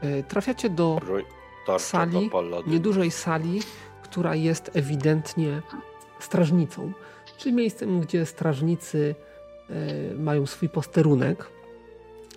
[0.02, 1.00] E, Trafiacie do
[1.78, 2.30] Sali?
[2.30, 3.60] do niedużej sali,
[4.02, 5.62] która jest ewidentnie
[6.18, 6.92] strażnicą,
[7.36, 9.14] czyli miejscem, gdzie strażnicy
[9.70, 11.46] e, mają swój posterunek.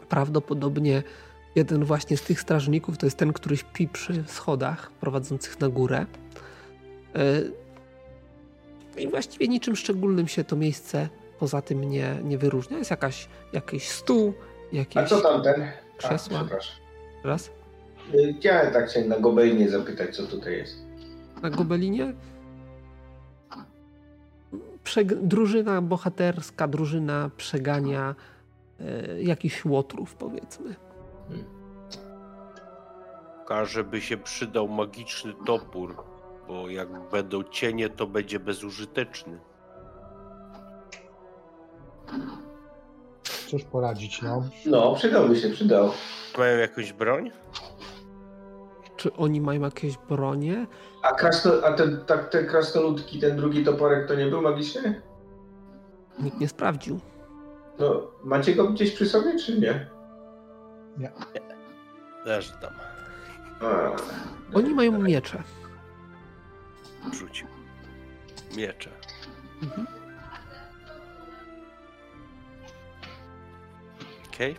[0.10, 1.04] Prawdopodobnie
[1.56, 6.06] jeden właśnie z tych strażników to jest ten, który śpi przy schodach prowadzących na górę.
[7.16, 7.42] E,
[9.02, 11.10] I właściwie niczym szczególnym się to miejsce
[11.40, 12.78] poza tym nie, nie wyróżnia.
[12.78, 14.34] Jest jakaś, jakiś stół,
[14.72, 15.10] A jakieś...
[15.10, 15.62] co tamten?
[15.62, 16.48] A, Krzesła.
[17.24, 17.50] Raz?
[18.14, 20.76] Y, Chciałem tak się na gobelinie zapytać, co tutaj jest.
[21.42, 22.14] na Gobelinie.
[25.06, 28.16] Drużyna bohaterska, drużyna przegania
[28.80, 30.76] e, jakichś łotrów, powiedzmy.
[33.48, 35.96] Każe by się przydał magiczny topór,
[36.48, 39.40] bo jak będą cienie, to będzie bezużyteczny.
[43.24, 44.44] Cóż poradzić, no.
[44.66, 45.92] No, przydałby się, przydał.
[46.38, 47.32] Mają jakąś broń?
[49.00, 50.68] Czy oni mają jakieś bronie?
[51.04, 55.02] A, krasno, a ten, tak, te krasnoludki, ten drugi toporek to nie był magiczny?
[56.20, 57.00] Nikt nie sprawdził.
[57.80, 59.90] No, macie go gdzieś przy sobie, czy nie?
[62.26, 62.74] Leży tam.
[63.62, 63.92] A,
[64.58, 65.44] Oni mają miecze.
[67.14, 67.48] Rzucił.
[68.58, 68.90] Miecze.
[69.64, 69.88] Mhm.
[74.34, 74.56] Okej.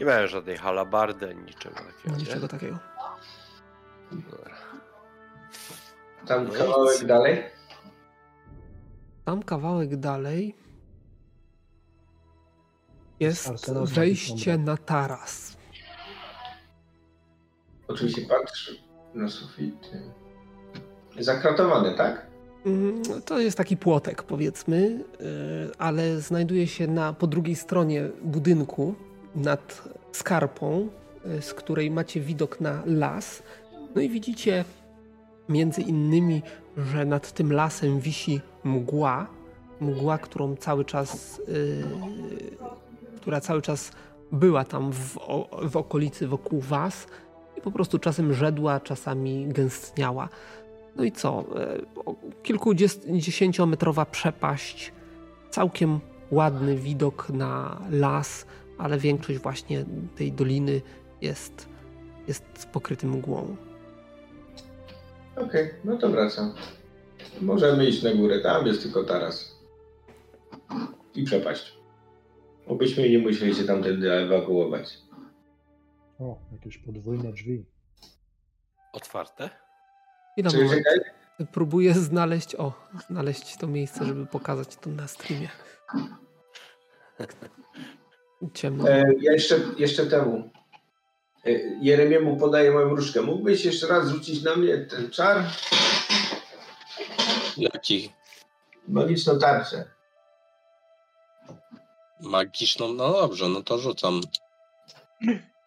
[0.00, 2.16] Nie mają żadnej halabardy ani niczego takiego.
[2.16, 2.16] nie?
[2.16, 2.78] Niczego takiego.
[4.12, 4.54] Dobra.
[6.26, 7.08] Tam No kawałek nic.
[7.08, 7.42] dalej.
[9.24, 10.54] Tam kawałek dalej
[13.20, 15.56] jest wejście na taras.
[17.88, 18.74] Oczywiście patrz
[19.14, 20.02] na sufity.
[21.18, 22.26] Zakratowane, tak?
[22.66, 28.94] Mm, To jest taki płotek, powiedzmy, y, ale znajduje się na, po drugiej stronie budynku
[29.34, 30.88] nad skarpą,
[31.38, 33.42] y, z której macie widok na las.
[33.94, 34.64] No i widzicie
[35.48, 36.42] między innymi,
[36.76, 39.26] że nad tym lasem wisi mgła.
[39.80, 41.84] Mgła, którą cały czas, y,
[43.16, 43.92] która cały czas
[44.32, 45.18] była tam w,
[45.62, 47.06] w okolicy wokół was
[47.58, 50.28] i po prostu czasem rzedła, czasami gęstniała.
[50.96, 51.44] No i co?
[52.06, 54.92] O- Kilkudziesięciometrowa przepaść,
[55.50, 56.00] całkiem
[56.30, 58.46] ładny widok na las,
[58.80, 59.84] ale większość właśnie
[60.16, 60.80] tej doliny
[61.20, 61.68] jest,
[62.28, 63.56] jest pokryty mgłą.
[65.36, 66.54] Okej, no to wracam.
[67.40, 69.60] Możemy iść na górę, tam jest tylko taras.
[71.14, 71.78] I przepaść.
[72.66, 74.98] Obyśmy nie musieli się tamtędy ewakuować.
[76.18, 77.64] O, jakieś podwójne drzwi.
[78.92, 79.50] Otwarte?
[80.36, 80.84] I na moment
[81.52, 82.72] próbuję znaleźć, o,
[83.08, 85.48] znaleźć to miejsce, żeby pokazać to na streamie.
[88.54, 88.88] Ciemno.
[88.88, 90.50] e, ja jeszcze, jeszcze temu.
[91.46, 91.50] E,
[91.82, 93.22] Jeremiemu podaję moją różkę.
[93.22, 95.44] Mógłbyś jeszcze raz rzucić na mnie ten czar?
[97.56, 98.12] Jaki
[98.88, 99.84] Magiczną tarczę.
[102.20, 102.92] magiczną?
[102.94, 104.20] No dobrze, no to rzucam.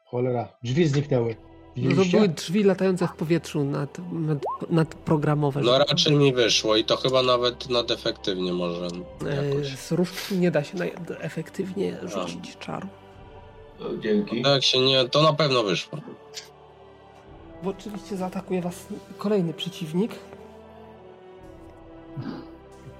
[0.05, 1.35] Cholera, drzwi zniknęły.
[1.77, 4.37] No to były drzwi latające w powietrzu nad, nad,
[4.69, 5.61] nadprogramowe.
[5.61, 8.87] No raczej mi wyszło i to chyba nawet nadefektywnie może
[9.27, 9.67] E, jakoś.
[9.67, 10.85] Z różdżki nie da się na,
[11.19, 12.87] efektywnie rzucić czaru.
[13.79, 14.41] O, dzięki.
[14.41, 15.99] No jak się nie, to na pewno wyszło.
[17.63, 18.87] Bo oczywiście zaatakuje was
[19.17, 20.11] kolejny przeciwnik.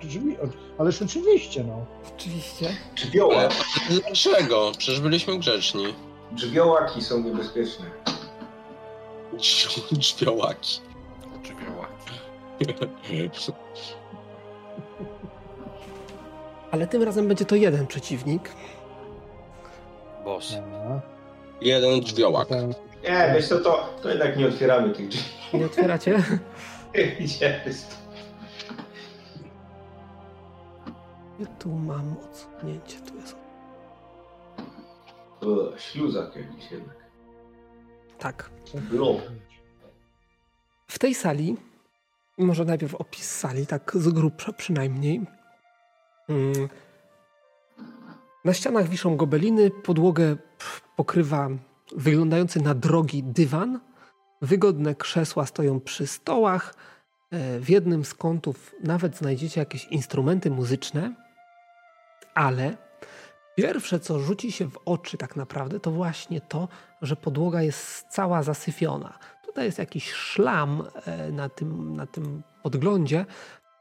[0.01, 0.35] Drzwi,
[0.77, 1.85] ależ oczywiście, no.
[2.15, 2.75] Oczywiście.
[2.95, 3.53] Drzwiołak.
[3.89, 4.71] dlaczego?
[4.77, 5.85] Przecież byliśmy grzeczni.
[6.31, 7.85] Drzwiołaki są niebezpieczne.
[9.37, 10.81] Drzwiołaki.
[11.43, 12.13] Drzwiołaki.
[16.71, 18.49] Ale tym razem będzie to jeden przeciwnik.
[20.23, 20.53] Boss.
[21.61, 22.47] Jeden drzwiołak.
[23.03, 25.29] Nie, wiesz co, to, to jednak nie otwieramy tych drzwi.
[25.53, 26.23] Nie otwieracie?
[27.19, 28.03] Idziemy stąd.
[31.39, 32.97] Ja tu mam odsunięcie.
[32.99, 33.35] Tu jest.
[35.41, 37.02] O, śluzak jakiś jednak.
[38.23, 38.49] Tak.
[40.87, 41.57] W tej sali,
[42.37, 45.21] może najpierw opis sali, tak z grubsza przynajmniej.
[46.29, 46.69] Mm.
[48.45, 50.35] Na ścianach wiszą gobeliny, podłogę
[50.95, 51.49] pokrywa
[51.95, 53.79] wyglądający na drogi dywan.
[54.41, 56.75] Wygodne krzesła stoją przy stołach.
[57.31, 61.15] E, W jednym z kątów nawet znajdziecie jakieś instrumenty muzyczne,
[62.35, 62.77] ale
[63.55, 66.67] pierwsze, co rzuci się w oczy tak naprawdę, to właśnie to,
[67.01, 69.19] że podłoga jest cała zasyfiona.
[69.45, 73.25] Tutaj jest jakiś szlam e, na tym, na tym podglądzie,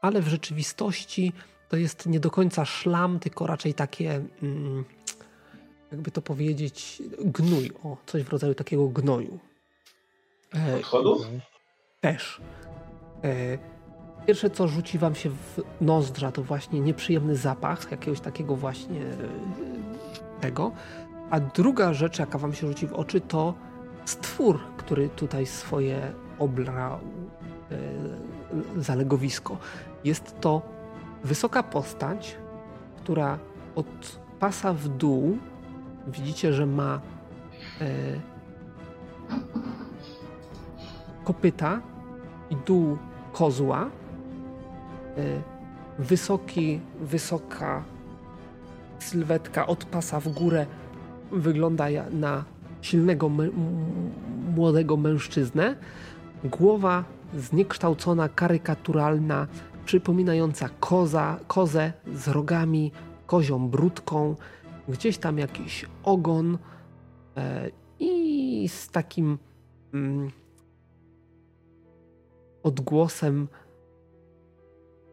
[0.01, 1.33] ale w rzeczywistości
[1.69, 4.85] to jest nie do końca szlam, tylko raczej takie, mm,
[5.91, 7.71] jakby to powiedzieć, gnój.
[7.83, 9.39] O, coś w rodzaju takiego gnoju.
[10.55, 11.27] E, Odchodów?
[12.01, 12.41] też.
[14.27, 19.15] Pierwsze, co rzuci wam się w nozdrza, to właśnie nieprzyjemny zapach jakiegoś takiego właśnie e,
[20.41, 20.71] tego.
[21.29, 23.53] A druga rzecz, jaka wam się rzuci w oczy, to
[24.05, 27.01] stwór, który tutaj swoje obrał e,
[28.81, 29.57] zalegowisko.
[30.03, 30.61] Jest to
[31.23, 32.37] wysoka postać,
[32.97, 33.39] która
[33.75, 35.37] od pasa w dół
[36.07, 37.01] widzicie, że ma
[37.81, 37.87] e,
[41.23, 41.81] kopyta
[42.49, 42.97] i dół
[43.33, 43.89] kozła.
[45.17, 45.53] E,
[45.99, 47.83] Wysoki, wysoka
[48.99, 50.65] sylwetka od pasa w górę
[51.31, 52.43] wygląda na
[52.81, 53.31] silnego,
[54.55, 55.75] młodego mężczyznę.
[56.43, 57.03] Głowa
[57.37, 59.47] zniekształcona, karykaturalna,
[59.85, 62.91] przypominająca koza, kozę z rogami,
[63.25, 64.35] kozią brudką,
[64.89, 66.57] gdzieś tam jakiś ogon
[67.37, 67.69] e,
[67.99, 69.37] i z takim
[69.93, 70.31] mm,
[72.63, 73.47] odgłosem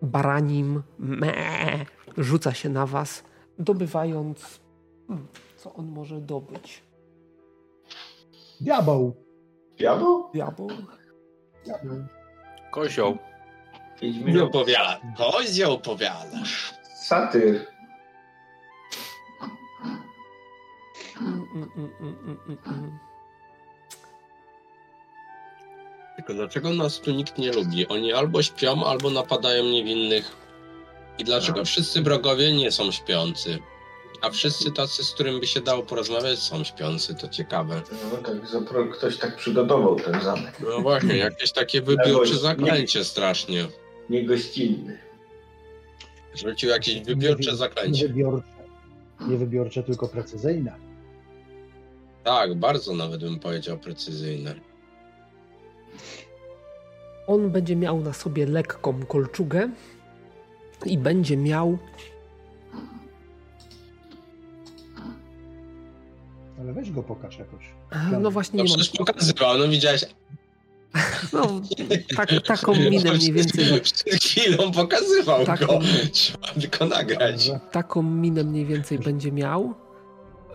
[0.03, 1.35] baranim me,
[2.19, 3.25] rzuca się na was,
[3.59, 4.61] dobywając.
[5.09, 6.83] Hmm, co on może dobyć?
[8.61, 9.15] Diabeł!
[9.79, 10.31] Diabeł?
[10.33, 10.69] Diabeł.
[11.65, 12.05] Diabeł.
[12.71, 13.19] Kozioł.
[14.03, 15.01] Nie opowiada.
[15.17, 16.39] Kozioł opowiada.
[16.95, 17.67] Satyr.
[21.21, 21.91] Mm, mm,
[22.67, 22.99] mm,
[26.21, 27.87] Tylko dlaczego nas tu nikt nie lubi?
[27.89, 30.37] Oni albo śpią, albo napadają niewinnych.
[31.19, 31.67] I dlaczego Tak.
[31.67, 33.59] wszyscy wrogowie nie są śpiący?
[34.23, 37.83] A wszyscy tacy, z którymi by się dało porozmawiać, są śpiący, to ciekawe.
[38.11, 40.61] No tak, zapro- ktoś tak przygotował ten zamek.
[40.71, 43.67] No właśnie, jakieś takie wybiórcze zaklęcie strasznie.
[44.11, 44.99] Niegościnny.
[46.35, 48.03] Rzucił jakieś wybiórcze zaklęcie.
[48.03, 48.49] Niewybiorcze,
[49.29, 50.75] niewybiorcze tylko precyzyjne.
[52.25, 54.55] Tak, bardzo nawet bym powiedział precyzyjne.
[57.31, 59.69] On będzie miał na sobie lekką kolczugę
[60.87, 61.79] i będzie miał.
[66.61, 67.65] Ale weź go pokaż jakoś.
[68.21, 69.07] No właśnie, No nie mam.
[69.07, 70.05] pokazywał, no widziałeś.
[71.33, 71.61] No,
[72.17, 73.65] tak, taką minę mniej więcej.
[73.81, 75.79] Przed chwilą pokazywał Taką- go.
[76.13, 77.51] Trzeba tylko nagrać.
[77.73, 79.75] Taką minę mniej więcej będzie miał.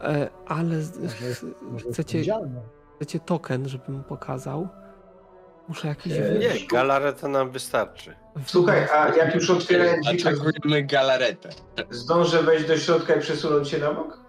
[0.01, 0.75] e, Ale
[1.91, 2.23] chcecie,
[2.95, 4.67] chcecie token, żebym pokazał.
[5.67, 6.13] Muszę jakiś.
[6.13, 8.15] Nie, wy- Nie, galareta nam wystarczy.
[8.45, 11.49] Słuchaj, a jak już otwierałem drzwi, to Atakujemy galaretę.
[11.91, 14.19] zdążę wejść do środka i przesunąć się na bok?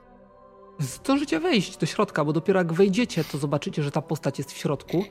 [0.78, 4.56] Zdążycie wejść do środka, bo dopiero jak wejdziecie, to zobaczycie, że ta postać jest w
[4.56, 5.04] środku.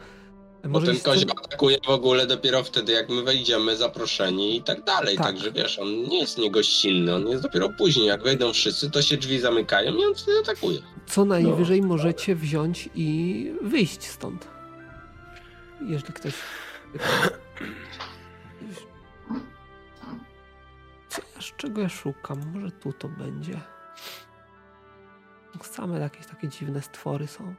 [0.63, 4.63] Bo Może ten jest kozioł atakuje w ogóle dopiero wtedy, jak my wejdziemy zaproszeni i
[4.63, 5.17] tak dalej.
[5.17, 5.25] Tak.
[5.25, 8.05] Także wiesz, on nie jest niegościnny, on jest dopiero później.
[8.07, 10.79] Jak wejdą wszyscy, to się drzwi zamykają i on wtedy atakuje.
[11.07, 11.87] Co najwyżej No.
[11.87, 14.47] możecie wziąć i wyjść stąd.
[15.87, 16.33] Jeżeli ktoś.
[21.09, 22.53] Co ja, czego ja szukam?
[22.53, 23.59] Może tu to będzie.
[25.75, 27.55] Same jakieś takie dziwne stwory są.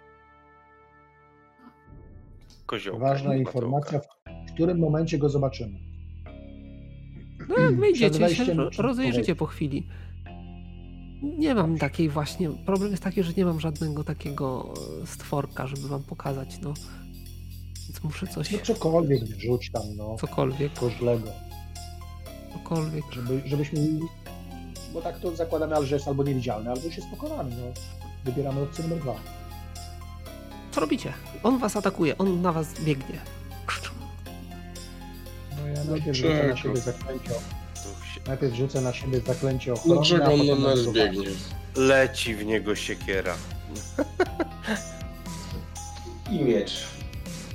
[2.66, 3.04] Koziołka.
[3.04, 4.00] Ważna informacja,
[4.48, 5.78] w którym momencie go zobaczymy.
[7.48, 9.88] No jak wyjdziecie, się rozejrzycie po chwili.
[11.22, 12.50] Nie mam takiej właśnie.
[12.66, 16.74] Problem jest taki, że nie mam żadnego takiego e, stworka, żeby wam pokazać, no.
[17.88, 18.50] Więc muszę coś.
[18.50, 20.16] No cokolwiek wrzuć tam, no.
[20.20, 21.28] Cokolwiek, Koźlego.
[22.52, 23.04] cokolwiek.
[23.12, 23.80] Żeby, żebyśmy...
[24.92, 27.72] Bo tak to zakładamy, ale że jest albo niewidzialny, albo już jest pokonany, no.
[28.24, 29.14] Wybieramy opcję numer dwa.
[30.72, 31.12] Co robicie?
[31.42, 33.20] On was atakuje, on na was biegnie.
[35.60, 37.30] No ja najpierw rzucę na siebie zaklęcie.
[38.26, 41.26] Najpierw rzucę na siebie zaklęcie ochronne, Dlaczego on na nas biegnie?
[41.76, 43.34] Leci w niego siekiera.
[46.30, 46.95] I miecz.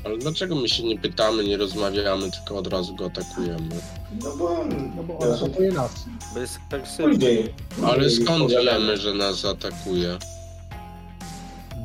[0.03, 3.69] Ale dlaczego my się nie pytamy, nie rozmawiamy, tylko od razu go atakujemy?
[4.23, 4.91] No bo on...
[4.95, 5.91] No bo on atakuje nas.
[6.34, 7.14] Bo jest agresywny.
[7.14, 7.53] Później.
[7.86, 10.18] Ale skąd wiemy, że nas atakuje?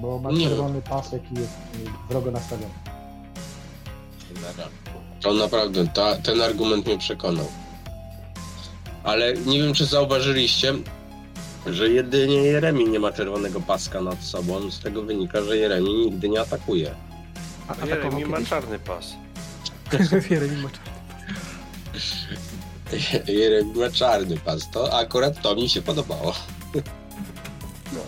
[0.01, 0.49] Bo ma Nie.
[0.49, 2.75] czerwony pasek i jest y, wrogo nastawiony.
[5.23, 7.47] To naprawdę, ta, ten argument mnie przekonał.
[9.05, 10.75] Ale nie wiem, czy zauważyliście,
[11.67, 14.71] że jedynie Jeremi nie ma czerwonego paska nad sobą.
[14.71, 16.95] Z tego wynika, że Jeremi nigdy nie atakuje.
[17.69, 19.15] A, Jeremy atakował ma czarny pas.
[20.31, 20.97] Jeremy ma czarny.
[23.33, 24.71] Jeremi ma czarny pas.
[24.71, 26.35] To akurat to mi się podobało.
[27.93, 28.01] No.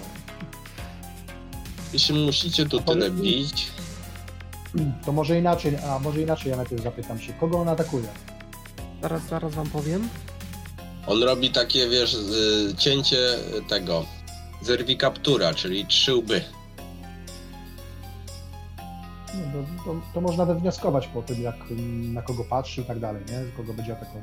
[1.93, 3.67] Jeśli musicie tu tyle bić,
[5.07, 8.09] To może inaczej, a może inaczej ja najpierw zapytam się, kogo on atakuje?
[9.03, 10.09] Zaraz, zaraz wam powiem.
[11.07, 14.07] on robi takie, wiesz, z- cięcie tego,
[14.63, 16.45] zerwi kaptura, czyli trzy łby.
[19.35, 21.57] No, to, to, można wywnioskować po tym, jak
[22.13, 23.57] na kogo patrzy i tak dalej, nie?
[23.57, 24.23] Kogo będzie atakował.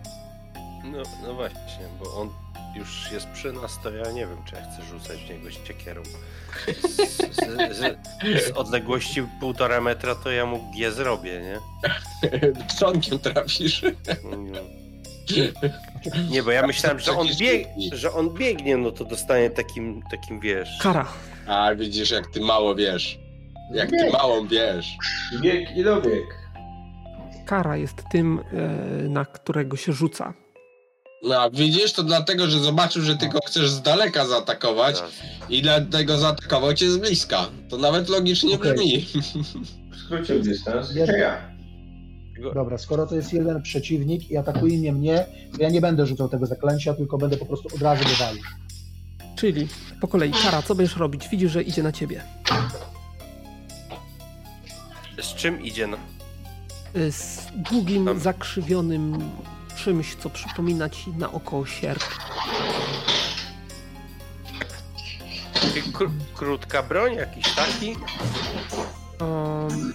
[0.84, 2.30] No, no właśnie, bo on
[2.76, 6.04] już jest przy nas, to ja nie wiem, czy ja chcę rzucać w niego ściekierą.
[6.84, 6.96] Z,
[7.36, 7.98] z, z,
[8.48, 11.60] z odległości półtora metra to ja mu G zrobię, nie?
[12.68, 13.82] Trzonkiem trafisz.
[14.24, 14.60] No.
[16.30, 20.40] Nie, bo ja myślałem, że on, bieg, że on biegnie, no to dostanie takim, takim
[20.40, 20.70] wiesz.
[20.82, 21.08] Kara.
[21.48, 23.20] A widzisz, jak ty mało wiesz.
[23.72, 24.98] Jak ty mało wiesz.
[25.42, 26.24] Wiek i dobieg.
[27.46, 30.34] Kara jest tym, e, na którego się rzuca.
[31.24, 35.14] No a widzisz, to dlatego, że zobaczył, że ty go chcesz z daleka zaatakować Teraz.
[35.50, 37.46] i dlatego zaatakował cię z bliska.
[37.70, 38.74] To nawet logicznie Okej.
[38.74, 39.06] brzmi.
[40.06, 40.96] Skrócił dystans.
[40.96, 41.56] Ja.
[42.54, 45.26] Dobra, skoro to jest jeden przeciwnik i atakuje nie mnie,
[45.58, 48.44] to ja nie będę rzucał tego zaklęcia, tylko będę po prostu od razu go walił.
[49.36, 49.68] Czyli
[50.02, 51.30] po kolei, Kara, co będziesz robić?
[51.30, 52.22] Widzisz, że idzie na ciebie.
[55.22, 55.88] Z czym idzie?
[55.88, 55.98] No?
[56.94, 58.20] E, Z długim, Tam.
[58.20, 59.32] zakrzywionym
[59.76, 62.04] czymś, co przypomina ci na oko sierp.
[65.94, 67.96] Kró- krótka broń, jakiś taki?
[69.22, 69.94] Um,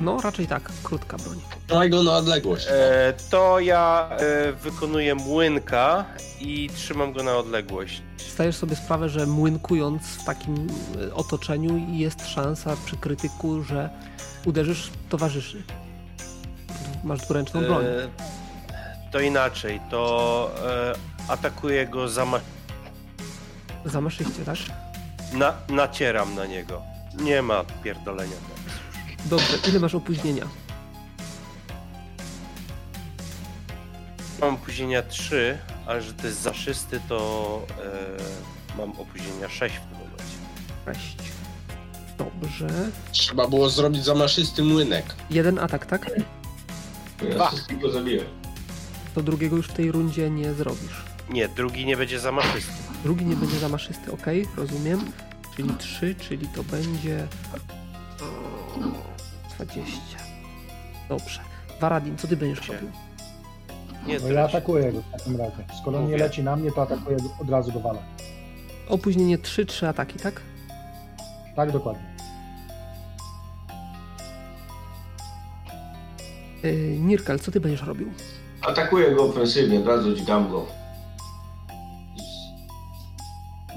[0.00, 1.40] no, raczej tak, krótka broń.
[1.66, 2.66] Trzymaj go na odległość.
[2.70, 6.04] E, to ja e, wykonuję młynka
[6.40, 8.02] i trzymam go na odległość.
[8.34, 10.68] Zdajesz sobie sprawę, że młynkując w takim
[11.10, 13.90] e, otoczeniu jest szansa przy krytyku, że
[14.44, 15.62] uderzysz towarzyszy.
[17.04, 17.84] Masz dwuręczną broń.
[17.84, 18.08] E,
[19.12, 20.94] to inaczej, to e,
[21.32, 22.40] atakuję go za ma-
[23.84, 24.56] Zamaszyście, tak?
[25.32, 26.82] Na, nacieram na niego.
[27.20, 28.36] Nie ma pierdolenia.
[29.24, 30.48] Dobrze, ile masz opóźnienia?
[34.40, 37.60] Mam opóźnienia 3, ale że to jest zaszysty, to
[38.74, 41.00] e, mam opóźnienia 6 w tym momencie.
[41.00, 41.16] 6.
[42.18, 42.68] Dobrze.
[43.12, 45.14] Trzeba było zrobić zamaszysty młynek.
[45.30, 46.10] Jeden atak, tak?
[47.28, 47.48] Ja Dwa.
[47.48, 48.26] wszystkiego zabiłem.
[49.14, 51.04] To drugiego już w tej rundzie nie zrobisz.
[51.30, 52.72] Nie, drugi nie będzie zamaszysty.
[53.02, 54.26] Drugi nie będzie zamaszysty, ok,
[54.56, 55.12] rozumiem.
[55.56, 57.26] Czyli 3, czyli to będzie.
[59.60, 59.98] O, 20.
[61.08, 61.40] Dobrze.
[61.80, 62.90] Varadin, co ty będziesz robił?
[64.06, 65.64] Nie, No ja atakuję go w takim razie.
[65.82, 67.98] Skoro nie leci na mnie, to atakuję go, od razu go walę.
[68.88, 70.40] Opóźnienie 3, 3 ataki, tak?
[71.56, 72.14] Tak, dokładnie.
[76.62, 78.12] Yy, Nirkal, co ty będziesz robił?
[78.62, 80.66] Atakuję go ofensywnie, od razu dźgam go.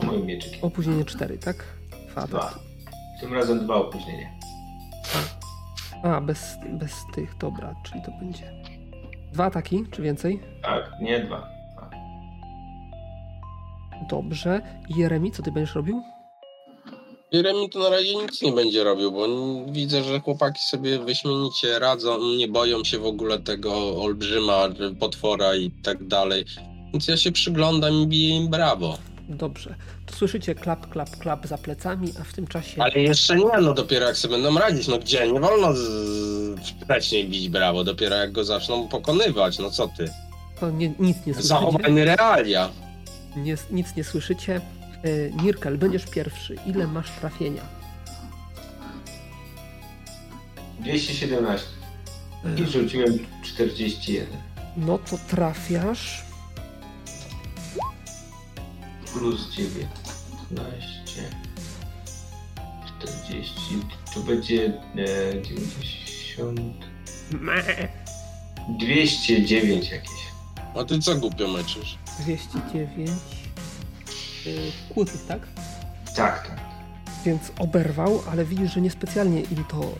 [0.01, 0.59] Z moim mieczykiem.
[0.61, 1.63] Opóźnienie 4, tak?
[2.11, 2.39] Dwa Dwa.
[2.41, 2.59] ataki.
[3.21, 4.36] Tym razem dwa opóźnienia.
[6.03, 8.51] A, bez, bez tych, dobra, czyli to będzie.
[9.33, 10.39] Dwa ataki, czy więcej?
[10.61, 11.57] Tak, nie dwa.
[14.09, 14.61] Dobrze.
[14.89, 16.01] Jeremi, co ty będziesz robił?
[17.31, 19.27] Jeremi to na razie nic nie będzie robił, bo
[19.71, 24.69] widzę, że chłopaki sobie wyśmienicie radzą, nie boją się w ogóle tego olbrzyma,
[24.99, 26.45] potwora i tak dalej.
[26.93, 28.97] Więc ja się przyglądam i biję im brawo.
[29.29, 29.75] Dobrze.
[30.11, 32.83] Słyszycie klap, klap, klap za plecami, a w tym czasie.
[32.83, 35.31] Ale jeszcze nie, no dopiero jak sobie będą radzić, no gdzie?
[35.31, 35.81] Nie wolno z...
[36.83, 40.09] wcześniej bić brawo, dopiero jak go zaczną pokonywać, no co ty?
[40.59, 41.47] To nie, nic nie słyszycie.
[41.47, 42.69] Zachowajmy realia.
[43.35, 44.61] Nie, nic nie słyszycie.
[45.03, 46.55] Yy, Nirkel, będziesz pierwszy.
[46.65, 47.61] Ile masz trafienia?
[50.79, 51.67] 217.
[52.45, 54.27] Yy, I rzuciłem 41.
[54.77, 56.26] No to trafiasz.
[59.13, 59.87] Plus 19.
[62.99, 63.53] 40.
[64.13, 66.59] To będzie e, 90.
[68.69, 70.11] 209 jakieś.
[70.75, 71.97] A ty co głupio meczysz?
[72.19, 73.09] 209.
[74.45, 75.39] Yy, kłutych, tak?
[76.15, 76.59] Tak, tak.
[77.25, 79.95] Więc oberwał, ale widzisz, że niespecjalnie im to,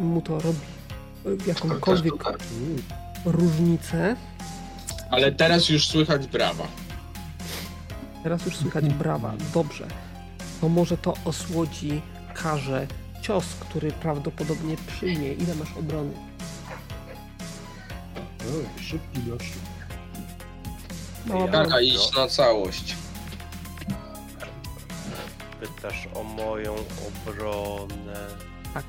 [0.00, 0.58] e, mu to robi
[1.26, 2.34] e, jakąkolwiek Sztuka.
[3.24, 4.16] różnicę.
[5.10, 6.66] Ale teraz już słychać brawa.
[8.22, 9.32] Teraz już słychać brawa.
[9.54, 9.86] Dobrze.
[10.60, 12.02] To może to osłodzi
[12.34, 12.86] karze
[13.22, 15.32] cios, który prawdopodobnie przyjmie.
[15.32, 16.12] Ile masz obrony?
[18.40, 19.58] Oj, szybki gościu.
[21.26, 21.64] Mała Ja- broń.
[21.64, 22.94] Taka iść na całość.
[25.60, 26.74] Pytasz o moją
[27.08, 28.26] obronę.
[28.74, 28.84] Tak.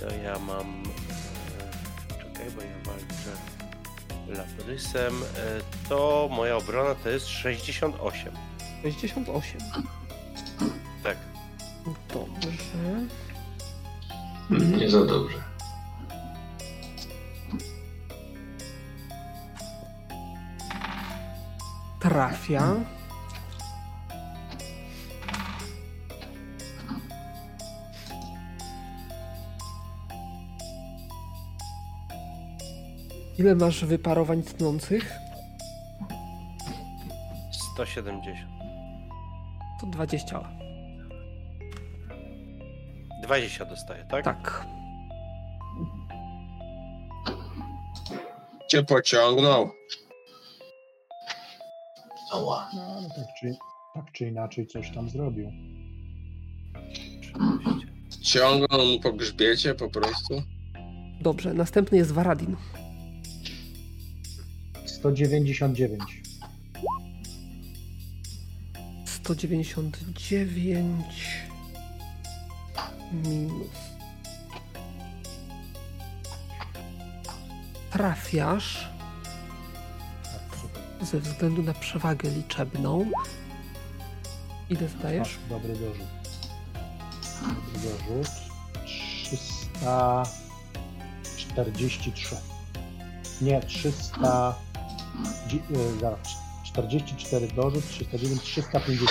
[0.00, 0.82] To ja mam.
[0.82, 3.32] E, czekaj, bo ja walczę
[4.30, 5.14] labrysem.
[5.36, 8.32] E, to moja obrona to jest 68.
[8.82, 9.60] 68.
[11.02, 11.16] Tak.
[12.14, 12.48] Dobrze.
[14.48, 15.42] Hmm, Nie za dobrze.
[22.00, 22.74] Trafia.
[33.40, 35.12] Ile masz wyparowań tnących?
[37.74, 38.50] 170.
[39.80, 40.48] To 20.
[43.22, 44.24] 20 dostaję, tak?
[44.24, 44.66] Tak.
[48.68, 49.70] Cię pociągnął.
[52.32, 52.70] Ała.
[52.74, 53.54] No, no tak, czy,
[53.94, 55.52] tak czy inaczej coś tam zrobił.
[58.22, 60.42] Ciągnął mu po grzbiecie po prostu.
[61.20, 62.56] Dobrze, następny jest Varadin.
[65.00, 66.00] 199.
[69.06, 71.04] 199
[73.12, 73.68] minus.
[77.90, 78.88] Trafiasz
[80.22, 83.10] Tak, ze względu na przewagę liczebną.
[84.70, 85.38] Ile zdajesz?
[85.38, 86.06] Masz dobry dorzut.
[87.42, 88.30] Dobry dorzut.
[91.24, 92.36] 343.
[93.40, 94.54] Nie, 300.
[95.52, 96.18] e, Zaraz.
[96.64, 99.10] 44 dorzut, 309, 350.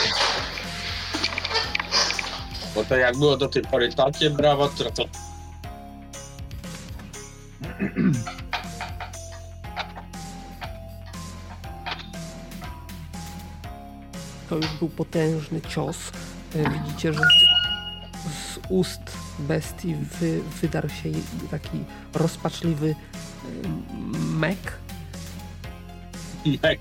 [2.75, 5.05] Bo to jak było do tej pory takie brawa, to, to
[14.49, 15.97] To już był potężny cios.
[16.55, 19.01] E, Widzicie, że z, z ust
[19.39, 21.09] bestii wy, wydarł się
[21.51, 21.83] taki
[22.13, 23.67] rozpaczliwy e,
[24.39, 24.79] mek.
[26.45, 26.61] Mek.
[26.63, 26.79] mek.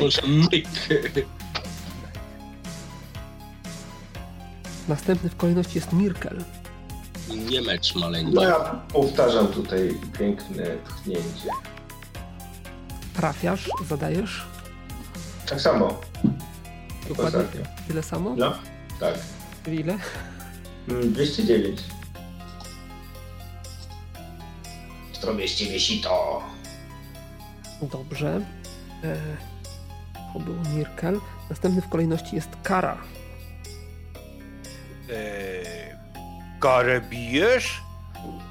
[0.00, 0.68] Może myk.
[4.88, 6.44] Następny w kolejności jest Mirkel.
[7.50, 8.34] Nie mecz maleńki.
[8.34, 8.54] No ja
[8.92, 11.48] powtarzam tutaj piękne tchnięcie.
[13.14, 14.44] Trafiasz, zadajesz.
[15.48, 16.00] Tak samo.
[17.08, 17.62] Dokładnie Ostatnio.
[17.88, 18.34] tyle samo?
[18.36, 18.52] No,
[19.00, 19.14] tak.
[19.64, 19.98] Czyli ile?
[20.88, 21.80] Mm, 209.
[25.20, 26.42] Zrobię z ciebie sito.
[27.82, 28.40] Dobrze.
[29.04, 29.16] E,
[30.32, 31.20] to był Mirkel.
[31.50, 32.98] Następny w kolejności jest Kara.
[35.10, 35.94] Eee,
[36.60, 37.82] karę bijesz?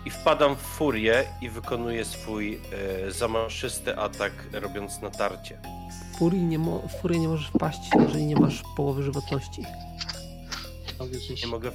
[0.06, 2.60] I wpadam w furię i wykonuję swój
[3.08, 5.58] e, zamaszysty atak, robiąc natarcie.
[6.14, 9.64] W furii nie, mo- w furię nie możesz wpaść, jeżeli nie masz połowy żywotności.
[11.42, 11.72] Nie mogę.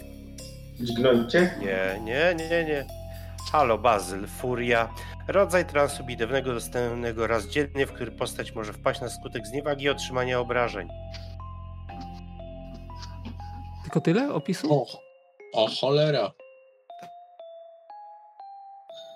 [0.81, 1.55] Dźgnąć cię?
[1.61, 2.87] Nie, nie, nie, nie.
[3.53, 4.89] Halo, Bazyl, furia.
[5.29, 9.89] Rodzaj transu bitewnego dostępnego raz dziennie, w który postać może wpaść na skutek zniewagi i
[9.89, 10.89] otrzymania obrażeń.
[13.83, 14.73] Tylko tyle opisu?
[14.73, 14.87] O,
[15.53, 16.31] o cholera.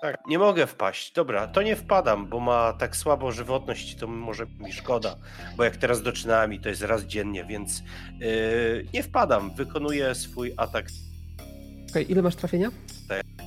[0.01, 1.11] Tak, nie mogę wpaść.
[1.13, 5.15] Dobra, to nie wpadam, bo ma tak słabą żywotność, to może mi szkoda.
[5.57, 7.83] Bo jak teraz doczynami, to jest raz dziennie, więc
[8.19, 9.55] yy, nie wpadam.
[9.55, 10.85] Wykonuję swój atak
[11.89, 12.69] Okej, ile masz trafienia?
[13.09, 13.43] Pi-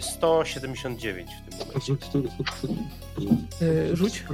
[0.00, 1.92] 179 w tym momencie.
[3.92, 4.24] E, rzuć,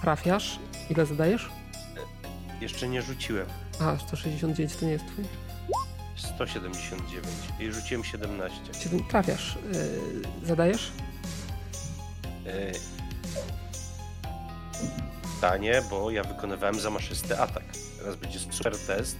[0.00, 0.58] trafiasz.
[0.90, 1.48] Ile zadajesz?
[2.60, 3.46] Jeszcze nie rzuciłem.
[3.80, 5.24] A, 169 to nie jest twój.
[6.16, 7.26] 179
[7.60, 8.58] i rzuciłem 17.
[8.72, 9.56] Siedem- Trafiasz.
[10.42, 10.90] E, zadajesz?
[15.44, 17.62] Pytanie, bo ja wykonywałem zamaszysty atak.
[17.98, 19.16] Teraz będzie super test.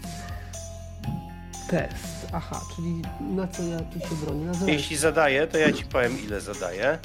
[1.70, 2.26] Test.
[2.32, 4.46] Aha, czyli na co ja tu się bronię?
[4.46, 4.66] Na.
[4.72, 6.98] Jeśli zadaję, to ja ci powiem ile zadaję.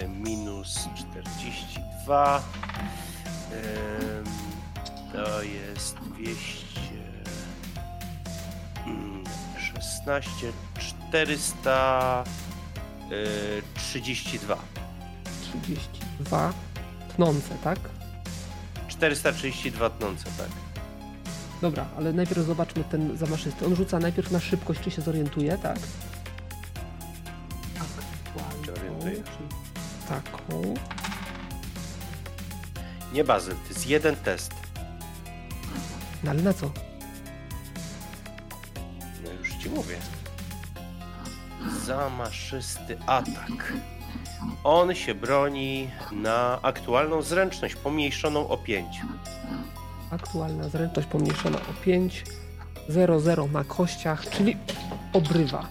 [0.00, 2.42] Eee, minus 42.
[3.52, 4.24] Em,
[5.12, 6.36] to jest 200.
[8.86, 9.24] mm,
[9.58, 10.30] 16,
[10.78, 12.24] 432.
[13.76, 14.56] 32.
[17.16, 17.78] Tnące, tak?
[18.88, 20.48] 432 tnące, tak.
[21.60, 23.66] Dobra, ale najpierw zobaczmy ten zamaszysty.
[23.66, 25.78] On rzuca najpierw na szybkość, czy się zorientuje, tak?
[27.76, 29.14] Aktualną, Się orientuje.
[29.14, 29.48] czyli
[30.08, 30.74] taką.
[33.12, 34.52] Nie bazy, to jest jeden test.
[36.24, 36.70] No ale na co?
[39.24, 39.96] No już ci mówię.
[41.84, 43.72] Zamaszysty atak.
[44.64, 49.00] On się broni na aktualną zręczność pomniejszoną o 5.
[50.10, 52.24] Aktualna zręczność pomniejszona o 5.
[52.90, 54.56] 0,0 na kościach, czyli
[55.12, 55.66] obrywa.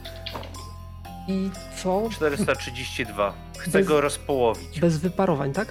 [1.27, 1.49] I
[1.83, 2.09] co?
[2.11, 3.33] 432.
[3.57, 4.79] Chcę Bez- go rozpołowić.
[4.79, 5.67] Bez wyparowań, tak?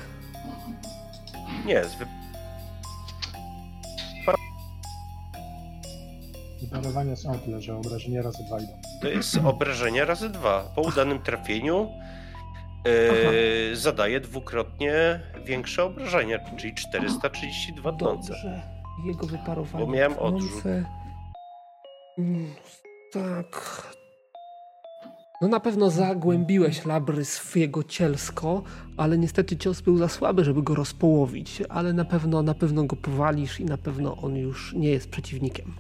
[1.66, 2.07] Nie, z wy...
[6.61, 8.73] Wyparowania są tyle, że obrażenia razy dwa idą.
[9.03, 10.73] to jest obrażenia razy dwa.
[10.75, 11.89] Po udanym trafieniu
[12.85, 18.28] yy, zadaje dwukrotnie większe obrażenia, czyli 432 tnące.
[18.32, 18.62] Dobrze.
[19.06, 19.86] Jego wyparowanie.
[19.86, 20.36] Bo miałem tnące.
[20.36, 20.65] odrzut.
[22.19, 22.47] Mm,
[23.12, 23.82] Tak.
[25.43, 28.62] No na pewno zagłębiłeś labrys w jego cielsko,
[28.97, 32.97] ale niestety cios był za słaby, żeby go rozpołowić, ale na pewno, na pewno go
[32.97, 35.74] powalisz i na pewno on już nie jest przeciwnikiem.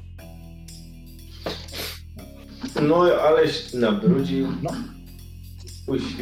[2.82, 4.46] No, aleś nabrudził.
[4.62, 4.70] No.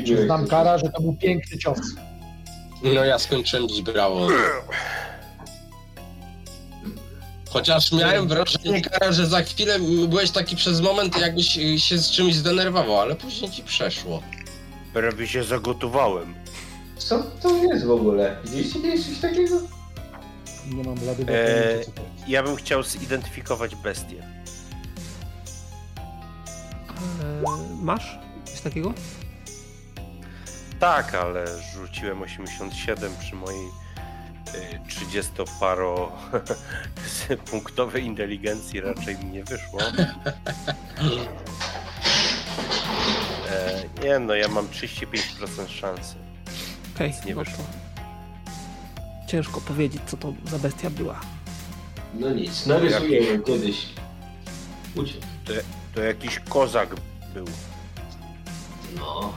[0.04, 1.78] Przyznam to kara, że to był piękny cios.
[2.82, 4.28] No ja skończyłem dziś brawo.
[7.50, 9.78] Chociaż miałem wrażenie, Kara, że za chwilę
[10.08, 14.22] byłeś taki przez moment, jakbyś się z czymś zdenerwował, ale później ci przeszło.
[14.92, 16.34] Prawie się zagotowałem.
[16.98, 18.36] Co to jest w ogóle?
[18.44, 19.60] Widzieliście kiedyś coś takiego?
[20.74, 21.84] Nie mam bladego Eee.
[22.28, 24.22] Ja bym chciał zidentyfikować bestię.
[26.92, 28.94] Eee, masz coś takiego?
[30.82, 31.44] Tak, ale
[31.74, 33.70] rzuciłem 87 przy mojej y,
[34.88, 36.08] 30-paro
[37.50, 39.78] punktowej inteligencji raczej mi nie wyszło.
[43.50, 46.14] E, nie no, ja mam 35% szansy.
[46.94, 47.64] Okej, Nie no wyszło.
[47.64, 51.20] to ciężko powiedzieć, co to za bestia była.
[52.14, 53.86] No nic, narysujemy kiedyś.
[54.94, 55.26] Uciekł.
[55.94, 56.88] To jakiś kozak
[57.34, 57.46] był.
[58.96, 59.32] No.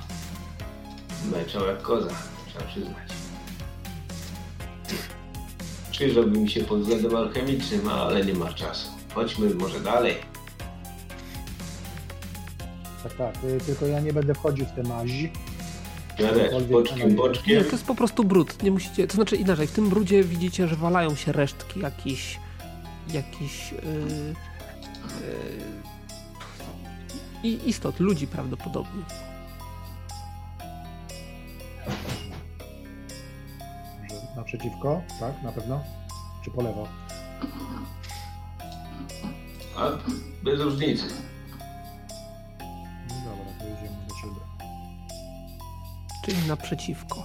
[1.31, 2.09] Meczał jak koza,
[2.49, 2.95] trzeba przyznać.
[5.91, 8.87] Przyjrzałby mi się pod względem alchemicznym, ale nie ma czasu.
[9.13, 10.15] Chodźmy może dalej.
[13.03, 13.35] Tak, tak.
[13.43, 15.31] y, Tylko ja nie będę wchodził w te mazi.
[16.19, 17.63] Jadę Cokolwiek boczkiem, Nie, boczkiem.
[17.63, 18.63] to jest po prostu brud.
[18.63, 19.07] Nie musicie.
[19.07, 22.39] To znaczy inaczej, w tym brudzie widzicie, że walają się resztki jakichś.
[23.13, 23.71] jakichś.
[23.71, 23.77] Yy,
[27.43, 29.03] yy, i istot, ludzi prawdopodobnie.
[34.09, 35.43] Że naprzeciwko, tak?
[35.43, 35.83] Na pewno?
[36.43, 36.87] Czy po lewo?
[39.77, 39.89] A
[40.43, 41.05] bez różnicy.
[43.09, 44.41] No dobra, to jedziemy do ciebie.
[46.25, 47.23] Czyli naprzeciwko.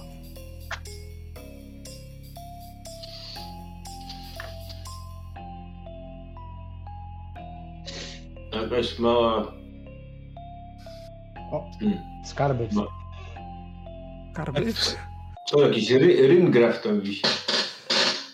[8.51, 9.53] Jakaś mała...
[11.51, 11.71] O.
[11.79, 11.99] Hmm.
[12.25, 12.69] Skarby.
[12.71, 13.00] No.
[14.45, 14.73] Karby.
[15.49, 17.21] Co, jakiś ry, ryngraf tam wisi.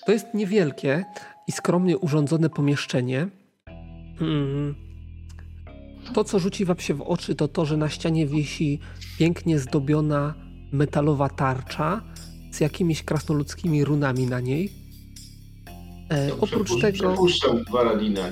[0.06, 1.06] To jest niewielkie
[1.48, 3.28] i skromnie urządzone pomieszczenie.
[4.22, 4.76] Mm.
[6.14, 8.80] To, co rzuci wam się w oczy, to to, że na ścianie wisi
[9.20, 10.34] pięknie zdobiona
[10.72, 12.02] metalowa tarcza
[12.52, 14.72] z jakimiś krasnoludzkimi runami na niej.
[16.10, 17.64] E, To oprócz tego, Przepuszczam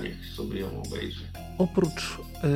[0.04, 1.26] niech sobie ją obejrzy.
[1.58, 2.48] oprócz, e,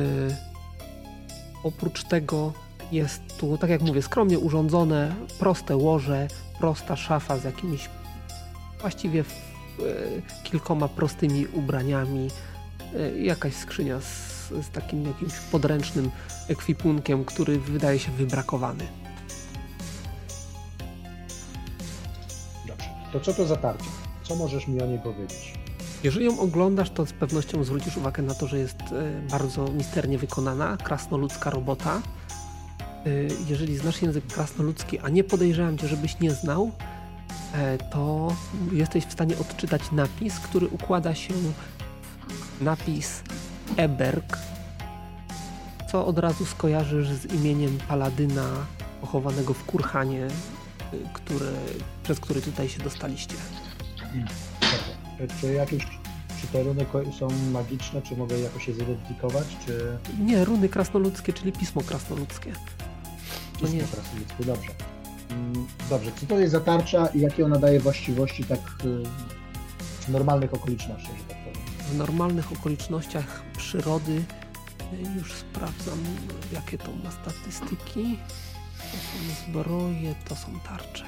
[1.64, 2.52] oprócz tego
[2.92, 7.88] jest tu, tak jak mówię, skromnie urządzone, proste łoże, prosta szafa z jakimiś
[8.80, 9.24] właściwie e,
[10.44, 12.28] kilkoma prostymi ubraniami,
[12.94, 14.30] e, jakaś skrzynia z,
[14.66, 16.10] z takim jakimś podręcznym
[16.48, 18.86] ekwipunkiem, który wydaje się wybrakowany.
[22.66, 22.88] Dobrze.
[23.12, 23.90] To co to za tarcza?
[24.22, 25.54] Co możesz mi o niej powiedzieć?
[26.04, 30.18] Jeżeli ją oglądasz, to z pewnością zwrócisz uwagę na to, że jest e, bardzo misternie
[30.18, 32.02] wykonana, krasnoludzka robota.
[33.06, 33.10] E,
[33.48, 36.70] Jeżeli znasz język krasnoludzki, a nie podejrzewam cię, żebyś nie znał,
[37.54, 38.36] e, to
[38.72, 43.22] jesteś w stanie odczytać napis, który układa się w napis
[43.76, 44.38] Eberg,
[45.92, 48.46] co od razu skojarzysz z imieniem paladyna
[49.00, 50.30] pochowanego w Kurhanie, e,
[51.12, 51.52] które,
[52.02, 53.34] przez który tutaj się dostaliście.
[55.18, 55.40] Dobrze.
[55.40, 55.86] Czy jakieś
[56.40, 56.86] czy te runy
[57.18, 62.52] są magiczne, czy mogę jakoś je zidentyfikować, czy Nie, runy krasnoludzkie, czyli pismo krasnoludzkie.
[63.60, 63.80] To nie.
[63.80, 64.44] Krasnoludzkie?
[64.44, 64.70] Dobrze.
[65.30, 69.02] Mm, Dobrze, co to jest za tarcza i jakie ona daje właściwości tak y,
[70.00, 71.56] w normalnych okolicznościach, że tak powiem?
[71.78, 74.12] W normalnych okolicznościach przyrody
[74.92, 75.98] y, już sprawdzam,
[76.52, 78.18] jakie to ma statystyki.
[78.78, 81.04] To są zbroje, to są tarcze.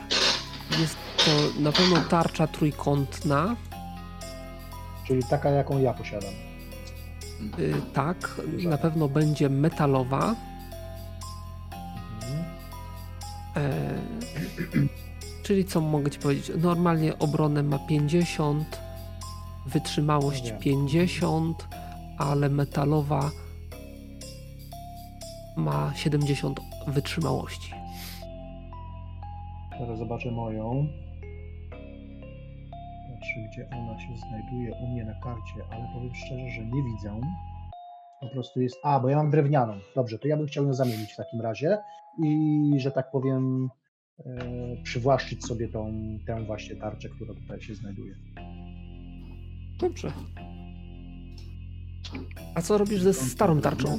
[0.81, 3.57] Jest to na pewno tarcza trójkątna,
[5.07, 6.31] Czyli taka, jaką ja posiadam.
[7.59, 10.35] y, tak, na pewno będzie metalowa.
[13.57, 13.71] E,
[15.43, 16.53] czyli co mogę Ci powiedzieć?
[16.63, 18.81] Normalnie obronę ma 50,
[19.67, 20.59] wytrzymałość No wiem.
[20.59, 21.69] 50,
[22.19, 23.31] ale metalowa
[25.57, 27.75] ma 70 wytrzymałości.
[29.79, 30.87] Teraz zobaczę moją.
[33.09, 37.21] Patrzę, gdzie ona się znajduje u mnie na karcie, ale powiem szczerze, że nie widzę.
[38.21, 38.77] Po prostu jest.
[38.83, 39.75] A, bo ja mam drewnianą.
[39.95, 41.79] Dobrze, to ja bym chciał ją zamienić w takim razie
[42.19, 43.69] i, że tak powiem,
[44.19, 45.93] e, przywłaszczyć sobie tą,
[46.27, 48.15] tę właśnie tarczę, która tutaj się znajduje.
[49.79, 50.13] Dobrze.
[52.55, 53.99] A co robisz ze starą tarczą?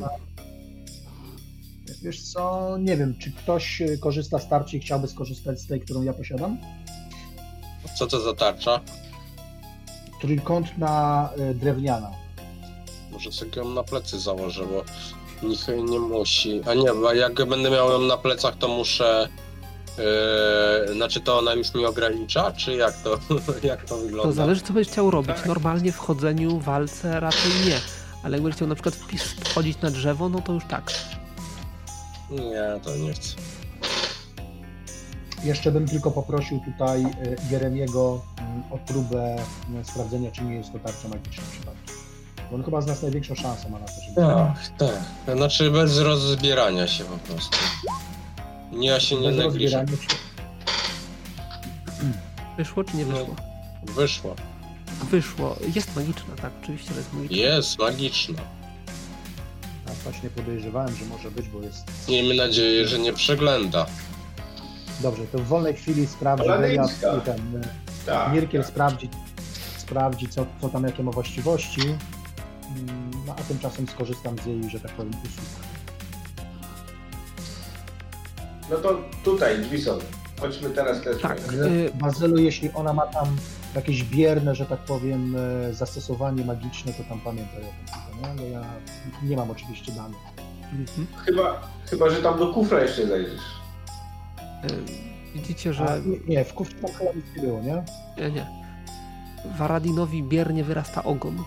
[2.04, 5.82] Wiesz co, nie wiem, czy ktoś e, korzysta z tarczy i chciałby skorzystać z tej,
[5.82, 6.58] którą ja posiadam?
[7.96, 8.80] Co to za tarcza?
[10.22, 12.12] Trójkątna e, drewniana.
[13.12, 14.84] Może sobie ją na plecy założę, bo
[15.44, 16.62] nikt nie musi.
[16.66, 19.30] A nie, bo jak będę miał ją na plecach, to muszę.
[20.88, 23.20] Yy, znaczy to ona już mi ogranicza, czy jak to,
[23.64, 24.24] jak to wygląda?
[24.24, 25.36] To zależy, co będziesz chciał robić.
[25.36, 25.46] Tak.
[25.46, 27.80] Normalnie w chodzeniu, walce raczej nie.
[28.24, 30.92] Ale jakbyś chciał na przykład wpis- wchodzić na drzewo, no to już tak.
[32.32, 33.36] Nie, to nie chcę.
[35.44, 37.12] Jeszcze bym tylko poprosił tutaj e,
[37.52, 39.36] Jeremiego mm, o próbę
[39.70, 41.83] mm, sprawdzenia, czy nie jest to tarcza magiczna przypadkiem.
[42.54, 44.16] Bo on chyba z nas największą szansą ma na to, żeby...
[44.16, 44.90] Tak,
[45.28, 45.36] tak.
[45.38, 47.58] Znaczy bez rozbierania się po prostu.
[48.72, 49.78] Nie, ja się nie Bez negliżę.
[49.78, 50.18] rozbierania się.
[52.58, 53.16] Wyszło czy nie No.
[53.16, 53.36] wyszło?
[53.84, 54.36] Wyszło.
[55.12, 55.56] Wyszło.
[55.76, 57.38] Jest magiczna, tak, oczywiście, że jest magiczna.
[57.38, 58.42] Jest magiczna.
[59.88, 62.08] A właśnie podejrzewałem, że może być, bo jest...
[62.10, 63.86] Miejmy nadzieję, że nie przegląda.
[65.00, 66.48] Dobrze, to w wolnej chwili sprawdzi.
[66.48, 67.68] Goliat i ten e,
[68.06, 68.34] Tak.
[68.34, 68.72] Mirkiel tak.
[68.72, 69.10] sprawdzi,
[69.78, 71.82] sprawdzi co, co tam, jakie ma właściwości.
[72.78, 75.46] Mm, No a tymczasem skorzystam z jej, że tak powiem, usług.
[78.70, 80.00] No to tutaj drzwi są.
[80.40, 81.22] Chodźmy teraz też.
[81.22, 81.38] Tak.
[81.54, 83.28] Y- Bazylu, jeśli ona ma tam
[83.76, 85.36] jakieś bierne, że tak powiem,
[85.70, 88.50] e, zastosowanie magiczne, to tam pamiętaj o tym nie?
[88.50, 88.62] Ja
[89.24, 90.18] nie mam oczywiście danych.
[90.74, 91.08] Mhm.
[91.26, 93.42] Chyba, chyba, że tam do kufra jeszcze zajrzysz.
[95.36, 95.84] Widzicie, że...
[95.90, 97.84] A, nie, nie, w kufcie tam chyba nic nie było, nie?
[98.18, 98.48] Nie, nie.
[99.58, 101.44] Waradinowi biernie wyrasta ogon.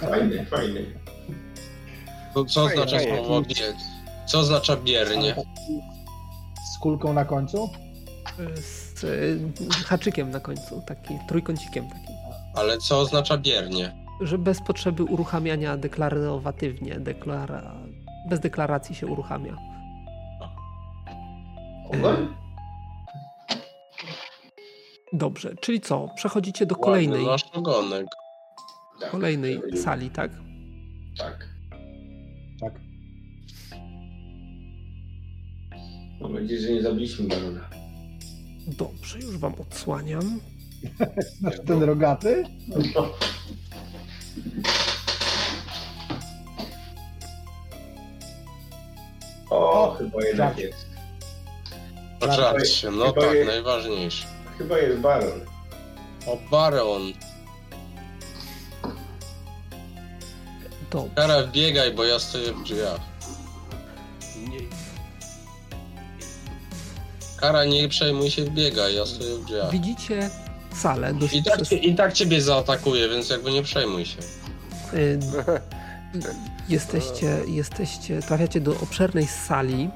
[0.00, 0.84] Fajny, fajny.
[2.34, 3.16] Co Fajnie, oznacza fajnie.
[3.16, 3.74] słowo bier?
[4.26, 5.34] Co oznacza biernie?
[6.74, 7.70] Z kulką na końcu?
[8.60, 9.40] Z y,
[9.86, 12.12] haczykiem na końcu, taki trójkącikiem taki.
[12.54, 13.96] Ale co oznacza biernie?
[14.20, 17.72] Że bez potrzeby uruchamiania deklaratywnie, deklara...
[18.28, 19.56] bez deklaracji się uruchamia.
[25.12, 26.08] Dobrze, czyli co?
[26.16, 28.06] Przechodzicie do kolejnej, Ładny Nasz ogonek.
[29.02, 30.30] Tak, kolejnej sali, tak?
[31.18, 31.48] Tak.
[32.60, 32.72] Tak.
[36.20, 37.60] Mam nadzieję, że nie zabiliśmy barona.
[38.66, 40.40] Dobrze, już wam odsłaniam.
[41.38, 42.44] Znasz ten rogaty?
[42.94, 43.08] No.
[49.50, 50.58] O, O, chyba jednak tak.
[50.58, 50.86] jest.
[52.20, 54.26] Oczywiście, no Chyba tak, je- najważniejsze.
[54.58, 55.40] Chyba jest baron.
[56.26, 57.02] O, baron.
[60.92, 61.14] Dobrze.
[61.14, 63.00] Kara, biegaj, bo ja stoję w drzwiach.
[67.36, 69.70] Kara, nie przejmuj się, biegaj, ja stoję w drzwiach.
[69.70, 70.30] Widzicie
[70.74, 71.72] salę dość I tak, przez...
[71.72, 74.18] I tak ciebie zaatakuje, więc jakby nie przejmuj się.
[74.94, 75.18] y,
[76.68, 79.90] Jesteście, jesteście, trafiacie do obszernej sali,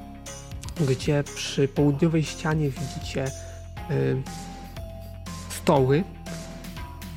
[0.89, 3.25] gdzie przy południowej ścianie widzicie
[3.91, 4.21] y,
[5.61, 6.03] stoły,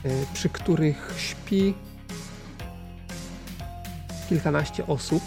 [0.07, 1.75] y, przy których śpi
[4.31, 5.23] kilkanaście osób.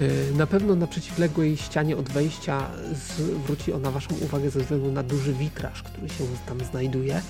[0.00, 5.02] Y, Na pewno na przeciwległej ścianie od wejścia zwróci ona Waszą uwagę ze względu na
[5.02, 7.22] duży witraż, który się tam znajduje,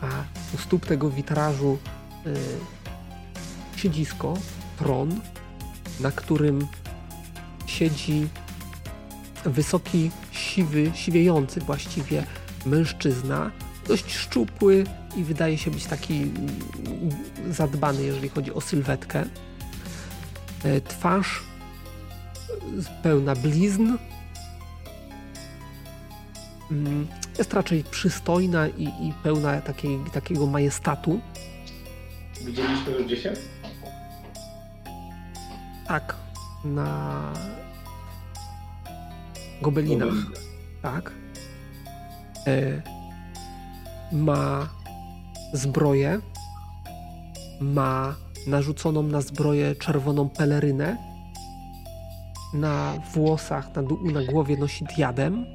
[0.00, 0.06] a
[0.54, 1.78] u stóp tego witrażu
[2.26, 2.34] y,
[3.76, 4.34] siedzisko,
[4.78, 5.20] tron,
[6.00, 6.66] na którym
[7.66, 8.28] siedzi
[9.44, 12.24] wysoki, siwy, siwiejący właściwie
[12.66, 13.50] mężczyzna,
[13.88, 14.84] dość szczupły
[15.16, 16.32] i wydaje się być taki mm,
[17.50, 19.24] zadbany, jeżeli chodzi o sylwetkę.
[20.64, 21.42] E, Twarz
[23.02, 23.96] pełna blizn.
[26.70, 27.06] Mm,
[27.38, 31.20] Jest raczej przystojna i, i pełna takiej, takiego majestatu.
[32.44, 33.34] Widzieliśmy już dzisiaj?
[35.88, 36.14] Tak,
[36.64, 37.32] na
[39.62, 40.14] gobelinach.
[40.82, 41.12] Tak.
[42.46, 42.82] E,
[44.12, 44.68] ma
[45.52, 46.20] zbroję.
[47.60, 48.14] Ma
[48.46, 50.96] narzuconą na zbroję czerwoną pelerynę.
[52.54, 55.46] Na włosach, na, na głowie nosi diadem.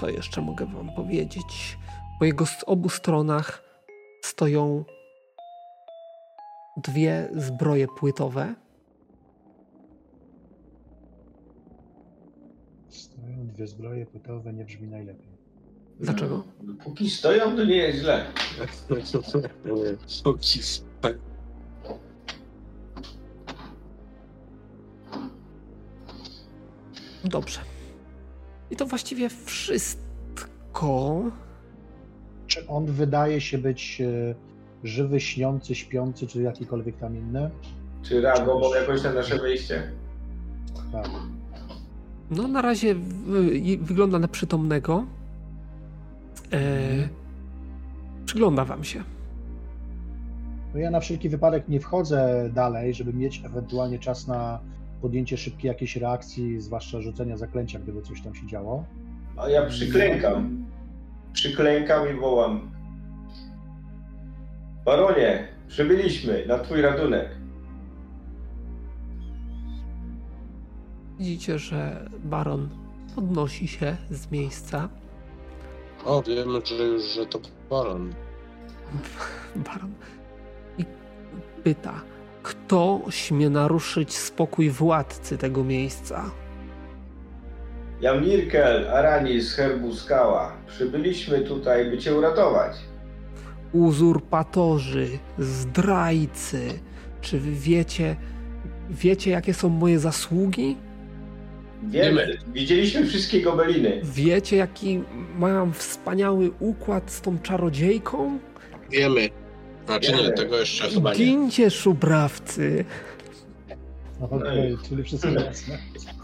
[0.00, 1.78] Co jeszcze mogę wam powiedzieć?
[2.18, 3.62] Po jego obu stronach
[4.22, 4.84] stoją
[6.76, 8.54] dwie zbroje płytowe.
[12.88, 15.28] Stoją dwie zbroje płytowe, nie brzmi najlepiej.
[16.00, 16.44] Dlaczego?
[16.62, 18.26] No, póki stoją, to nie jest źle.
[20.06, 20.84] Sukces.
[27.24, 27.60] Dobrze.
[28.70, 31.22] I to właściwie wszystko.
[32.46, 34.34] Czy on wydaje się być e,
[34.84, 37.50] żywy, śniący, śpiący, czy jakikolwiek tam inny?
[38.02, 39.92] Czy reagował jakoś na nasze wejście?
[40.92, 41.08] Tak.
[42.30, 42.94] No, na razie
[43.80, 45.04] wygląda na przytomnego.
[46.52, 46.58] E,
[48.24, 49.02] przygląda wam się.
[50.74, 54.60] No ja na wszelki wypadek nie wchodzę dalej, żeby mieć ewentualnie czas na
[55.02, 58.84] podjęcie szybkiej jakiejś reakcji, zwłaszcza rzucenia zaklęcia, gdyby coś tam się działo.
[59.36, 60.66] A ja przyklękam.
[61.32, 62.70] Przyklękam i wołam.
[64.84, 67.37] Baronie, przybyliśmy na twój radunek.
[71.18, 72.68] Widzicie, że baron
[73.14, 74.88] podnosi się z miejsca.
[76.04, 77.40] O, wiemy, że już, że to
[77.70, 78.14] baron.
[79.66, 79.92] Baron.
[80.78, 80.84] I
[81.64, 81.94] pyta,
[82.42, 86.30] kto śmie naruszyć spokój władcy tego miejsca?
[88.00, 90.52] Ja Mirkel, Aranis, Herbu Skała.
[90.66, 92.76] Przybyliśmy tutaj, by cię uratować.
[93.72, 95.08] Uzurpatorzy,
[95.38, 96.78] zdrajcy.
[97.20, 98.16] Czy wy wiecie,
[98.90, 100.76] wiecie jakie są moje zasługi?
[101.82, 104.00] Wiemy, widzieliśmy wszystkie gobeliny.
[104.04, 105.00] Wiecie jaki
[105.38, 108.38] mam wspaniały układ z tą czarodziejką?
[108.90, 109.28] Wiemy.
[109.86, 111.18] Znaczy nie, tego jeszcze chyba nie.
[111.18, 112.84] Gincie szubrawcy.
[114.20, 115.78] No, Okej, czyli wszystko jasne.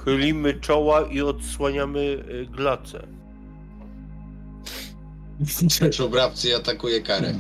[0.04, 3.06] Chylimy czoła i odsłaniamy y, glace.
[5.96, 7.34] Czubrawcy atakuje karę.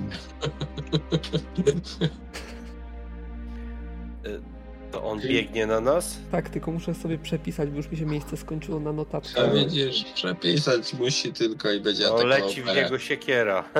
[4.94, 6.16] To on biegnie na nas?
[6.32, 9.54] Tak, tylko muszę sobie przepisać, bo już mi się miejsce skończyło na A notatkach.
[9.54, 13.64] widzisz, przepisać musi tylko i będzie O, atakował leci w niego siekiera.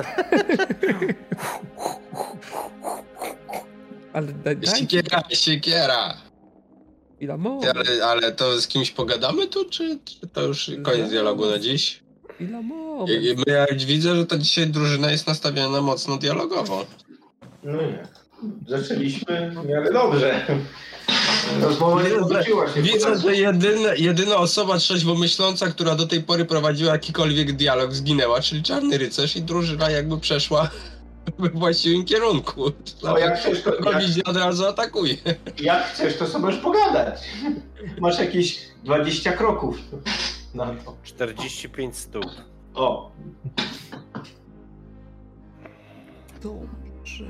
[4.13, 6.13] Ale daj, daj Siekiera, siekiera!
[7.15, 11.45] chwila, moment, Ale, ale to z kimś pogadamy tu, czy, czy to już koniec dialogu
[11.45, 12.03] na dziś?
[12.35, 13.09] chwila, moment.
[13.23, 16.85] i- My, ja widzę, że to dzisiaj drużyna jest nastawiona mocno dialogowo.
[17.63, 18.24] No jak?
[18.67, 20.45] Zaczęliśmy w miarę dobrze.
[21.61, 22.81] Rozmowa nie potoczyła się.
[22.81, 28.41] Widzę, że jedyna, jedyna osoba trzeźwo myśląca, która do tej pory prowadziła jakikolwiek dialog, zginęła,
[28.41, 30.69] czyli Czarny Rycerz i drużyna jakby przeszła
[31.39, 32.71] we właściwym kierunku.
[33.03, 35.15] No jak chcesz, to, jak, od razu atakuje.
[35.59, 37.19] jak chcesz, to sobie możesz pogadać.
[37.99, 39.77] Masz jakieś 20 kroków
[40.53, 40.95] na to.
[41.03, 42.25] 45 stóp.
[42.73, 43.11] O,
[46.43, 47.25] Dobrze.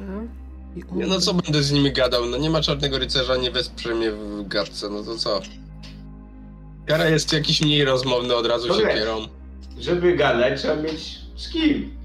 [0.75, 0.97] I on...
[0.97, 2.25] Nie, no co będę z nimi gadał?
[2.25, 5.41] No nie ma Czarnego Rycerza, nie wesprze mnie w gadce, no to co?
[6.85, 9.27] Kara jest jakiś mniej rozmowny, od razu No się kierą.
[9.79, 11.95] żeby gadać, trzeba mieć z kim.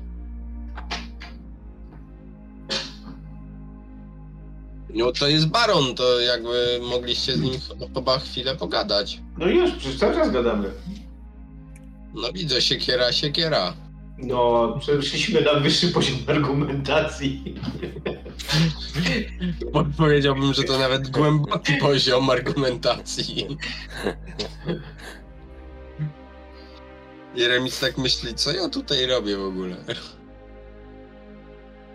[4.95, 7.53] No to jest Baron, to jakby mogliście z nim
[7.95, 9.21] chyba chwilę pogadać.
[9.39, 10.71] No już, przecież cały czas gadamy.
[12.15, 13.73] No widzę, siekiera, siekiera.
[14.23, 17.55] No, przeszliśmy na wyższy poziom argumentacji.
[19.73, 23.59] Bo Powiedziałbym, że to nawet głęboki poziom argumentacji.
[27.35, 29.77] Jeremis tak myśli, co ja tutaj robię w ogóle?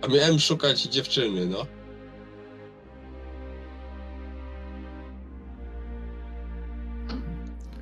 [0.02, 1.66] A miałem szukać dziewczyny, no.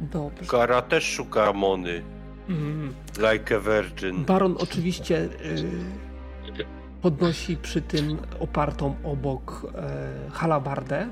[0.02, 0.46] Dobrze.
[0.46, 2.13] Kara też szuka Amony.
[2.50, 2.94] Mm.
[3.32, 4.26] Like a virgin.
[4.26, 5.30] Baron oczywiście y,
[7.02, 11.08] podnosi przy tym opartą obok e, halabardę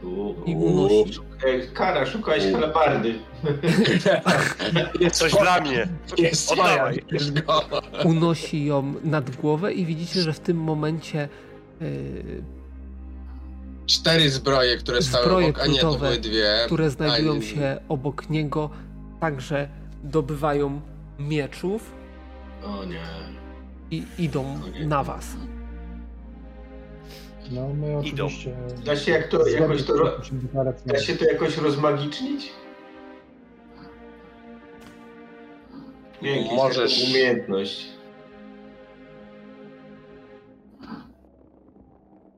[0.00, 0.34] Tu.
[0.46, 1.20] i unosi.
[1.74, 3.14] Kara, szukałeś halabardy.
[5.00, 5.88] Jest coś dla mnie.
[6.18, 7.02] Jest Oddawaj.
[8.04, 11.28] unosi ją nad głowę i widzicie, że w tym momencie
[11.82, 12.42] y,
[13.86, 16.46] Cztery zbroje, które stały Zbroje obok, a nie, to były dwie.
[16.66, 18.70] które znajdują się obok niego,
[19.20, 19.68] także
[20.10, 20.80] dobywają
[21.18, 21.92] mieczów
[22.64, 23.02] O nie.
[23.90, 25.36] i idą na was.
[27.50, 28.56] No my oczywiście...
[28.84, 29.94] Da się jak to, jakoś to,
[30.86, 32.52] da się to jakoś rozmagicznić?
[36.22, 37.04] Nie, Możesz.
[37.08, 37.86] umiejętność.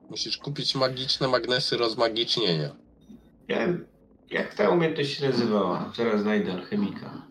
[0.09, 2.75] Musisz kupić magiczne magnesy rozmagicznienia.
[3.47, 3.85] Ja wiem,
[4.29, 5.91] jak ta umiejętność się nazywała?
[5.97, 7.28] Zaraz znajdę alchemika.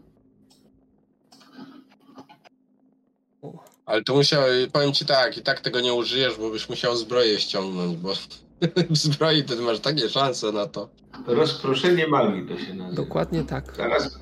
[3.88, 4.42] Ale to musiał,
[4.72, 8.14] powiem ci tak, i tak tego nie użyjesz, bo byś musiał zbroję ściągnąć, bo
[8.90, 10.88] w zbroi to ty masz takie szanse na to.
[11.26, 13.02] Rozproszenie magii to się nazywa.
[13.02, 13.76] Dokładnie tak.
[13.76, 14.18] Zaraz.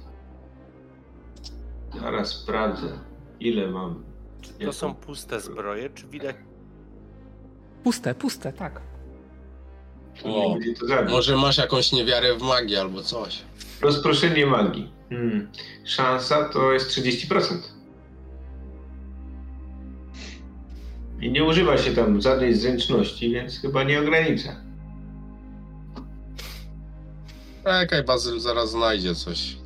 [2.00, 2.98] Zaraz sprawdzę,
[3.40, 4.04] ile mam.
[4.64, 6.36] To są puste zbroje, czy widać?
[7.84, 8.80] Puste, puste, tak.
[10.24, 10.56] O,
[11.08, 13.42] może masz jakąś niewiarę w magię albo coś.
[13.80, 14.90] Rozproszenie magii.
[15.10, 15.50] Hmm.
[15.84, 17.75] Szansa to jest 30%.
[21.20, 24.52] I nie używa się tam żadnej zręczności, więc chyba nie ogranicza.
[27.64, 29.56] Czekaj, Bazyl zaraz znajdzie coś,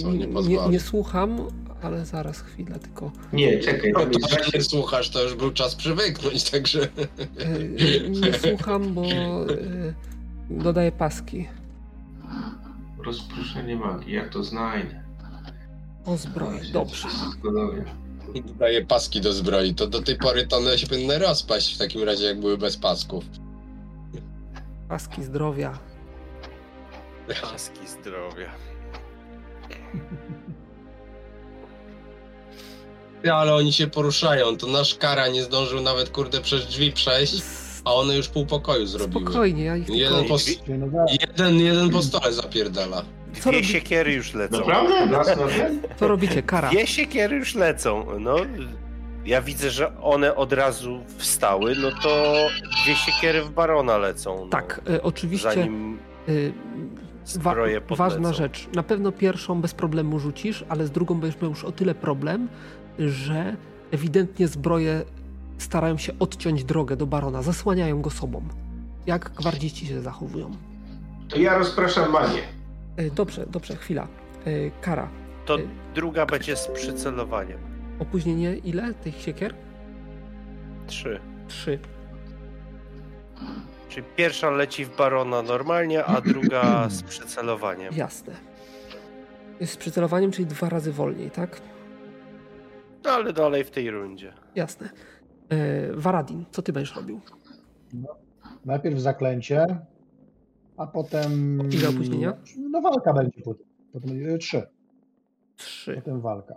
[0.00, 1.38] co nie Nie, nie słucham,
[1.82, 3.12] ale zaraz chwilę tylko.
[3.32, 6.82] Nie, czekaj, No to jak nie słuchasz, to już był czas przywyknąć, także...
[6.82, 9.46] e, Nie słucham, bo e,
[10.50, 11.48] dodaję paski.
[13.04, 15.02] Rozproszenie magii, jak to znajdę?
[16.06, 17.08] O zbroję, dobrze.
[17.08, 17.52] Wszystko
[18.26, 18.54] dobrze.
[18.54, 22.02] Daje paski do zbroi, to do tej pory to one się powinny rozpaść w takim
[22.02, 23.24] razie, jak były bez pasków.
[24.88, 25.78] Paski zdrowia.
[27.42, 28.50] Paski zdrowia.
[33.24, 37.42] Ja, ale oni się poruszają, to nasz kara nie zdążył nawet, kurde, przez drzwi przejść,
[37.84, 39.22] a one już pół pokoju zrobiły.
[39.22, 39.88] Spokojnie, ja ich.
[39.88, 40.36] Jeden po,
[40.68, 43.04] no jeden, jeden po stole zapierdala.
[43.40, 44.58] Co Dwie robi- siekiery już lecą.
[44.58, 45.70] Naprawdę?
[45.96, 46.42] Co robicie?
[46.42, 46.68] Kara.
[46.70, 48.06] Dwie siekiery już lecą.
[48.20, 48.36] No,
[49.26, 52.34] ja widzę, że one od razu wstały, no to
[52.84, 54.36] dwie siekiery w barona lecą.
[54.44, 55.98] No, Tak, e, oczywiście Zanim
[56.28, 56.52] y,
[57.38, 57.94] wa- podlecą.
[57.96, 58.68] ważna rzecz.
[58.74, 62.48] Na pewno pierwszą bez problemu rzucisz, ale z drugą będziesz miał już o tyle problem,
[62.98, 63.56] że
[63.90, 65.02] ewidentnie zbroje
[65.58, 68.42] starają się odciąć drogę do barona, zasłaniają go sobą.
[69.06, 70.50] Jak gwardziści się zachowują?
[71.28, 72.42] To ja rozpraszam magię.
[73.00, 74.08] E, Dobrze, dobrze, chwila.
[74.46, 75.08] E, Kara.
[75.46, 75.56] To
[75.94, 77.58] druga będzie z przycelowaniem.
[77.98, 79.54] Opóźnienie ile tych siekier?
[80.86, 81.20] Trzy.
[81.48, 81.78] Trzy.
[83.88, 87.94] Czyli pierwsza leci w barona normalnie, a druga z przycelowaniem.
[87.94, 88.34] Jasne.
[89.60, 91.60] Z przycelowaniem, czyli dwa razy wolniej, tak?
[93.04, 94.32] No ale dalej w tej rundzie.
[94.54, 94.90] Jasne.
[95.48, 97.20] E, Varadin, co ty będziesz robił?
[98.64, 99.66] Najpierw zaklęcie,
[100.80, 101.58] a potem...
[101.72, 102.32] Ile opóźnienia?
[102.70, 103.66] No walka będzie potem.
[103.92, 104.62] Potem będzie trzy.
[105.56, 105.94] Trzy.
[105.94, 106.54] Potem walka.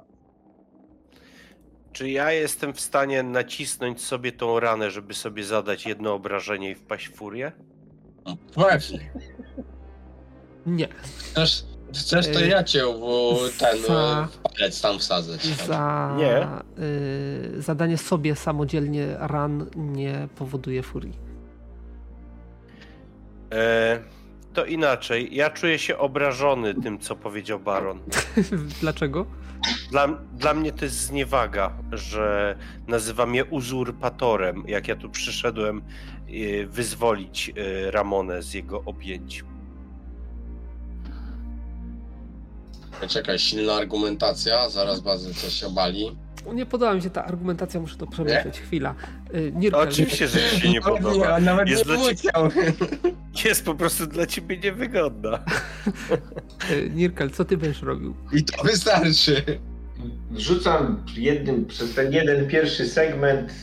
[1.92, 6.76] Czy ja jestem w stanie nacisnąć sobie tą ranę, żeby sobie zadać jedno obrażenie i
[6.76, 7.52] wpaść w furię?
[8.26, 9.12] No, Pewnie.
[10.66, 10.88] Nie.
[11.32, 15.38] Chcesz, chcesz to Y, ja cię w ten za- palec tam wsadzę.
[15.68, 16.48] Za Nie.
[16.84, 21.23] y, zadanie sobie samodzielnie ran nie powoduje furii.
[23.54, 24.04] E,
[24.54, 25.36] to inaczej.
[25.36, 28.00] Ja czuję się obrażony tym, co powiedział Baron.
[28.82, 29.26] Dlaczego?
[29.92, 32.56] Dla, dla mnie to jest zniewaga, że
[32.88, 39.44] nazywa mnie uzurpatorem, jak ja tu przyszedłem e, wyzwolić e, Ramonę z jego objęć.
[43.08, 46.18] Czekaj, silna argumentacja, zaraz bazy coś się obali.
[46.54, 48.60] Nie podoba mi się ta argumentacja, muszę to przemyśleć.
[48.60, 48.96] Chwila.
[49.36, 51.40] Y, Nirkel, Oczywiście, że ci się nie podoba.
[51.40, 52.74] nawet Jest nie dla ciebie-.
[53.46, 55.40] Jest po prostu dla ciebie niewygodna.
[56.72, 58.14] y, Nirkel, co ty będziesz robił?
[58.34, 59.44] I to wystarczy.
[60.36, 63.54] Rzucam jednym, przez ten jeden pierwszy segment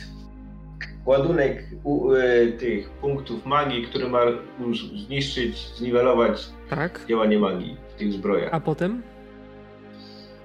[1.05, 4.19] ładunek u, e, tych punktów magii, który ma
[4.59, 7.05] już zniszczyć, zniwelować Tak?
[7.09, 8.49] działanie magii w tych zbrojach.
[8.53, 9.01] A potem?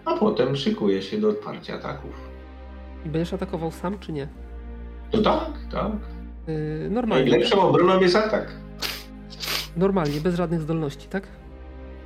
[0.04, 2.25] A potem szykuję się do odparcia ataków.
[3.04, 4.28] I będziesz atakował sam, czy nie?
[5.14, 5.92] No tak, tak.
[6.48, 7.30] Y, normalnie.
[7.30, 8.52] Najlepszą obroną jest atak.
[9.76, 11.26] Normalnie, bez żadnych zdolności, tak?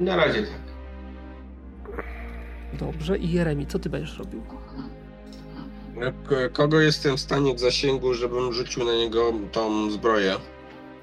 [0.01, 0.61] Na razie tak.
[2.79, 3.19] Dobrze.
[3.19, 4.43] I Jeremi, co ty będziesz robił?
[6.29, 10.35] K- Kogo jestem w stanie w zasięgu, żebym rzucił na niego tą zbroję?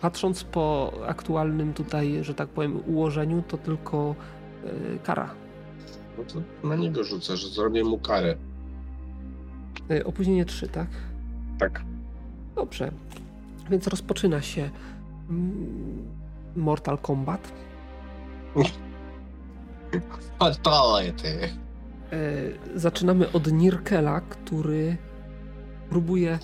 [0.02, 4.16] Patrząc po aktualnym tutaj, że tak powiem, ułożeniu, to tylko
[4.96, 5.30] y, kara.
[6.18, 8.36] No to na niego rzucę, że zrobię mu karę.
[9.92, 10.88] Y, opóźnienie 3, tak?
[11.60, 11.82] Tak.
[12.56, 12.92] Dobrze.
[13.70, 14.70] Więc rozpoczyna się
[15.30, 16.08] mm,
[16.56, 17.52] Mortal Kombat.
[20.40, 21.28] Fatality.
[22.12, 22.20] E,
[22.76, 24.98] zaczynamy od Nirkela, który
[25.90, 26.40] próbuje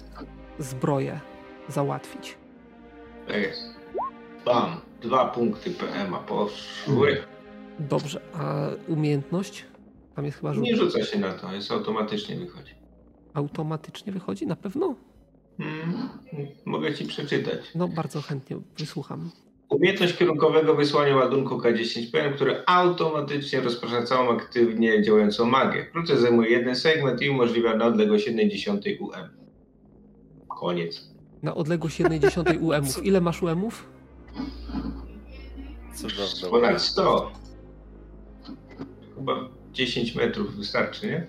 [0.60, 1.20] zbroję
[1.70, 2.38] załatwić.
[3.28, 3.58] Tak.
[4.46, 4.82] Bam.
[5.02, 7.18] Dwa punkty PM-a poszły.
[7.80, 9.66] Dobrze, a umiejętność?
[10.16, 10.64] Tam jest chyba rzut.
[10.64, 12.83] Nie rzuca się na to, jest automatycznie wychodzi.
[13.34, 14.48] Automatycznie wychodzi?
[14.48, 14.96] Na pewno?
[15.60, 16.10] Mm,
[16.66, 17.60] mogę ci przeczytać.
[17.76, 19.30] No, bardzo chętnie wysłucham.
[19.70, 25.86] Umiejętność kierunkowego wysłania ładunku K10PM, który automatycznie rozprasza całą aktywnie działającą magię.
[25.94, 29.12] Proces zajmuje jeden segment i umożliwia na odległość 1,1 UM.
[30.48, 31.10] Koniec.
[31.44, 33.06] Na odległość 1,1 UM-ów.
[33.06, 33.88] Ile masz UM-ów?
[35.96, 36.50] Cudowne.
[36.50, 37.32] Ponad 100.
[39.16, 41.28] Chyba 10 metrów wystarczy, nie?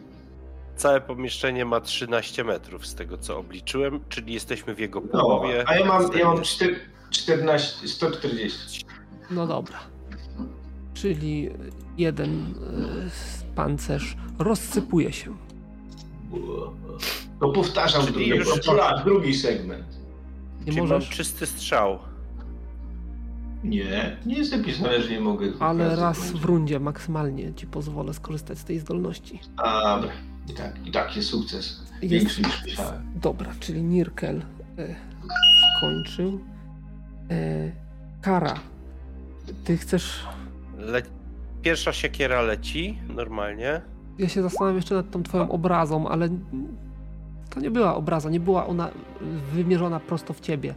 [0.77, 5.65] Całe pomieszczenie ma 13 metrów z tego co obliczyłem, czyli jesteśmy w jego No, połowie.
[5.67, 6.77] a ja mam, ja mam 4,
[7.11, 8.85] 14, 140.
[9.31, 9.79] No dobra.
[10.95, 11.51] Czyli
[11.99, 15.35] jeden e, pancerz rozsypuje się.
[17.41, 18.49] To powtarzam Czyli już-
[19.05, 19.85] drugi segment.
[20.61, 21.99] Nie Czyli mam możesz, czysty strzał.
[23.65, 25.53] Nie, nie jest napisane, że nie mogę.
[25.61, 29.41] ale raz w rundzie maksymalnie ci pozwolę skorzystać z tej zdolności.
[29.57, 30.13] Dobra,
[30.49, 31.81] i tak, i tak jest sukces.
[32.03, 33.03] Jest- Większy niż myślałem.
[33.15, 34.43] Dobra, czyli Nirkel
[34.79, 34.95] e,
[35.79, 36.41] skończył.
[37.31, 37.73] E,
[38.23, 38.55] Kara,
[39.65, 40.25] ty chcesz...
[40.79, 41.03] Le...
[41.63, 43.81] Pierwsza siekiera leci normalnie.
[44.19, 46.29] Ja się zastanawiam jeszcze nad tą twoją obrazą, ale
[47.51, 48.91] to nie była obraza, nie była ona
[49.53, 50.75] wymierzona prosto w ciebie.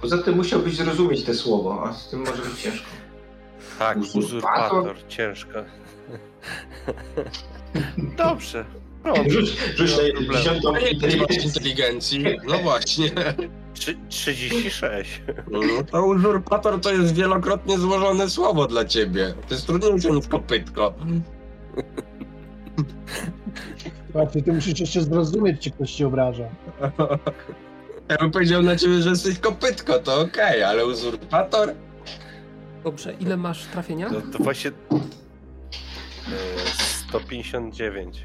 [0.00, 2.86] Poza tym musiałbyś zrozumieć te słowo, a z tym może być ciężko.
[3.78, 4.78] Tak, Uzurpator?
[4.78, 5.58] uzurpator, ciężko.
[8.16, 8.64] Dobrze.
[9.04, 9.40] Dobrze.
[9.76, 9.90] Rzuć,
[10.28, 10.72] na dziesiątą
[11.44, 12.24] inteligencji?
[12.48, 13.10] No właśnie.
[13.74, 15.22] Trzy- 36.
[15.50, 15.60] No
[15.90, 19.34] to uzurpator to jest wielokrotnie złożone słowo dla ciebie.
[19.48, 20.94] To jest trudniejsze niż kopytko.
[24.12, 26.44] Patrzcie, ty musisz jeszcze zrozumieć, czy ktoś ci obraża.
[28.08, 31.74] Ja bym powiedział na ciebie, że jesteś kopytko, to okej, ale uzurpator?
[32.84, 34.08] Dobrze, ile masz trafienia?
[34.12, 34.70] No to właśnie...
[34.70, 35.00] e,
[37.08, 38.24] 159.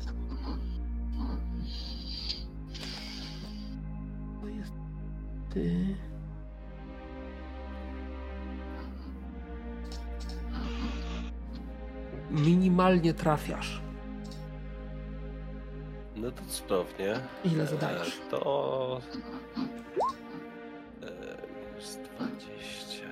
[12.31, 13.81] Minimalnie trafiasz.
[16.15, 17.19] No to cudownie.
[17.43, 18.21] Ile zadajesz?
[18.27, 19.01] E, To...
[21.01, 21.11] e,
[21.71, 23.05] Minus 20...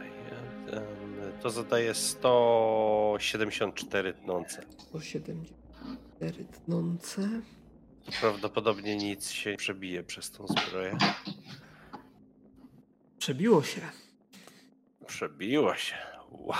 [1.42, 4.62] To zadaje 174 tnące.
[4.78, 7.22] 174 tnące.
[8.22, 10.98] Prawdopodobnie nic się nie przebije przez tą zbroję.
[13.24, 13.82] Przebiło się,
[15.06, 15.96] Przebiło się.
[16.32, 16.58] Ła.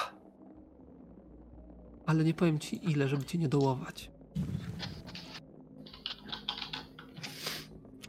[2.06, 4.12] ale nie powiem ci ile, żeby cię nie dołować.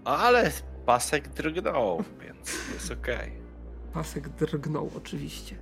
[0.04, 0.50] Ale
[0.86, 3.32] pasek drgnął, więc jest okej.
[3.92, 5.56] Pasek drgnął oczywiście.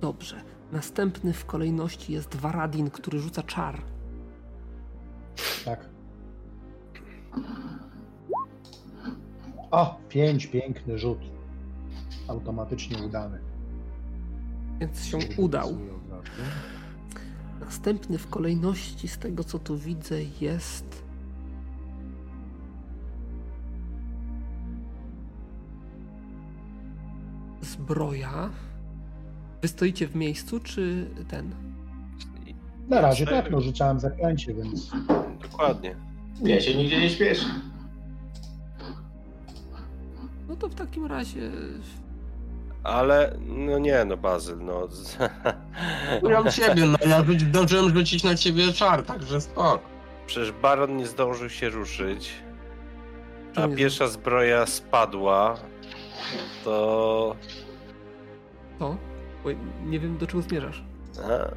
[0.00, 0.42] Dobrze.
[0.72, 3.82] Następny w kolejności jest Varadin, który rzuca czar.
[5.64, 5.99] Tak.
[9.70, 11.18] O, pięć, piękny rzut.
[12.28, 13.38] Automatycznie udany.
[14.80, 15.78] Więc się udał.
[17.60, 21.04] Następny w kolejności, z tego co tu widzę, jest.
[27.60, 28.50] Zbroja.
[29.62, 31.54] Wy stoicie w miejscu, czy ten?
[32.88, 34.90] Na razie tak, no rzucałem zaklęcie, więc
[35.42, 35.96] Dokładnie.
[36.40, 37.46] Nie się nigdzie nie śpieszy.
[40.50, 41.50] No to w takim razie.
[42.84, 44.88] Ale no nie, no Bazyl, no.
[46.30, 49.80] Ja ciebie, no ja zdążyłem rzucić na ciebie czar, także spoko.
[50.26, 52.32] Przecież Baron nie zdążył się ruszyć.
[53.56, 55.56] A pierwsza zbroja spadła.
[56.64, 57.36] To.
[58.78, 58.96] To?
[59.44, 59.56] Oj,
[59.86, 60.84] nie wiem do czego zmierzasz.
[61.24, 61.54] A,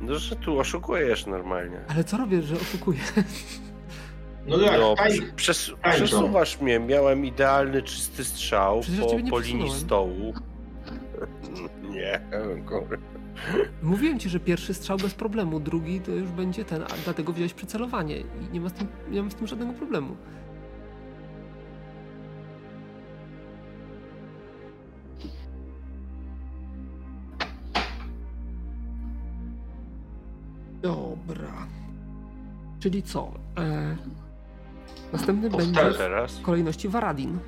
[0.00, 1.80] no, że tu oszukujesz normalnie.
[1.88, 3.00] Ale co robię, że oszukuję?
[4.46, 4.94] No tak, No,
[5.36, 5.96] przes- tańczą.
[6.04, 10.34] przesuwasz mnie, miałem idealny, czysty strzał Przecież po, po linii stołu.
[11.94, 12.20] Nie,
[12.66, 12.96] kurwa.
[13.82, 17.54] Mówiłem ci, że pierwszy strzał bez problemu, drugi to już będzie ten, a dlatego wziąłeś
[17.54, 20.16] przycelowanie i nie ma z tym, nie mam z tym żadnego problemu.
[30.82, 31.66] Dobra.
[32.80, 33.32] Czyli co?
[33.58, 33.96] E,
[35.14, 36.38] następny będzie Teraz?
[36.38, 37.38] w kolejności Varadin.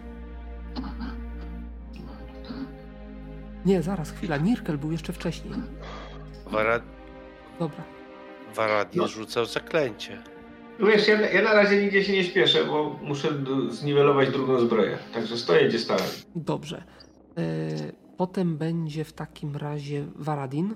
[3.65, 4.37] Nie, zaraz, chwila.
[4.37, 5.55] Nirkel był jeszcze wcześniej.
[6.51, 6.81] Wara-
[7.59, 7.85] Dobra.
[8.55, 9.09] Waradin No.
[9.09, 10.23] rzucał zaklęcie.
[10.81, 13.29] Wiesz, ja, ja na razie nigdzie się nie śpieszę, bo muszę
[13.71, 14.99] zniwelować drugą zbroję.
[15.15, 16.05] Także stoję gdzie stałem.
[16.37, 16.85] Dobrze.
[17.39, 17.43] E,
[18.17, 20.75] potem będzie w takim razie Varadin.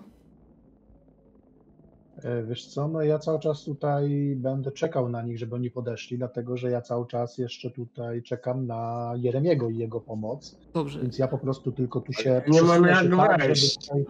[2.24, 6.18] E, wiesz co, no ja cały czas tutaj będę czekał na nich, żeby oni podeszli,
[6.18, 11.00] dlatego że ja cały czas jeszcze tutaj czekam na Jeremiego i jego pomoc, Dobrze.
[11.00, 14.04] więc ja po prostu tylko tu się Nie mam przesunę jak się tak, tutaj...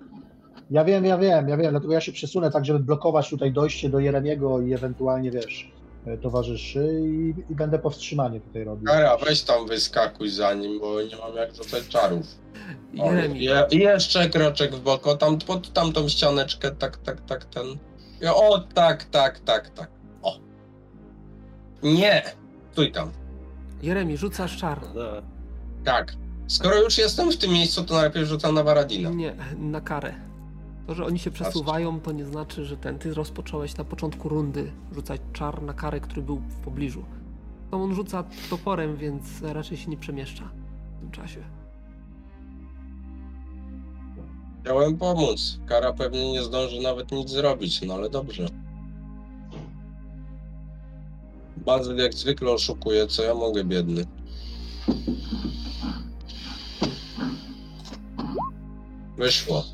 [0.71, 3.89] Ja wiem, ja wiem, ja wiem, dlatego ja się przesunę tak, żeby blokować tutaj dojście
[3.89, 5.73] do Jeremiego i ewentualnie, wiesz,
[6.07, 8.87] e, towarzyszy i, i będę powstrzymanie tutaj robił.
[8.87, 12.27] Kara, weź tam wyskakuj za nim, bo nie mam jak rzucać czarów.
[12.99, 13.45] O, Jeremi.
[13.45, 17.67] je, jeszcze kroczek w bok, o tam, pod tamtą ścianeczkę, tak, tak, tak, ten.
[18.35, 19.91] O, tak, tak, tak, tak.
[20.23, 20.39] O.
[21.83, 22.23] Nie!
[22.73, 23.11] Stój tam.
[23.83, 24.81] Jeremi, rzucasz czar.
[24.95, 25.03] No,
[25.85, 26.13] Tak.
[26.47, 29.11] Skoro już jestem w tym miejscu, to najpierw rzucam na Varadina.
[29.11, 30.15] Nie, na karę.
[30.87, 34.73] To, że oni się przesuwają, to nie znaczy, że ten ty rozpocząłeś na początku rundy
[34.93, 37.05] rzucać czar na karę, który był w pobliżu.
[37.71, 40.51] To on rzuca toporem, więc raczej się nie przemieszcza
[40.97, 41.41] w tym czasie.
[44.63, 45.59] Chciałem pomóc.
[45.67, 48.47] Kara pewnie nie zdąży nawet nic zrobić, no ale dobrze.
[51.57, 54.05] Bazyl jak zwykle oszukuje, co ja mogę, biedny.
[59.17, 59.65] Wyszło.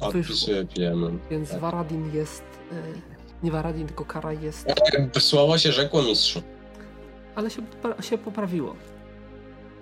[0.00, 1.18] Odpisuję PM.
[1.30, 1.60] Więc Tak.
[1.60, 2.42] Varadin jest.
[2.72, 2.74] E,
[3.42, 4.66] nie Varadin, tylko kara jest.
[5.18, 6.42] Słowo się rzekło, mistrzu.
[7.34, 7.62] Ale się,
[8.00, 8.74] się poprawiło.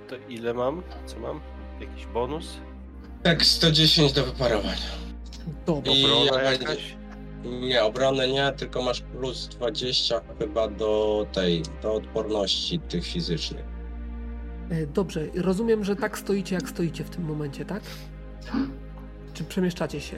[0.09, 0.83] to ile mam?
[1.07, 1.41] Co mam?
[1.81, 2.47] Jakiś bonus?
[3.27, 4.77] Tak, 110 do wyparowania.
[5.67, 5.93] Dobra.
[5.93, 6.97] I Obrona ja jakaś?
[7.45, 13.65] Nie, obronę nie, tylko masz plus 20 chyba do tej, do odporności tych fizycznych.
[14.71, 17.83] E, Dobrze, rozumiem, że tak stoicie, jak stoicie w tym momencie, tak?
[19.35, 20.17] Czy przemieszczacie się?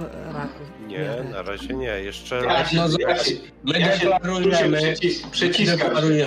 [0.00, 0.48] E, Ra-
[0.86, 1.86] Nie, na razie nie.
[1.86, 6.26] Jeszcze Ja się, no ja się, My ja się, deklarujemy, przycis, my przyciskam się.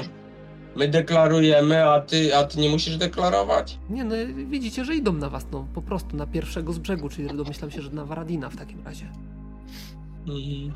[0.76, 3.80] My deklarujemy, a ty, a ty nie musisz deklarować?
[3.90, 4.16] Nie, no
[4.48, 7.82] widzicie, że idą na was, no po prostu na pierwszego z brzegu, czyli domyślam się,
[7.82, 9.06] że na Varadina w takim razie.
[10.28, 10.74] Mhm.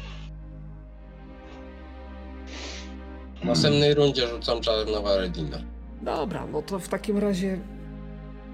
[3.42, 5.58] W następnej rundzie rzucam czar na Varadina.
[6.02, 7.60] Dobra, no to w takim razie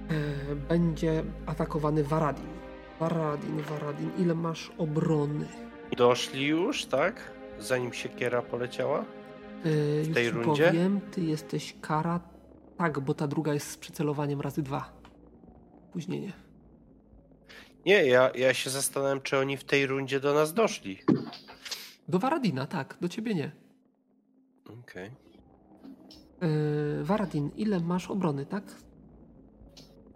[0.09, 2.45] e, będzie atakowany Varadin.
[2.99, 5.45] Varadin, Varadin, ile masz obrony?
[5.97, 7.31] doszli już, tak?
[7.59, 9.05] Zanim siekiera poleciała?
[9.65, 10.67] E, już tej ci rundzie?
[10.67, 12.19] powiem, ty jesteś kara.
[12.77, 14.93] Tak, bo ta druga jest z przycelowaniem razy dwa.
[15.93, 16.33] Później nie.
[17.85, 20.97] Nie, ja, ja się zastanawiam, czy oni w tej rundzie do nas doszli.
[22.07, 23.51] Do Waradina, tak, do ciebie nie.
[24.81, 25.11] Okej.
[26.41, 28.63] Yy, Waradin, ile masz obrony, tak?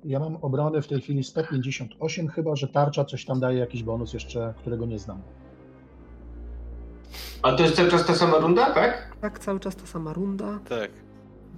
[0.05, 4.13] Ja mam obrony w tej chwili 158, chyba że tarcza coś tam daje jakiś bonus
[4.13, 5.21] jeszcze, którego nie znam.
[7.41, 9.15] A to jest cały czas ta sama runda, tak?
[9.21, 10.59] Tak, cały czas ta sama runda.
[10.69, 10.91] Tak.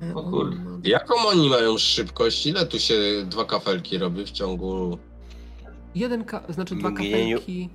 [0.01, 0.57] Yy, O kurde.
[0.83, 2.45] Jaką oni mają szybkość?
[2.47, 2.93] Ile tu się
[3.25, 4.97] dwa kafelki robi w ciągu...
[5.95, 7.69] Jeden, ka- znaczy dwa Mgnieniu- kafelki,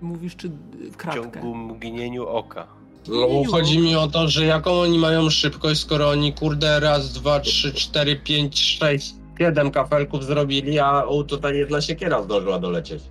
[0.00, 1.30] mówisz, czy y, W kratkę?
[1.40, 2.66] ciągu mgnieniu oka.
[3.08, 7.40] No chodzi mi o to, że jaką oni mają szybkość, skoro oni kurde raz, dwa,
[7.40, 13.02] trzy, cztery, pięć, sześć, siedem kafelków zrobili, a u, tutaj jedna siekiera zdążyła dolecieć.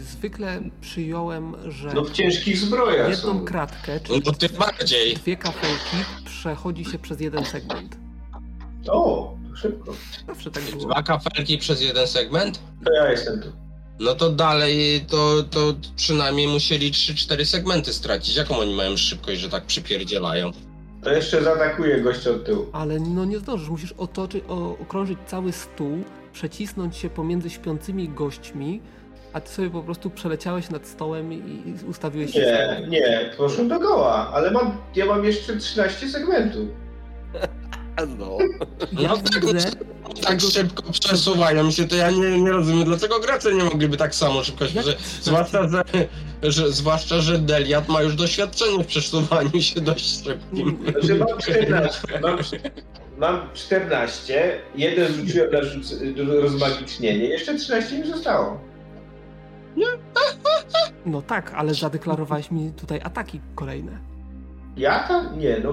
[0.00, 3.44] Zwykle przyjąłem, że No w ciężkich zbrojach jedną są.
[3.44, 5.14] kratkę, No czyli to tym bardziej.
[5.14, 7.96] dwie kafelki przechodzi się przez jeden segment.
[8.88, 9.94] O, to szybko.
[10.26, 10.84] Zawsze tak było.
[10.84, 12.60] Dwa kafelki przez jeden segment?
[12.84, 13.48] To ja jestem tu.
[14.00, 18.36] No to dalej, to, to przynajmniej musieli 3-4 segmenty stracić.
[18.36, 20.50] Jaką oni mają szybkość, że tak przypierdzielają?
[21.02, 22.66] To jeszcze zaatakuję gościa od tyłu.
[22.72, 28.80] Ale no nie zdążysz, musisz otoczyć, o, okrążyć cały stół, przecisnąć się pomiędzy śpiącymi gośćmi,
[29.34, 32.90] a ty sobie po prostu przeleciałeś nad stołem i ustawiłeś się Nie, stołem.
[32.90, 36.68] nie, poszłem do goła, ale mam, ja mam jeszcze 13 segmentów.
[38.18, 38.38] No.
[39.00, 39.70] Ja No tak, widzę,
[40.22, 44.14] Tak tego- szybko przesuwają się, to ja nie, nie rozumiem, dlaczego gracze nie mogliby tak
[44.14, 44.72] samo szybko się...
[44.82, 45.22] Że, 13?
[45.22, 45.82] zwłaszcza, że,
[46.42, 50.84] że, zwłaszcza, że Deliat ma już doświadczenie w przesuwaniu się dość szybkim.
[50.92, 52.38] Znaczy mam 14, mam,
[53.18, 58.60] mam 14, jeden rzuciłem na rzuc- rozmagicznienie, jeszcze 13 mi zostało.
[61.06, 63.92] No tak, ale zadeklarowałeś mi tutaj ataki kolejne.
[64.76, 65.38] Ja tam?
[65.38, 65.72] Nie, no.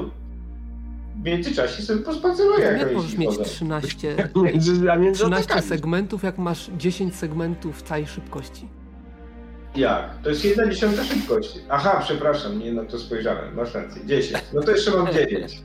[1.15, 3.43] W międzyczasie sobie pospaceruję, jak Jak możesz mieć chodzą.
[3.43, 5.69] 13, Między, a między 13 atakami.
[5.69, 8.67] segmentów, jak masz 10 segmentów całej szybkości?
[9.75, 10.17] Jak?
[10.23, 11.59] To jest jedna dziesiąta szybkości.
[11.69, 14.05] Aha, przepraszam, nie na to spojrzałem, masz rację.
[14.05, 14.43] 10.
[14.53, 15.61] No to jeszcze mam 9.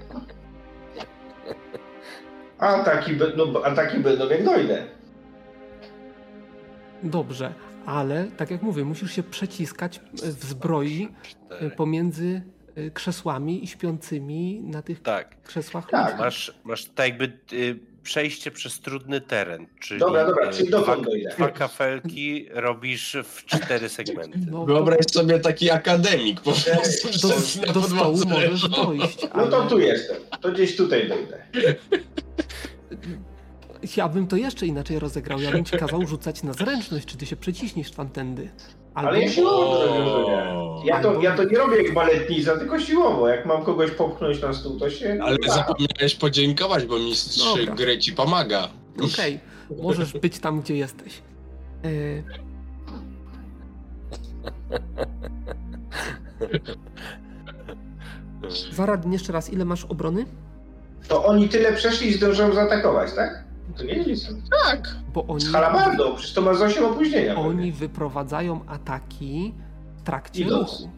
[2.59, 4.83] A ataki, no, ataki będą jak dojdę.
[7.03, 7.55] Dobrze,
[7.87, 11.09] ale tak jak mówię, musisz się przeciskać w zbroi
[11.51, 12.43] e, pomiędzy
[12.77, 15.43] e, krzesłami i śpiącymi na tych Tak.
[15.43, 16.19] krzesłach Tak.
[16.19, 21.05] Masz, masz tak jakby y, przejście przez trudny teren, czyli Dobra, dobra, czyli dwa, dokąd
[21.05, 21.31] dojdę?
[21.37, 24.39] dwa kafelki robisz w cztery segmenty.
[24.51, 27.09] No, Wyobraź sobie taki akademik po prostu.
[27.67, 30.17] do, do stołu możesz dojść, No ale to tu jestem.
[30.41, 31.45] To gdzieś tutaj dojdę.
[33.97, 35.41] ja bym to jeszcze inaczej rozegrał.
[35.41, 38.49] Ja bym ci kazał rzucać na zręczność, czy ty się przeciśniesz tamtędy.
[38.95, 39.87] Albo, Ale ja siłowo to O.
[39.87, 40.57] rozwiązuję.
[40.85, 43.29] Ja to, ja to nie robię jak baletnica, tylko siłowo.
[43.29, 45.19] Jak mam kogoś popchnąć na stół, to się...
[45.23, 45.53] Ale da.
[45.55, 47.75] zapomniałeś podziękować, bo mistrz Dobra.
[47.75, 48.69] gry ci pomaga.
[49.15, 49.41] Okej,
[49.83, 51.23] możesz być tam, gdzie jesteś.
[51.85, 51.89] E...
[58.73, 60.27] Waradin, jeszcze raz, ile masz obrony?
[61.09, 63.45] To oni tyle przeszli i zdążą zaatakować, tak?
[63.77, 64.29] To nie jest
[64.65, 64.97] Tak.
[65.15, 67.37] Bo oni, Z halabardą, przecież to ma z 8 opóźnienia.
[67.37, 69.55] oni wyprowadzają ataki
[69.97, 70.71] w trakcie Idąc.
[70.81, 70.91] ruchu.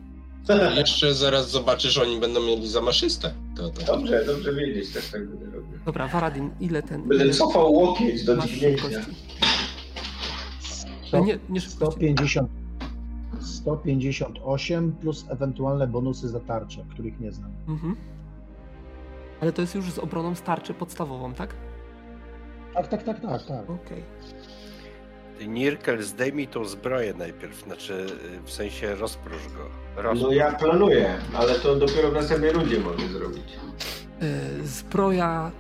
[0.47, 0.77] pewnie.
[0.81, 3.31] Jeszcze zaraz zobaczysz, oni będą mieli zamaszystę.
[3.57, 3.87] To, to.
[3.97, 5.79] Dobrze, dobrze wiedzieć, też tak będę robił.
[5.87, 7.03] Dobra, Waradin, ile ten...
[7.09, 8.87] Będę ile cofał łokieć do masz dźwignięcia.
[11.25, 12.01] Nie, nie szybkości.
[12.01, 12.49] 150,
[13.41, 17.51] 158 plus ewentualne bonusy za tarczę, których nie znam.
[17.69, 17.97] Mhm.
[19.41, 21.55] Ale to jest już z obroną starczy podstawową, tak?
[22.79, 23.71] Tak, tak, tak, tak, tak.
[23.71, 24.03] Okej.
[25.39, 28.07] Ty, Nirkel, zdejmij tą zbroję najpierw, znaczy
[28.39, 29.69] y, w sensie rozpróż go.
[30.15, 33.45] No ja planuję, ale to dopiero w następnej rundzie mogę zrobić.
[34.21, 35.51] E, Zbroja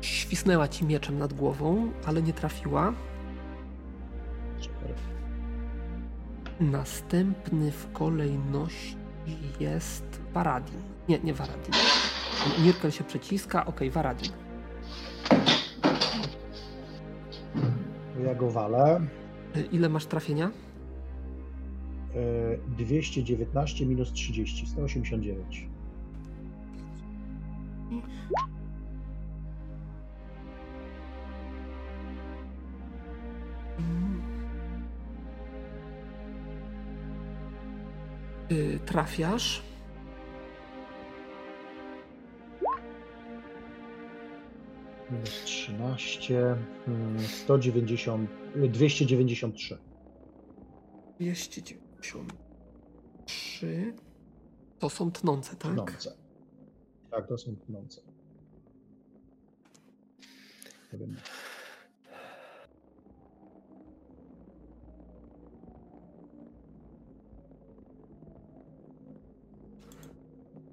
[0.00, 2.92] świsnęła ci mieczem nad głową, ale nie trafiła.
[4.60, 4.94] Super.
[6.60, 8.96] Następny w kolejności
[9.60, 10.82] jest Varadin.
[11.08, 11.74] Nie, nie Varadin.
[12.64, 14.32] Nirkel się przeciska, okej, Varadin.
[18.24, 19.00] Ja go walę.
[19.56, 20.50] E, Ile masz trafienia?
[22.14, 25.68] E, 219 minus 30, 189.
[33.78, 34.22] Mm.
[38.50, 39.69] Y, Trafiasz.
[45.10, 46.56] Minus 13,
[47.44, 49.78] 190, 293.
[51.18, 53.94] 293.
[54.78, 55.72] To są tnące, tak?
[55.72, 56.16] Tnące.
[57.10, 58.00] Tak, to są tnące.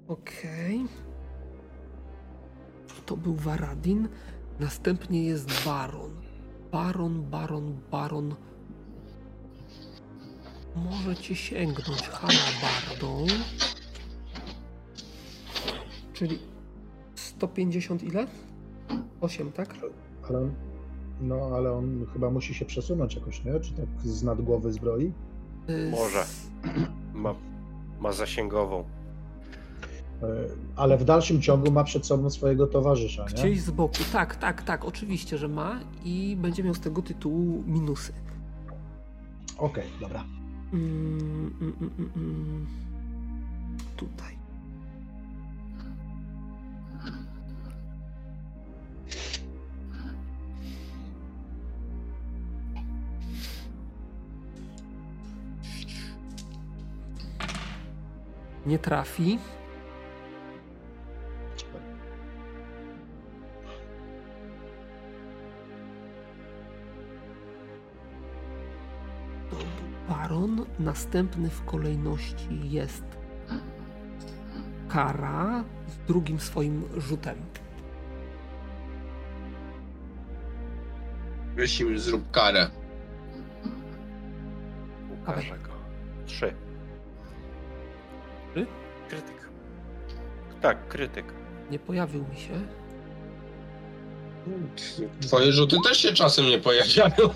[0.08, 0.84] Okej.
[0.84, 1.07] Okay
[3.16, 3.22] wiem.
[3.24, 4.08] był Varadin.
[4.60, 6.10] Następnie jest Baron.
[6.72, 8.34] Baron, Baron, Baron.
[10.76, 13.26] Możecie sięgnąć halabardą.
[16.12, 16.38] Czyli
[17.14, 18.26] 150 ile?
[19.20, 19.74] 8, tak?
[20.28, 20.50] Ale,
[21.20, 23.60] no, ale on chyba musi się przesunąć jakoś, nie?
[23.60, 25.12] Czy tak z nad głowy zbroi?
[25.70, 26.24] Y, Może.
[27.14, 27.34] Ma,
[28.00, 28.84] ma zasięgową.
[30.22, 30.26] E,
[30.76, 33.34] Ale w dalszym ciągu ma przed sobą swojego towarzysza, nie?
[33.34, 33.94] Gdzieś z boku.
[34.12, 34.84] Tak, tak, tak.
[34.84, 38.12] Oczywiście, że ma i będzie miał z tego tytułu minusy.
[39.58, 40.24] Okej, dobra.
[40.72, 42.66] Mm, mm, mm, mm, mm.
[43.96, 44.38] Tutaj.
[58.66, 59.38] Nie trafi.
[70.78, 73.04] Następny w kolejności jest
[74.88, 77.36] Kara z drugim swoim rzutem.
[81.80, 82.70] Im zrób karę.
[85.22, 85.70] Ukażę go.
[86.26, 86.54] Trzy.
[88.52, 88.66] Trzy?
[89.08, 89.48] Krytyk.
[90.60, 91.24] Tak, krytyk.
[91.70, 92.77] Nie pojawił mi się.
[95.20, 97.28] Twoje rzuty też się czasem nie pojawiają.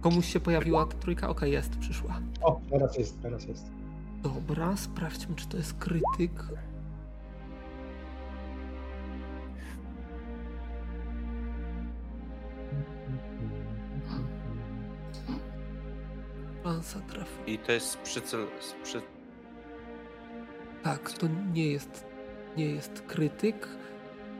[0.00, 1.28] Komuś się pojawiła ta trójka?
[1.28, 2.20] Okej, jest, przyszła.
[2.42, 3.64] O, teraz jest, teraz jest.
[4.22, 6.32] Dobra, sprawdźmy, czy to jest krytyk.
[16.64, 17.52] Szansa trafi.
[17.52, 18.46] I to jest przycel...
[18.82, 19.02] Przy...
[20.82, 22.04] Tak, to nie jest,
[22.56, 23.68] nie jest krytyk.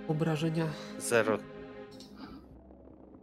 [0.09, 0.67] Obrażenia
[0.99, 1.39] Zero.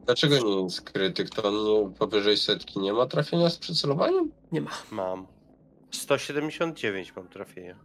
[0.05, 1.29] Dlaczego nie jest krytyk?
[1.29, 4.31] To on powyżej setki nie ma trafienia z przycelowaniem?
[4.51, 4.71] nie ma.
[4.91, 5.27] Mam.
[5.91, 7.75] 179 mam trafienia.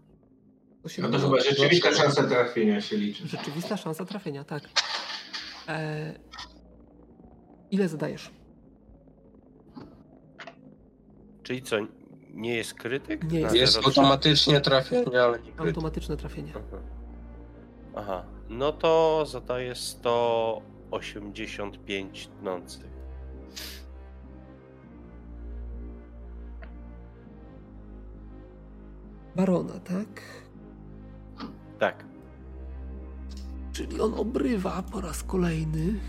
[0.99, 3.29] No to chyba rzeczywista szansa trafienia się liczy.
[3.29, 4.63] Rzeczywista szansa trafienia, tak.
[5.69, 6.15] E...
[7.71, 8.31] Ile zadajesz?
[11.43, 11.77] Czyli co,
[12.31, 13.33] nie jest krytyk?
[13.33, 13.55] Nie jest.
[13.55, 15.61] Jest automatycznie trafienie, ale nie krytyk.
[15.61, 16.53] Automatyczne trafienie.
[16.57, 16.83] Aha.
[17.97, 22.99] Aha, no to zadaję 185 tnących.
[29.37, 30.23] Barona, tak?
[31.79, 32.05] Tak.
[33.73, 36.01] Czyli on obrywa po raz kolejny.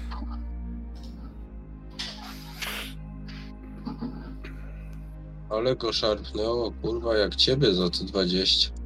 [5.49, 8.78] Ale go szarpnęło, kurwa, jak ciebie za te 20.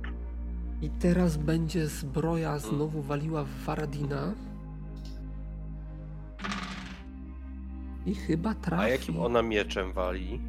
[0.84, 4.34] I teraz będzie zbroja znowu waliła w Varadina.
[8.06, 8.84] I chyba trafi.
[8.84, 10.42] A jakim ona mieczem wali?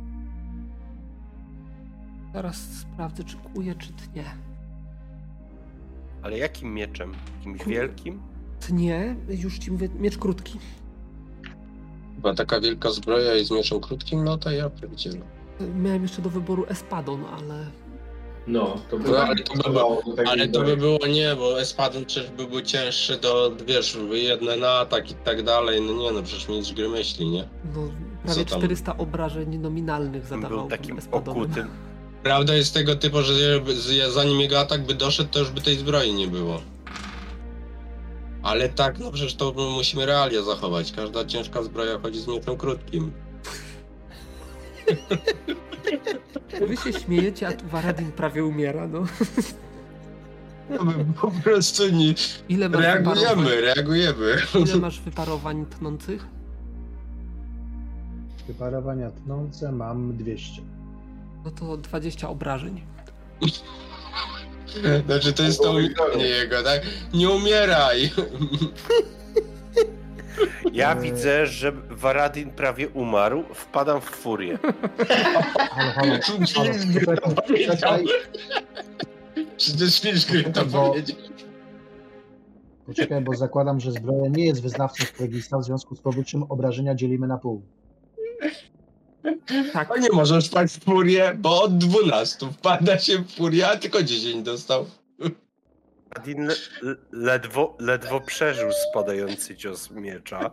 [2.33, 4.25] Zaraz sprawdzę, czy kuje, czy tnie.
[6.23, 7.13] Ale jakim mieczem?
[7.39, 7.73] Jakimś Kurde.
[7.73, 8.21] wielkim?
[8.61, 10.59] Tnie, już ci mówię, miecz krótki.
[12.15, 15.21] Chyba taka wielka zbroja i z mieczem krótkim, no to ja pierdzielę.
[15.77, 17.67] Miałem jeszcze do wyboru Espadon, ale
[18.47, 22.05] No, to by No, ale to by takiej Ale to by było nie, bo Espadon
[22.05, 25.81] przecież by był cięższy do, wiesz, jedne na atak i tak dalej.
[25.83, 27.49] No nie, no przecież mistrz gry myśli, nie?
[27.75, 27.91] no,
[28.25, 28.59] prawie Co tam?
[28.59, 31.69] 400 obrażeń nominalnych zadawał Był takim okutym.
[32.23, 36.15] Prawda jest tego typu, że zanim jego atak by doszedł, to już by tej zbroi
[36.15, 36.61] nie było.
[38.43, 40.93] Ale tak, no przecież to musimy realia zachować.
[40.93, 43.13] Każda ciężka zbroja chodzi z mieczem krótkim.
[46.69, 49.05] Wy się śmiejecie, a tu Varadin prawie umiera, no.
[50.79, 52.15] To by po prostu nie...
[52.49, 54.37] Ile masz Reagujemy, reagujemy.
[54.67, 56.27] ile masz wyparowań tnących?
[58.47, 60.63] Wyparowania tnące mam 200.
[61.45, 62.81] No to 20 obrażeń.
[65.07, 66.83] Znaczy to jest to umiejętnie jego, tak?
[67.15, 68.11] Nie umieraj!
[70.73, 74.59] Ja widzę, że Varadin prawie umarł, wpadam w furię.
[75.71, 76.19] Halo, halo, halo,
[77.67, 78.05] czekaj,
[79.57, 80.01] Przecież
[80.53, 80.95] to powiedział.
[82.87, 87.27] poczekaj, bo zakładam, że zbroja nie jest wyznawcą Sprogista, w związku z powyższym obrażenia dzielimy
[87.27, 87.63] na pół.
[89.73, 93.77] Tak, No nie możesz wpaść w furię, bo od 12 wpada się w furię, a
[93.77, 94.87] tylko 10 dostał.
[96.15, 96.47] Varadin
[96.83, 100.51] le ledwo, ledwo przeżył spadający cios miecza,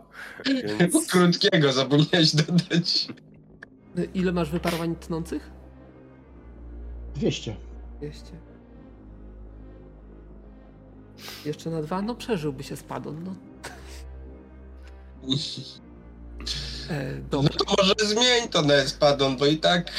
[0.78, 3.08] więc Krótkiego zapomniałeś dodać.
[4.14, 5.50] ile masz wyparowań tnących?
[7.14, 7.56] 200.
[8.00, 8.32] 200.
[11.44, 12.02] Jeszcze na dwa?
[12.02, 13.34] No przeżyłby się spadon, no.
[16.90, 19.90] E, No to może zmień to na espadon, bo i tak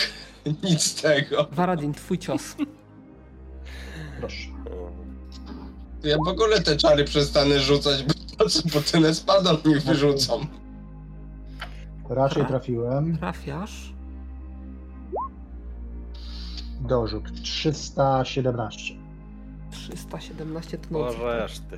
[0.64, 1.48] nic z tego.
[1.52, 2.56] Varadin, twój cios.
[4.20, 4.48] Proszę.
[6.04, 8.14] Ja w ogóle te czary przestanę rzucać, bo
[8.74, 10.46] po ten espadon mi wyrzucą.
[12.10, 13.18] Raczej trafiłem.
[13.18, 13.94] Trafiasz.
[16.82, 18.96] Dorzut 317.
[19.72, 21.20] 317 tonących.
[21.20, 21.78] Możesz ty.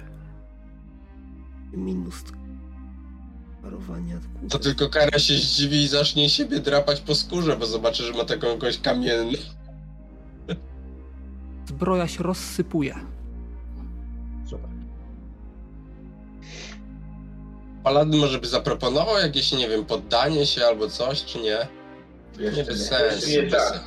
[1.74, 2.24] Minus
[3.62, 4.20] parowania.
[4.50, 8.26] To tylko Kara się zdziwi i zacznie siebie drapać po skórze, bo zobaczy, że ma
[8.26, 9.38] taką jakąś kamienną.
[11.76, 12.96] Zbroja się rozsypuje.
[14.50, 14.70] Super.
[17.84, 21.58] Paladyn może by zaproponował jakieś, nie wiem, poddanie się albo coś, czy nie?
[22.40, 23.30] Jeszcze Nie, bez nie, sensu.
[23.30, 23.84] nie bez, tak.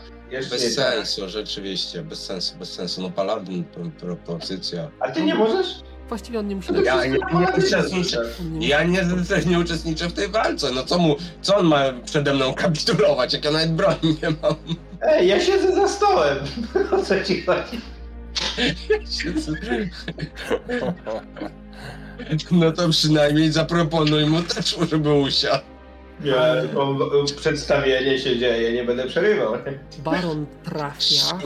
[0.51, 0.95] Bez nie tak.
[0.95, 3.03] sensu, rzeczywiście, bez sensu, bez sensu.
[3.03, 4.91] No Paladyn, pro- propozycja.
[5.01, 5.67] A ty nie możesz?
[6.09, 6.81] Właściwie on nie musi No.
[6.83, 8.23] Ja nie- nie uczestniczę.
[8.61, 9.03] Ja nie,
[9.47, 13.45] nie uczestniczę w tej walce, no co mu, co on ma przede mną kapitulować, jak
[13.45, 14.55] ja nawet broni nie mam.
[15.03, 16.39] Ej, ja siedzę za stołem.
[16.93, 17.81] O co ci chodzi?
[22.51, 25.65] No to przynajmniej zaproponuj mu też, żeby usiadł.
[26.25, 26.97] Nie, tylko
[27.37, 29.53] przedstawienie się dzieje, nie będę przerywał.
[30.05, 31.39] Baron trafia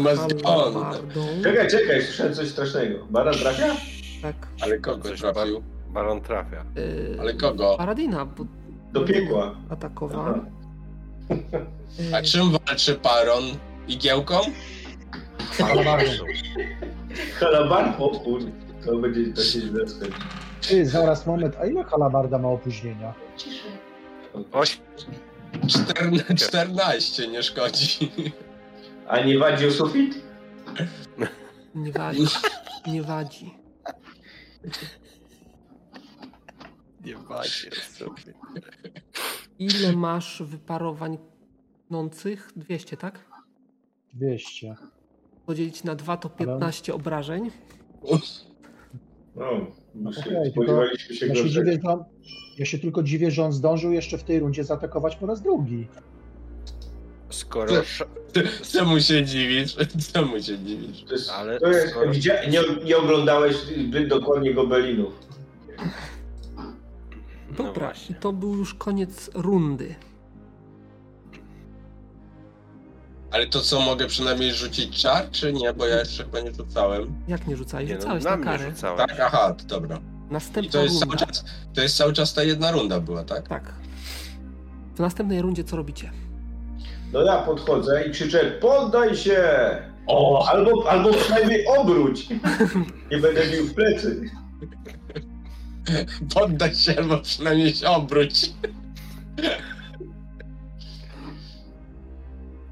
[0.45, 1.27] halabardą.
[1.43, 3.07] Czekaj, czekaj, słyszałem coś strasznego.
[3.11, 3.77] Baran trafia?
[4.23, 4.35] Tak.
[4.61, 5.63] Ale kogo Coś trafił?
[5.89, 6.65] Baron trafia.
[6.77, 7.75] Yy, Ale kogo?
[7.79, 8.45] Paradina, bo
[8.93, 9.55] Do piekła.
[9.71, 10.21] atakował.
[10.21, 10.39] Aha.
[12.15, 13.45] A czym walczy Paron?
[13.89, 14.35] Igiełką?
[15.59, 16.25] Halabardą.
[17.41, 17.95] Halabar?
[17.99, 18.51] O kurde,
[18.85, 20.19] to będzie to się źle skończy.
[20.69, 23.15] Ty, zaraz moment, a ile halabarda ma opóźnienia?
[24.53, 24.81] Oś,
[25.69, 28.13] Czterne, 14 nie szkodzi.
[29.09, 30.15] A nie wadzi o sufit?
[31.75, 32.27] Nie wadzi.
[32.87, 33.55] Nie wadzi.
[37.05, 38.23] nie macie sobie.
[39.59, 41.19] Ile masz wyparowań
[41.89, 42.53] pnących?
[42.57, 43.25] 200, tak?
[44.15, 44.75] 200.
[45.47, 47.51] Podzielić na 2 to 15 obrażeń.
[49.37, 49.45] No,
[50.11, 52.05] Okej, spodziewaliśmy się Ja się, dziwię, on,
[52.59, 55.87] ja się tylko dziwię, że on zdążył jeszcze w tej rundzie zaatakować po raz drugi.
[57.31, 57.73] Skoro.
[58.73, 59.77] Czemu się dziwisz?
[60.13, 61.05] Czemu się dziwisz?
[61.05, 61.59] To jest, Ale
[61.89, 62.13] skoro-
[62.51, 65.15] nie, nie oglądałeś zbyt dokładnie gobelinów.
[67.59, 68.17] No Dobra, właśnie.
[68.17, 69.95] i to był już koniec rundy.
[73.31, 75.73] Ale to co, mogę przynajmniej rzucić czar, czy nie?
[75.73, 77.15] Bo ja jeszcze chyba nie rzucałem.
[77.29, 77.89] Jak nie rzucałeś?
[77.89, 78.71] Nie, no, Rzucałeś na na karę.
[78.71, 78.99] rzucałeś.
[78.99, 79.99] Tak, aha, to dobra.
[80.31, 81.27] I Następna to jest, cały runda.
[81.27, 83.49] czas, to jest cały czas ta jedna runda była, tak?
[83.49, 83.75] Tak.
[84.95, 86.11] W następnej rundzie co robicie?
[87.13, 89.43] No ja podchodzę i krzyczę, poddaj się!
[90.07, 90.49] O!
[90.49, 92.29] Albo, albo przynajmniej obróć.
[93.11, 94.31] Nie będę bił w plecy.
[96.35, 98.51] Poddaj się, albo przynajmniej się obróć.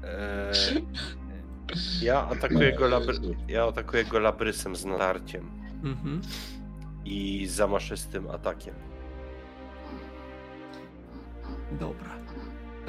[0.03, 0.85] Eee,
[2.01, 3.13] ja atakuję go labry...
[3.47, 5.49] Ja atakuję go labrysem z natarciem
[5.83, 6.21] Mhm.
[7.05, 8.73] i zamaszystym atakiem.
[11.79, 12.09] Dobra.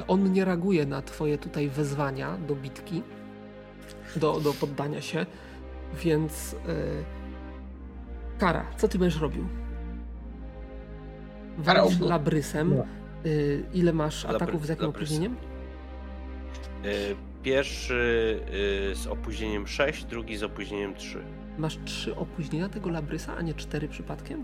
[0.07, 3.03] On nie reaguje na twoje tutaj wezwania do bitki,
[4.15, 5.25] do, do poddania się,
[6.03, 6.51] więc...
[6.67, 7.03] Yy...
[8.37, 9.47] Kara, co ty będziesz robił?
[11.65, 11.89] Karał.
[12.01, 12.75] labrysem.
[12.77, 12.85] No.
[13.25, 15.17] Yy, ile masz Labry- ataków z jakim labrysem.
[15.17, 15.35] opóźnieniem?
[16.85, 18.39] Eee, pierwszy
[18.89, 21.23] eee, z opóźnieniem 6, drugi z opóźnieniem 3.
[21.57, 24.43] Masz trzy opóźnienia tego labrysa, a nie cztery przypadkiem?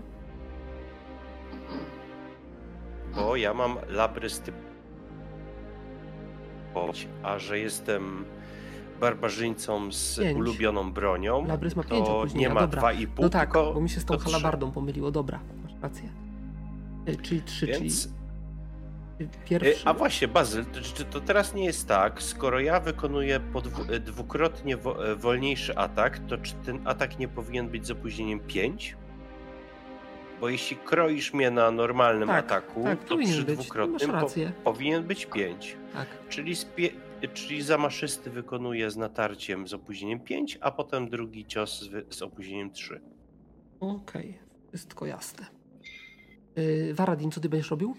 [3.14, 4.54] Bo ja mam labrys typ.
[7.22, 8.24] A że jestem
[9.00, 10.38] barbarzyńcą z Pięć.
[10.38, 12.82] ulubioną bronią, Labrys ma pięć to opóźnienia, nie ma dobra.
[12.82, 15.10] 2,5, No tak, tylko bo mi się z tą to halabardą pomyliło.
[15.10, 16.08] Dobra, masz rację.
[17.10, 18.08] Yy, czyli trzy, Więc
[19.18, 19.82] czyli pierwszy...
[19.88, 24.00] A właśnie, Bazyl, to, czy to teraz nie jest tak, skoro ja wykonuję podw- y,
[24.00, 28.96] dwukrotnie wo- wolniejszy atak, to czy ten atak nie powinien być z opóźnieniem 5?
[30.40, 33.36] Bo jeśli kroisz mnie na normalnym Tak, ataku, tak, to przy być.
[33.36, 34.28] Masz dwukrotnym po-
[34.64, 35.76] powinien być 5.
[35.92, 36.06] Tak.
[36.28, 36.92] Czyli, z pie-
[37.24, 42.04] y, czyli zamaszysty wykonuje z natarciem z opóźnieniem 5, a potem drugi cios z, wy-
[42.10, 43.00] z opóźnieniem 3.
[43.80, 44.38] Okej,
[44.68, 45.46] wszystko jasne.
[46.60, 47.94] Yy, Varadin, co ty będziesz robił?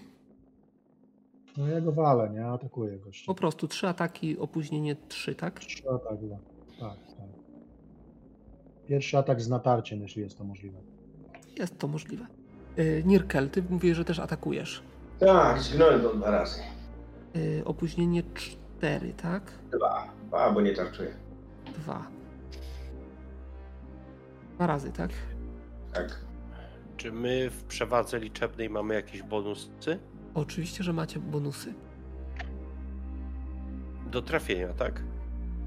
[1.56, 2.46] No ja go walę, nie?
[2.46, 3.26] Atakuję gościa.
[3.26, 5.60] Po prostu trzy ataki, opóźnienie trzy, tak?
[5.60, 6.36] Trzy atak, dwa.
[6.80, 7.26] Tak, tak.
[8.86, 10.78] Pierwszy atak z natarciem, jeśli jest to możliwe.
[11.58, 12.26] Jest to możliwe.
[12.76, 14.82] Yy, Nirkel, ty mówisz, że też atakujesz.
[15.18, 16.60] Tak, zginąłem to dwa razy.
[17.34, 19.42] Yy, opóźnienie cztery, tak?
[19.72, 20.08] Dwa.
[20.26, 21.14] Dwa, bo nie tarczuję.
[21.78, 22.06] Dwa.
[24.54, 25.10] Dwa razy, tak?
[25.94, 26.20] Tak.
[27.02, 29.98] Czy my w przewadze liczebnej mamy jakieś bonusy?
[30.34, 31.74] Oczywiście, że macie bonusy.
[34.10, 35.02] Do trafienia, tak?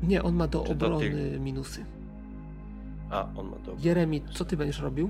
[0.03, 1.85] Nie, on ma do Czy do obrony tych- minusy.
[3.09, 3.75] A, on ma do.
[3.83, 5.09] Jeremi, co ty będziesz robił?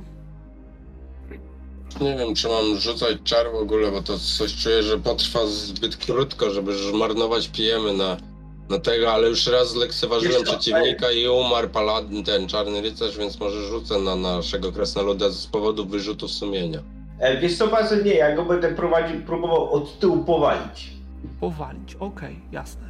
[2.01, 5.97] Nie wiem, czy mam rzucać czar w ogóle, bo to coś czuję, że potrwa zbyt
[5.97, 8.17] krótko, żeby marnować pijemy na,
[8.69, 13.61] na tego, ale już raz zlekceważyłem przeciwnika i umarł paladyn, ten czarny rycerz, więc może
[13.67, 16.79] rzucę na naszego krasnoluda z powodu wyrzutu sumienia.
[17.19, 20.91] E, wiesz co, Bazy, nie, ja go będę prowadził, próbował od tyłu powalić.
[21.39, 21.95] Powalić.
[21.95, 22.89] Okej, jasne.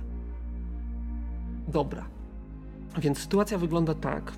[1.68, 2.06] Dobra.
[2.97, 4.31] Więc sytuacja wygląda tak.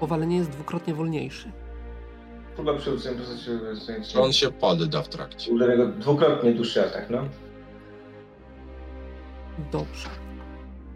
[0.00, 1.50] Powalenie jest dwukrotnie wolniejszy.
[2.54, 5.50] Próba przewrócenia postaci On się podda w trakcie.
[5.98, 7.24] dwukrotnie dłuższy atak, no.
[9.72, 10.08] Dobrze.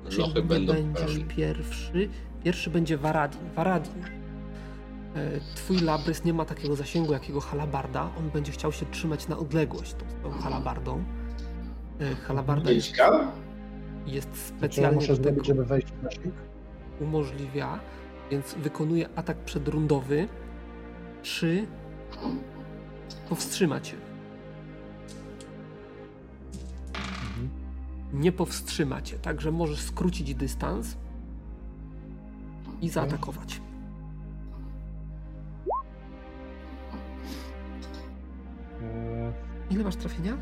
[0.08, 1.24] Czyli Lochy będą będzie ważne.
[1.24, 2.08] pierwszy.
[2.44, 3.40] Pierwszy będzie Varadin.
[3.56, 4.04] Varadin.
[4.04, 8.10] e, Twój labrys nie ma takiego zasięgu jak jego halabarda.
[8.18, 11.04] On będzie chciał się trzymać na odległość tą swoją halabardą.
[12.00, 12.92] E, Halabarda jest,
[14.06, 16.34] jest specjalnie muszę zrobić, żeby wejść w zasięg?
[17.00, 17.78] umożliwia,
[18.30, 20.28] więc wykonuje atak przedrundowy.
[21.22, 21.66] Czy
[23.28, 23.96] powstrzyma cię?
[28.14, 30.96] Nie powstrzyma cię, także możesz skrócić dystans
[32.80, 33.60] i zaatakować.
[38.82, 39.32] Eee,
[39.70, 40.36] Ile masz trafienia?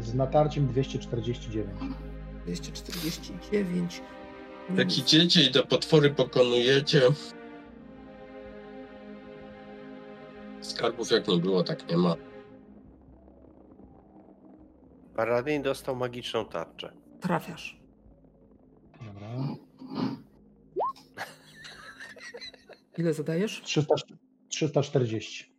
[0.00, 1.68] Z natarciem 249.
[2.46, 4.02] 249.
[4.76, 7.00] Jak idziecie i te potwory pokonujecie...
[10.60, 12.16] Skarbów jak nie było, tak nie ma.
[15.20, 16.92] Paradyn dostał magiczną tarczę.
[17.20, 17.80] Trafiasz.
[19.06, 19.28] Dobra.
[22.98, 23.62] Ile zadajesz?
[23.64, 23.94] 300,
[24.48, 25.52] 340.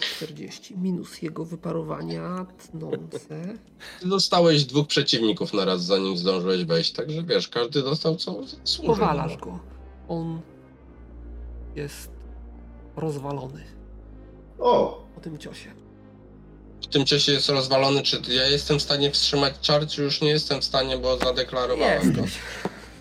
[0.00, 0.76] 40.
[0.78, 2.46] Minus jego wyparowania.
[2.58, 3.58] Tnące.
[4.00, 8.94] Ty dostałeś dwóch przeciwników na raz, zanim zdążyłeś wejść, także wiesz, każdy dostał co zasłużył.
[8.94, 9.58] Powalasz go.
[10.08, 10.40] On
[11.76, 12.10] jest
[12.96, 13.64] rozwalony
[14.58, 15.04] O!
[15.14, 15.79] po tym ciosie.
[16.82, 20.28] W tym czasie jest rozwalony, czy ja jestem w stanie wstrzymać czar, czy już nie
[20.30, 22.22] jestem w stanie, bo zadeklarowałem go.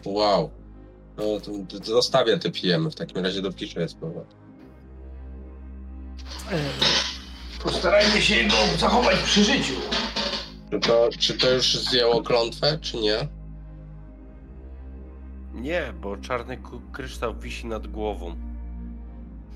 [0.06, 0.50] Wow.
[1.18, 4.38] No to, to zostawię te pijemy, w takim razie dopiszę je z powrotem.
[6.52, 6.60] E,
[7.64, 9.74] Postarajmy się go zachować przy życiu.
[10.72, 13.28] Czy to, czy to już zdjęło klątwę, czy nie?
[15.54, 18.36] Nie, bo czarny ku- kryształ wisi nad głową.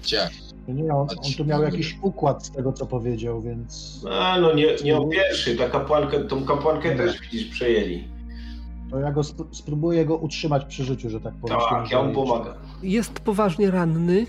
[0.03, 0.29] Gdzie?
[0.67, 4.67] Nie, on, on tu miał jakiś układ z tego, co powiedział, więc A no nie,
[4.83, 8.07] nie o pierwszy, ta kapłankę, tą kapłankę też widzisz przejęli.
[8.91, 11.57] to ja go sp- spróbuję go utrzymać przy życiu, że tak powiem.
[11.69, 12.53] Tak, ja mu pomagam.
[12.83, 14.25] jest poważnie ranny,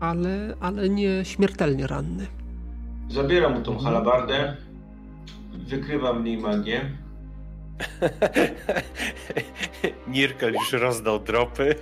[0.00, 2.26] ale, ale nie śmiertelnie ranny.
[3.10, 4.56] Zabieram mu tą halabardę,
[5.68, 6.90] wykrywam w niej magię.
[10.08, 11.74] Nirkel już rozdał dropy.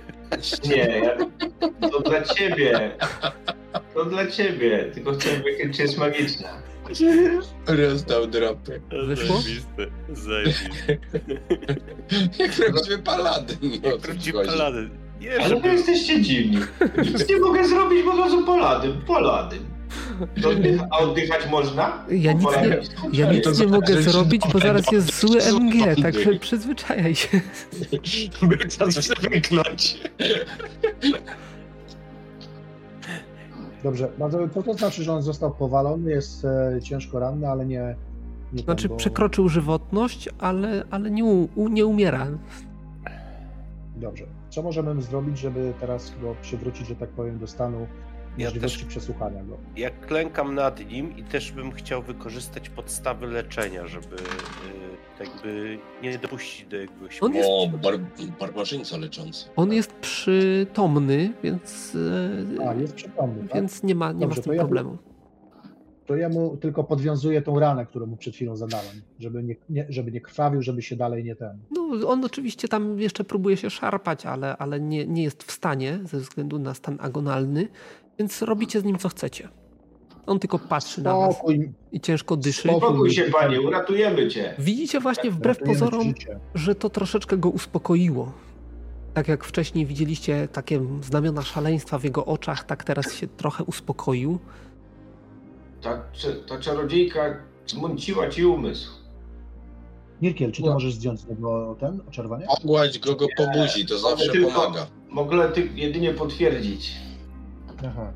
[0.69, 1.17] Nie,
[1.91, 2.91] to dla ciebie.
[3.93, 6.49] To dla ciebie, tylko chcę wiedzieć, czy jest magiczna.
[7.67, 8.81] Rozdał dropy.
[9.05, 9.37] Wyszło?
[9.37, 9.87] Zajebiste.
[10.09, 10.97] Zajebiste.
[12.39, 13.57] Jak prawdziwy paladyn.
[13.83, 14.89] Jak prawdziwy paladyn.
[15.19, 15.67] Nie, Ale wy żeby...
[15.67, 16.57] jesteście dziwni.
[16.97, 19.59] Nic nie mogę zrobić, bo od razu paladyn, paladyn.
[20.41, 22.05] To oddycha, a oddychać można?
[22.09, 22.79] Ja nic nie,
[23.19, 27.15] ja nic to nie zależy, mogę zrobić, bo to zaraz jest zły MG, także przyzwyczajaj
[27.15, 27.41] się.
[28.41, 30.01] Był czas przemknąć.
[33.83, 37.95] Dobrze, bardzo, co to znaczy, że on został powalony, jest e, ciężko ranny, ale nie.
[38.53, 38.95] nie Znaczy ten, bo...
[38.97, 42.27] przekroczył żywotność, ale, ale nie, u- nie umiera.
[43.95, 44.25] Dobrze.
[44.49, 47.87] Co możemy zrobić, żeby teraz go przywrócić, że tak powiem, do stanu
[48.39, 49.57] Ja też- przesłuchania go?
[49.75, 54.19] Ja klękam nad nim i też bym chciał wykorzystać podstawy leczenia, żeby y,
[55.19, 57.23] jakby nie dopuścić do jakiegoś...
[57.23, 57.93] On jest- O, bar
[58.39, 59.49] barbarzyńca leczący.
[59.55, 61.97] On jest przytomny, więc,
[62.59, 63.53] e, A, jest przytomny, tak?
[63.55, 64.97] więc nie ma, nie ma Dobrze, z tym to ja- problemu.
[66.05, 69.85] To ja mu tylko podwiązuję tą ranę, którą mu przed chwilą zadałem, żeby nie, nie,
[69.89, 71.57] żeby nie krwawił, żeby się dalej nie ten.
[71.71, 75.99] No, on oczywiście tam jeszcze próbuje się szarpać, ale, ale nie, nie jest w stanie
[76.03, 77.67] ze względu na stan agonalny,
[78.19, 79.49] więc robicie z nim co chcecie.
[80.25, 82.67] On tylko patrzy na was Spokój, i ciężko dyszy.
[82.69, 83.11] Spokój.
[83.11, 84.55] Się, panie, uratujemy cię.
[84.59, 86.39] Widzicie właśnie wbrew ratujemy pozorom, życie.
[86.55, 88.31] że to troszeczkę go uspokoiło.
[89.13, 94.39] Tak jak wcześniej widzieliście takie znamiona szaleństwa w jego oczach, tak teraz się trochę uspokoił.
[95.81, 98.91] Ta, cze- ta czarodziejka zmąciła ci umysł.
[100.21, 100.73] Nirkiel, czy ty No.
[100.73, 102.45] możesz zdjąć z niego ten oczarowanie?
[102.61, 104.87] Pogładź go, go po buzi, to zawsze tylko- pomaga.
[105.09, 106.91] Mogę ty jedynie potwierdzić.
[107.87, 108.13] Aha.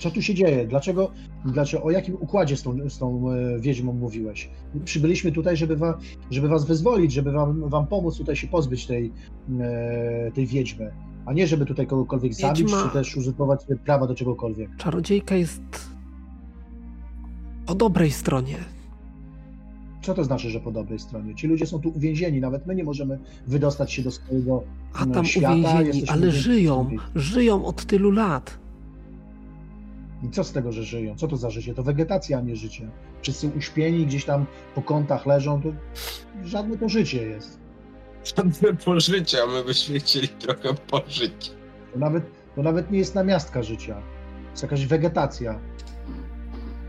[0.00, 0.66] Co tu się dzieje?
[0.66, 1.10] Dlaczego,
[1.44, 4.50] dlaczego o jakim układzie z tą, z tą e, wiedźmą mówiłeś?
[4.84, 5.98] Przybyliśmy tutaj, żeby, wa,
[6.30, 9.12] żeby was wyzwolić, żeby wam, wam pomóc tutaj się pozbyć tej,
[9.60, 10.92] e, tej wiedźmy,
[11.26, 14.76] a nie żeby tutaj kogokolwiek zabić, Wiedźma- czy też uzurpować prawa do czegokolwiek.
[14.76, 15.62] Czarodziejka jest
[17.66, 18.56] po dobrej stronie.
[20.02, 21.34] Co to znaczy, że po dobrej stronie?
[21.34, 24.62] Ci ludzie są tu uwięzieni, nawet my nie możemy wydostać się do swojego
[24.94, 26.88] A tam świata, uwięzieni, jesteśmy ale uwięzieni żyją.
[27.14, 28.58] Żyją od tylu lat.
[30.22, 31.16] I co z tego, że żyją?
[31.16, 31.74] Co to za życie?
[31.74, 32.90] To wegetacja, a nie życie.
[33.22, 35.68] Wszyscy uśpieni gdzieś tam po kątach leżą, to
[36.44, 37.58] żadne to życie jest.
[38.36, 41.52] Żadne pożycie, a my byśmy chcieli trochę pożyć.
[41.92, 42.24] To nawet,
[42.56, 43.94] to nawet nie jest namiastka życia.
[43.94, 45.60] To jest jakaś wegetacja.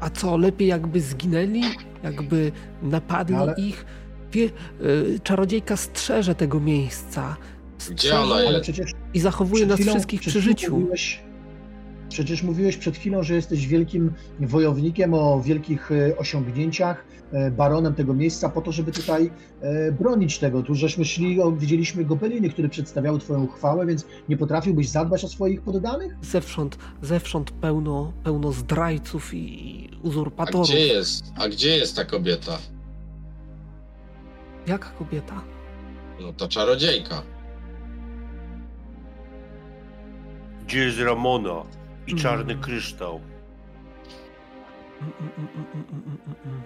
[0.01, 1.61] A co, lepiej jakby zginęli?
[2.03, 2.51] Jakby
[2.83, 3.85] napadli Ale- ich?
[4.31, 7.37] Wie, y, czarodziejka strzeże tego miejsca.
[7.77, 10.77] Strzeże przecież I zachowuje nas chwilą- wszystkich przy życiu.
[10.77, 11.19] Mówiłeś,
[12.09, 17.05] przecież mówiłeś przed chwilą, że jesteś wielkim wojownikiem o wielkich e, osiągnięciach,
[17.51, 20.63] baronem tego miejsca, po to, żeby tutaj e, bronić tego.
[20.63, 25.61] Tu żeśmy szli, widzieliśmy gobeliny, które przedstawiały twoją chwałę, więc nie potrafiłbyś zadbać o swoich
[25.61, 26.15] poddanych?
[26.21, 30.67] Zewsząd, zewsząd pełno, pełno zdrajców i A uzurpatorów.
[30.67, 31.25] gdzie jest?
[31.37, 32.57] A gdzie jest ta kobieta?
[34.67, 35.41] Jaka kobieta?
[36.21, 37.21] No to czarodziejka.
[40.67, 41.63] Gdzie jest Ramona
[42.07, 42.23] i Mm.
[42.23, 43.19] czarny kryształ?
[45.01, 46.61] Mm, mm, mm, mm, mm, mm, mm.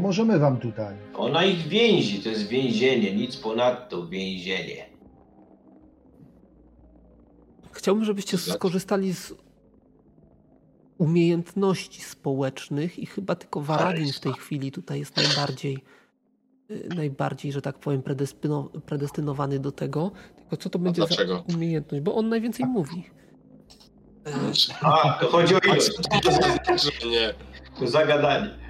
[0.00, 0.96] Pomożemy wam tutaj.
[1.14, 4.86] Ona ich więzi, to jest więzienie, nic ponadto więzienie.
[7.72, 9.34] Chciałbym, żebyście skorzystali z
[10.98, 15.78] umiejętności społecznych i chyba tylko Waradin w tej chwili tutaj jest najbardziej,
[16.70, 20.10] y, najbardziej, że tak powiem, predestyno- predestynowany do tego.
[20.36, 22.04] Tylko co to będzie za umiejętność?
[22.04, 23.04] Bo on najwięcej mówi.
[24.82, 25.58] A, to chodzi o
[26.30, 27.34] znaczenie?
[27.78, 28.65] To zagadanie.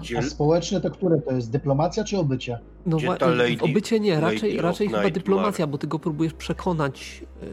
[0.00, 1.50] Gdzie, A społeczne to które to jest?
[1.50, 2.58] Dyplomacja czy obycie?
[2.86, 5.12] No lady- obycie nie, raczej, raczej chyba Nightmare?
[5.12, 7.24] dyplomacja, bo ty go próbujesz przekonać.
[7.42, 7.46] y,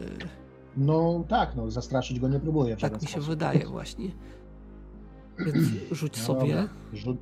[0.76, 3.28] No tak, no zastraszyć go nie próbuję Tak mi się sposób.
[3.28, 4.10] wydaje właśnie.
[5.38, 5.56] Więc
[5.90, 6.54] rzuć No sobie.
[6.54, 6.68] dobra.
[6.92, 7.16] Rzut...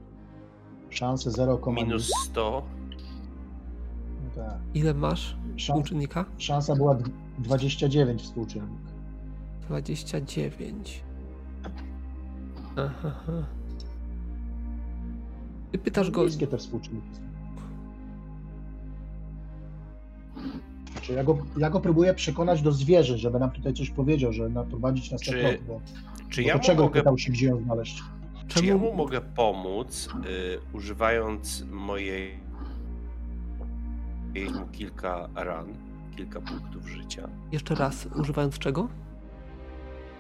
[0.91, 2.63] Szanse 0, minus 100.
[4.25, 4.55] No tak.
[4.75, 5.63] Ile masz Szans...
[5.63, 6.25] współczynnika?
[6.39, 8.81] Szansa była d- 29 współczynnik.
[9.63, 11.03] 29.
[12.77, 13.13] Aha.
[15.77, 17.09] Ty pytasz go, Niskie te współczynniki.
[20.93, 24.49] Znaczy ja go, ja go próbuję przekonać do zwierzę, żeby nam tutaj coś powiedział, że
[24.49, 25.81] naprowadzić nas Czy na trop, bo,
[26.29, 28.03] Czy bo ja czego mogę, pytał się, gdzie ją znaleźć?
[28.49, 32.41] czy ja mu czemu mogę pomóc, y, używając mojej
[34.35, 35.75] jej mu kilka ran,
[36.17, 38.89] kilka punktów życia, jeszcze raz, używając czego?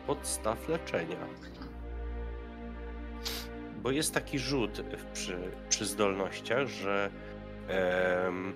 [0.06, 1.16] podstaw leczenia.
[3.82, 5.36] Bo jest taki rzut w- przy,
[5.68, 7.10] przy zdolnościach, że
[7.68, 8.52] em,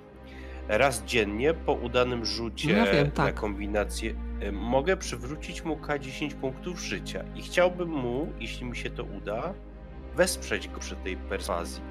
[0.69, 3.35] raz dziennie po udanym rzucie No ja wiem, na tak.
[3.35, 7.25] kombinację em, mogę przywrócić mu K10 punktów życia.
[7.37, 9.55] I chciałbym mu, jeśli mi się to uda,
[10.17, 11.83] wesprzeć go przy tej perswazji.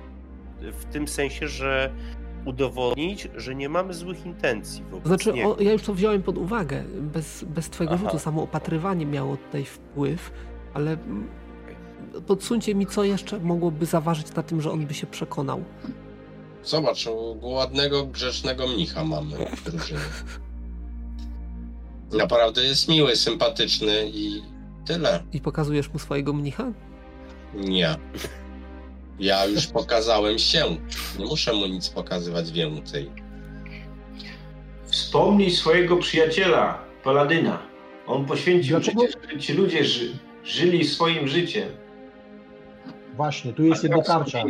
[0.61, 1.91] W tym sensie, że
[2.45, 5.58] udowodnić, że nie mamy złych intencji wobec znaczy, niego.
[5.58, 6.83] o, ja już to wziąłem pod uwagę.
[7.01, 8.03] Bez, bez twojego Aha.
[8.06, 10.32] rzutu samo opatrywanie miało tutaj wpływ,
[10.74, 11.27] ale mm,
[12.22, 15.64] podsuńcie mi, co jeszcze mogłoby zaważyć na tym, że on by się przekonał.
[16.64, 17.06] Zobacz,
[17.41, 19.99] ładnego, grzecznego mnicha mamy w drużynie.
[22.11, 24.41] Naprawdę jest miły, sympatyczny i
[24.85, 25.23] tyle.
[25.33, 26.72] I pokazujesz mu swojego mnicha?
[27.56, 27.95] Nie.
[29.19, 30.64] Ja już pokazałem się.
[31.19, 33.09] Nie muszę mu nic pokazywać więcej.
[34.85, 37.59] Wspomnij swojego przyjaciela, Paladyna.
[38.07, 39.01] On poświęcił Dlaczego?
[39.01, 40.11] życie, żeby ci ludzie ży,
[40.43, 41.69] żyli swoim życiem.
[43.19, 44.43] Właśnie, tu jest a jego teraz są tarcza.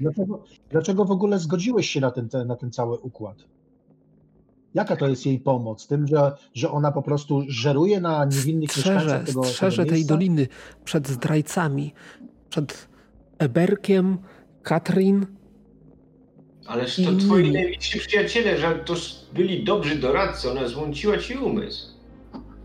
[0.00, 3.36] Dlaczego, dlaczego w ogóle zgodziłeś się na ten, ten, na ten cały układ?
[4.74, 5.86] Jaka to jest jej pomoc?
[5.86, 10.06] Tym, że, że ona po prostu żeruje na niewinnych Strzeże, mieszkańcach tego, strzeże tego tej
[10.06, 10.48] doliny
[10.84, 11.94] przed zdrajcami,
[12.50, 12.88] przed
[13.38, 14.18] Eberkiem,
[14.62, 15.26] Katrin.
[16.66, 18.94] Ależ to twoi najbliżsi przyjaciele, że to
[19.32, 21.95] byli dobrzy doradcy, ona zmąciła ci umysł.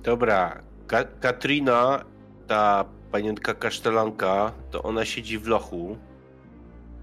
[0.03, 2.03] Dobra, Ka- Katrina,
[2.47, 5.97] ta panienka kasztelanka, to ona siedzi w lochu.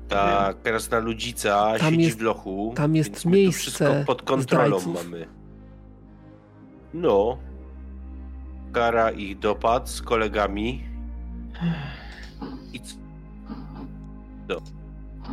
[0.08, 2.72] Ta krasna ludzica Tam siedzi jest- w lochu.
[2.76, 5.04] tam jest miejsce wszystko pod kontrolą zdrajców.
[5.04, 5.26] mamy.
[6.94, 7.38] No,
[8.72, 10.84] Kara ich dopadł z kolegami.
[12.72, 12.96] I co?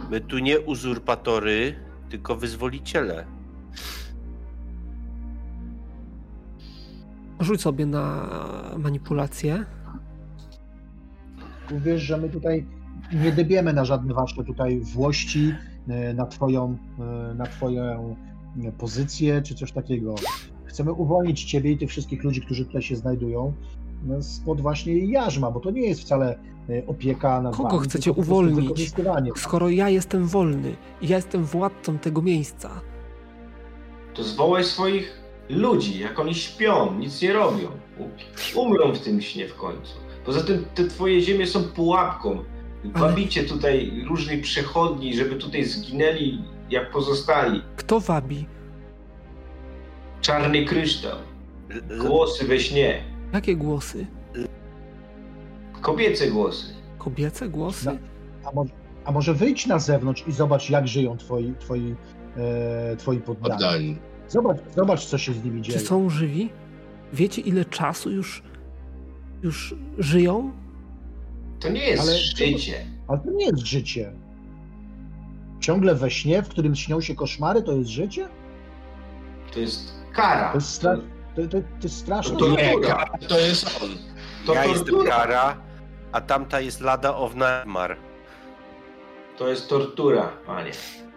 [0.09, 1.75] My tu nie uzurpatory,
[2.09, 3.25] tylko wyzwoliciele.
[7.39, 8.29] Rzuć sobie na
[8.77, 9.65] manipulację.
[11.71, 12.65] Wiesz, że my tutaj
[13.13, 15.55] nie dybiemy na żadne wasze tutaj włości,
[15.87, 18.15] e, na twoją, e, na twoją
[18.63, 20.15] e, pozycję, czy coś takiego.
[20.65, 23.53] Chcemy uwolnić ciebie i tych wszystkich ludzi, którzy tutaj się znajdują,
[24.05, 26.39] no, spod właśnie jarzma, bo to nie jest wcale
[26.87, 28.93] opieka nad Kogo wami, chcecie uwolnić?
[29.35, 32.69] Skoro ja jestem wolny i ja jestem władcą tego miejsca,
[34.13, 37.67] To zwołaj swoich ludzi, jak oni śpią, nic nie robią.
[38.55, 39.93] Umrą w tym śnie w końcu.
[40.25, 42.43] Poza tym te twoje ziemie są pułapką.
[42.85, 47.61] Wabicie tutaj różnych przechodni, żeby tutaj zginęli jak pozostali.
[47.75, 48.45] kto wabi?
[50.21, 51.17] Czarny kryształ,
[51.99, 54.05] głosy we śnie, Jakie głosy?
[55.81, 56.73] kobiece głosy.
[56.97, 57.85] Kobiece głosy?
[57.85, 57.97] No.
[58.49, 58.71] A może,
[59.05, 61.95] a może wyjdź na zewnątrz i zobacz, jak żyją twoi, twoi,
[62.37, 63.55] e, twoi poddani.
[63.55, 63.97] Oddani.
[64.27, 65.79] Zobacz, zobacz, co się z nimi dzieje.
[65.79, 66.49] Czy są żywi?
[67.13, 68.43] Wiecie, ile czasu już,
[69.43, 70.51] już żyją?
[71.59, 72.85] To nie jest Ale- życie.
[73.07, 74.11] Ale to nie jest życie.
[75.59, 78.27] Ciągle we śnie, w którym śnią się koszmary, to jest życie?
[79.53, 80.49] To jest kara.
[80.49, 80.97] To jest, stra...
[81.35, 82.37] to, to, to jest straszne.
[82.37, 82.95] To Nie, tortura.
[82.95, 83.89] Kara to jest on.
[84.45, 84.95] To ja jestem.
[85.05, 85.57] Kara,
[86.11, 87.97] a tamta jest Lada of Nightmare.
[89.37, 90.71] To jest tortura, panie.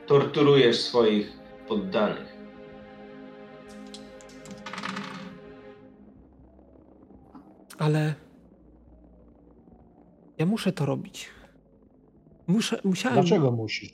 [0.06, 1.32] Torturujesz swoich
[1.68, 2.37] poddanych.
[7.78, 8.14] Ale
[10.38, 11.28] ja muszę to robić.
[12.46, 13.92] Muszę, musiałem, Dlaczego musisz?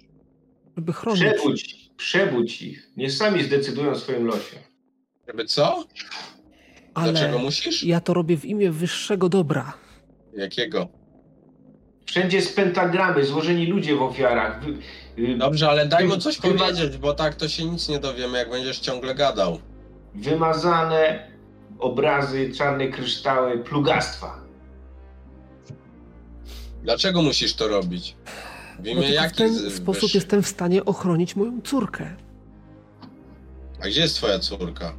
[0.76, 1.22] żeby chronić.
[1.22, 2.90] Przebudź, przebudź ich.
[2.96, 4.56] Niech sami zdecydują o swoim losie.
[5.26, 5.84] Żeby co?
[6.94, 7.84] Ale Dlaczego musisz?
[7.84, 9.72] ja to robię w imię wyższego dobra.
[10.36, 10.88] Jakiego?
[12.06, 14.60] Wszędzie jest pentagramy, złożeni ludzie w ofiarach.
[15.18, 18.50] Y, Dobrze, ale daj mu coś powiedzieć, bo tak to się nic nie dowiemy, jak
[18.50, 19.58] będziesz ciągle gadał.
[20.14, 21.28] wymazane
[21.84, 24.38] obrazy, czarne kryształy, plugastwa.
[26.82, 28.16] Dlaczego musisz to robić?
[28.78, 32.16] W imię tylko w ten z- sposób jestem w stanie ochronić moją córkę.
[33.82, 34.92] A gdzie jest twoja córka?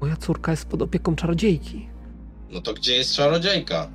[0.00, 1.88] Moja córka jest pod opieką czarodziejki.
[2.50, 3.90] No to gdzie jest czarodziejka?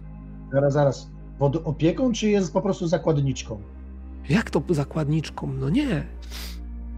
[0.54, 1.10] Zaraz, zaraz.
[1.40, 3.62] Pod opieką, czy jest po prostu zakładniczką?
[4.30, 5.54] Jak to zakładniczką?
[5.54, 6.06] No nie.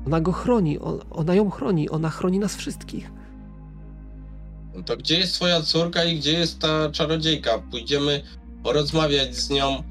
[0.08, 3.12] Ona go chroni, on, ona ją chroni, ona chroni nas wszystkich.
[4.76, 7.60] No to gdzie jest twoja córka i gdzie jest ta czarodziejka?
[7.72, 8.22] Pójdziemy
[8.64, 9.84] porozmawiać z nią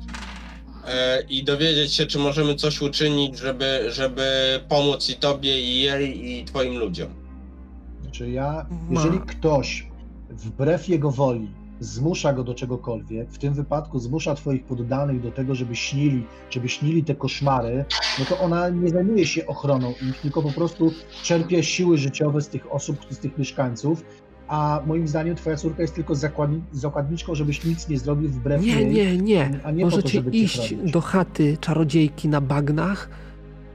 [0.87, 4.25] e, i dowiedzieć się, czy możemy coś uczynić, żeby, żeby
[4.69, 7.15] pomóc i tobie, i jej, i twoim ludziom.
[8.03, 9.01] Znaczy ja, Ma.
[9.01, 9.87] jeżeli ktoś
[10.31, 11.49] wbrew jego woli
[11.81, 16.69] zmusza go do czegokolwiek, w tym wypadku zmusza twoich poddanych do tego, żeby śnili, żeby
[16.69, 17.85] śnili te koszmary,
[18.19, 20.93] no to ona nie zajmuje się ochroną ich, tylko po prostu
[21.23, 24.05] czerpie siły życiowe z tych osób, z tych mieszkańców,
[24.51, 28.77] a moim zdaniem twoja córka jest tylko zakładni, zakładniczką, żebyś nic nie zrobił wbrew Nie,
[28.77, 28.87] niej.
[28.87, 29.61] nie, nie.
[29.65, 33.09] a nie po to, Możecie żeby cię iść do chaty czarodziejki na bagnach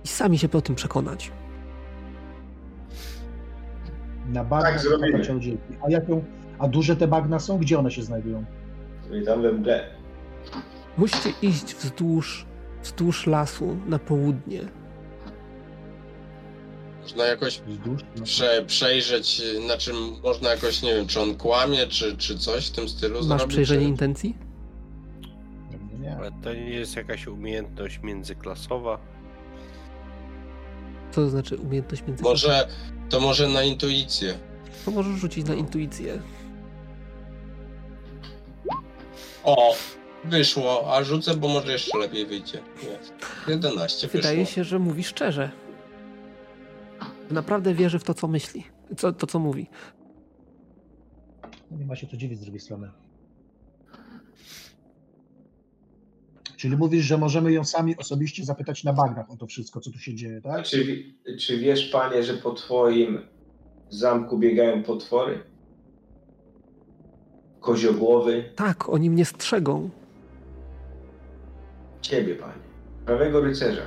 [0.03, 1.31] i sami się po tym przekonać.
[4.33, 4.71] Na bagna
[5.11, 5.73] Tak czarodziejki.
[5.87, 6.23] A jaką,
[6.59, 7.57] a duże te bagna są?
[7.57, 8.45] Gdzie one się znajdują?
[9.21, 9.85] I tam we mgle.
[10.97, 12.45] Musicie iść wzdłuż,
[12.83, 14.59] wzdłuż lasu na południe.
[17.05, 17.61] Można jakoś?
[17.85, 18.23] No.
[18.23, 22.71] prze, przejrzeć, na czym można jakoś, nie wiem, czy on kłamie, czy, czy coś w
[22.71, 23.47] tym stylu Masz zrobić?
[23.47, 23.87] przejrzenie czy...
[23.89, 24.35] intencji?
[25.99, 26.15] Nie.
[26.17, 28.97] Ale to nie jest jakaś umiejętność międzyklasowa.
[31.11, 32.67] Co to znaczy umiejętność między Może,
[33.09, 34.37] to może na intuicję.
[34.85, 36.21] To możesz rzucić na intuicję.
[39.43, 39.75] O,
[40.23, 42.59] wyszło, a rzucę, bo może jeszcze lepiej wyjdzie.
[42.83, 43.53] Nie.
[43.53, 44.53] 11 Wydaje wyszło.
[44.55, 45.51] się, że mówi szczerze.
[47.31, 48.63] Naprawdę wierzy w to, co myśli.
[48.97, 49.67] Co, to, co mówi.
[51.71, 52.91] Nie ma się co dziwić z drugiej strony.
[56.57, 59.99] Czyli mówisz, że możemy ją sami osobiście zapytać na bagnach o to wszystko, co tu
[59.99, 60.65] się dzieje, tak?
[60.65, 61.03] czy,
[61.39, 63.19] czy wiesz, panie, że po twoim
[63.89, 65.43] zamku biegają potwory?
[67.59, 68.49] Koziogłowy?
[68.55, 69.89] Tak, oni mnie strzegą
[72.01, 72.63] Ciebie, panie.
[73.05, 73.81] Prawego rycerza.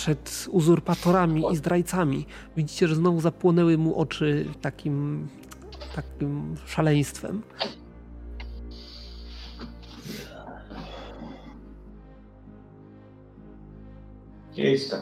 [0.00, 2.26] Przed uzurpatorami i zdrajcami.
[2.56, 5.28] Widzicie, że znowu zapłonęły mu oczy takim,
[5.94, 7.42] takim szaleństwem.
[14.56, 15.00] Idź tam.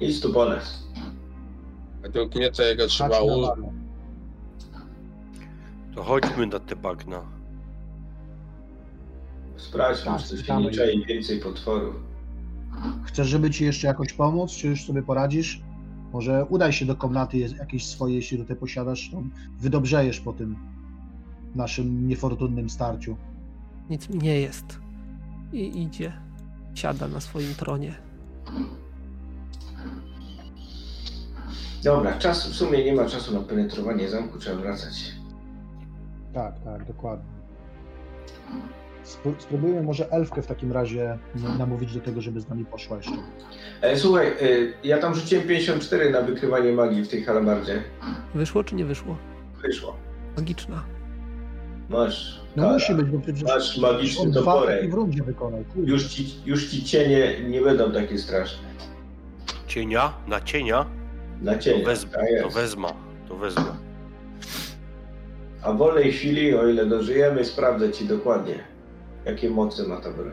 [0.00, 0.82] Idź tu po nas.
[2.02, 3.46] Według mnie to jego trzeba u...
[5.94, 7.22] To chodźmy na te bagna.
[9.56, 10.64] Sprawdźmy, Tak, czy coś się czytamy.
[10.64, 11.94] nie czai więcej potworów.
[13.04, 15.62] Chcesz, żeby ci jeszcze jakoś pomóc, czy już sobie poradzisz?
[16.12, 19.22] Może udaj się do komnaty jakiejś swojej, jeśli tutaj posiadasz, to
[19.58, 20.56] wydobrzejesz po tym
[21.54, 23.16] naszym niefortunnym starciu.
[23.90, 24.78] Nic mi nie jest.
[25.52, 26.12] I idzie.
[26.74, 27.94] Siada na swoim tronie.
[31.84, 35.12] Dobra, czasu w sumie nie ma czasu na penetrowanie zamku, trzeba wracać.
[36.34, 37.30] Tak, tak, dokładnie.
[39.08, 41.18] Spró- Spróbujmy może elfkę w takim razie
[41.58, 43.12] namówić do tego, żeby z nami poszła jeszcze.
[43.82, 44.32] E, słuchaj, e,
[44.84, 47.82] ja tam rzuciłem 54 na wykrywanie magii w tej halabardzie.
[48.34, 49.16] Wyszło czy nie wyszło?
[49.62, 49.96] Wyszło.
[50.36, 50.84] Magiczna.
[51.88, 52.40] Masz.
[52.56, 52.74] No kara.
[52.74, 54.90] musi być, bo przecież Masz magiczny toporek.
[54.90, 55.22] w rundzie.
[55.84, 58.68] Już ci, już ci cienie nie będą takie straszne.
[59.66, 60.12] Cienia?
[60.26, 60.86] Na cienia?
[61.42, 61.84] Na To, cienie.
[61.84, 62.88] wezmę, tak to wezmę.
[63.28, 63.62] To wezmę.
[65.62, 68.54] A w wolnej chwili, o ile dożyjemy, sprawdzę ci dokładnie,
[69.28, 70.30] jakie moce ma ta broń.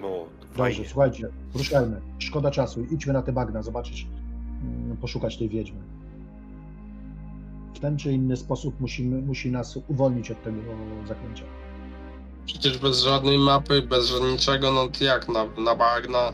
[0.00, 0.88] No, to Dobrze, fajnie.
[0.88, 2.00] słuchajcie, ruszajmy.
[2.18, 2.84] Szkoda czasu.
[2.90, 4.06] Idźmy na te bagna, zobaczysz,
[4.62, 5.78] mm, poszukać tej wiedźmy.
[7.74, 10.56] W ten czy inny sposób musimy, musi nas uwolnić od tego
[11.08, 11.44] zaklęcia.
[12.46, 16.32] Przecież bez żadnej mapy, bez żadnego niczego, no to jak na, na bagna?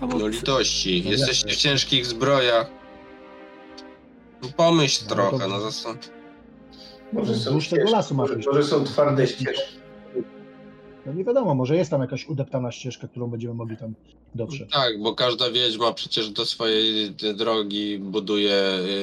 [0.00, 0.28] No mocy.
[0.28, 2.70] litości, No jesteście w ciężkich zbrojach.
[4.42, 6.10] No pomyśl No trochę, to- no zasad.
[7.12, 9.72] Może są, Wzdłuż tego ścieżki, lasu może, może są twarde ścieżki.
[11.06, 13.94] No nie wiadomo, może jest tam jakaś udeptana ścieżka, którą będziemy mogli tam
[14.34, 14.70] dotrzeć.
[14.72, 18.54] Tak, bo każda wiedźma przecież do swojej drogi buduje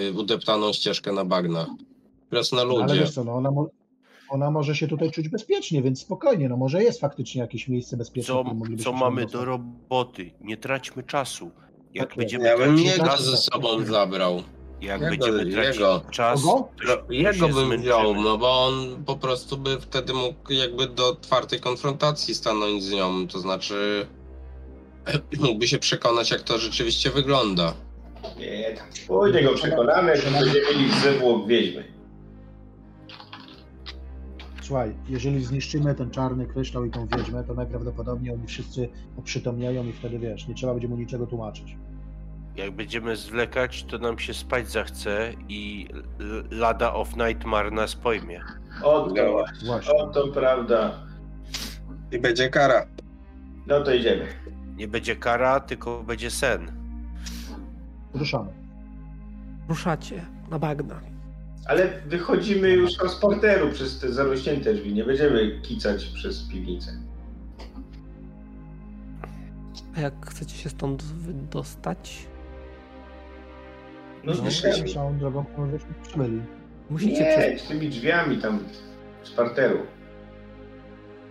[0.09, 1.67] y, udeptaną ścieżkę na bagnach.
[2.29, 2.99] Teraz na No, ale ludzie.
[2.99, 3.69] wiesz co, no ona, mo-
[4.29, 8.33] ona może się tutaj czuć bezpiecznie, więc spokojnie, no może jest faktycznie jakieś miejsce bezpieczne,
[8.33, 9.39] Co, w którym moglibyśmy co mamy dostać.
[9.41, 10.31] do roboty?
[10.41, 11.51] Nie traćmy czasu.
[11.93, 14.43] Jak Tak będziemy Ja bym jego ze sobą zabrał.
[14.81, 16.01] Jak jego- będziemy tracić jego.
[16.11, 16.67] czas, Kogo?
[16.77, 17.77] to, się- to Jego się bym zmęczymy.
[17.77, 22.91] wziął, no bo on po prostu by wtedy mógł jakby do twardej konfrontacji stanąć z
[22.91, 24.07] nią, to znaczy
[25.39, 27.73] mógłby się przekonać jak to rzeczywiście wygląda.
[28.39, 28.87] Nie, tam.
[29.07, 31.83] Później go przekonamy, że będziemy mieli zwłok wiedźmy.
[34.61, 39.93] Słuchaj, jeżeli zniszczymy ten czarny kryształ i tą wiedźmę, to najprawdopodobniej oni wszyscy oprzytomnieją i
[39.93, 41.75] wtedy wiesz, nie trzeba będzie mu niczego tłumaczyć.
[42.59, 45.87] Jak będziemy zwlekać, to nam się spać zachce i
[46.51, 48.41] Lada of Nightmare nas pojmie.
[48.83, 49.93] O to, właśnie, Właśnie.
[49.93, 51.03] o to prawda.
[52.11, 52.85] I będzie kara.
[53.67, 54.27] No to idziemy.
[54.75, 56.71] Nie będzie kara, tylko będzie sen.
[58.13, 58.51] Ruszamy.
[59.69, 61.01] Ruszacie na bagna.
[61.65, 64.93] Ale wychodzimy już z parteru przez te zarośnięte drzwi.
[64.93, 66.91] Nie będziemy kicać przez piwnicę.
[69.97, 72.27] A jak chcecie się stąd wydostać?
[74.23, 74.89] No, No, zniszczymy.
[74.93, 76.41] całą drogą, którą żeśmy przybyli.
[76.89, 77.51] Musicie przez...
[77.51, 78.59] Nie, z tymi drzwiami tam
[79.23, 79.77] z parteru.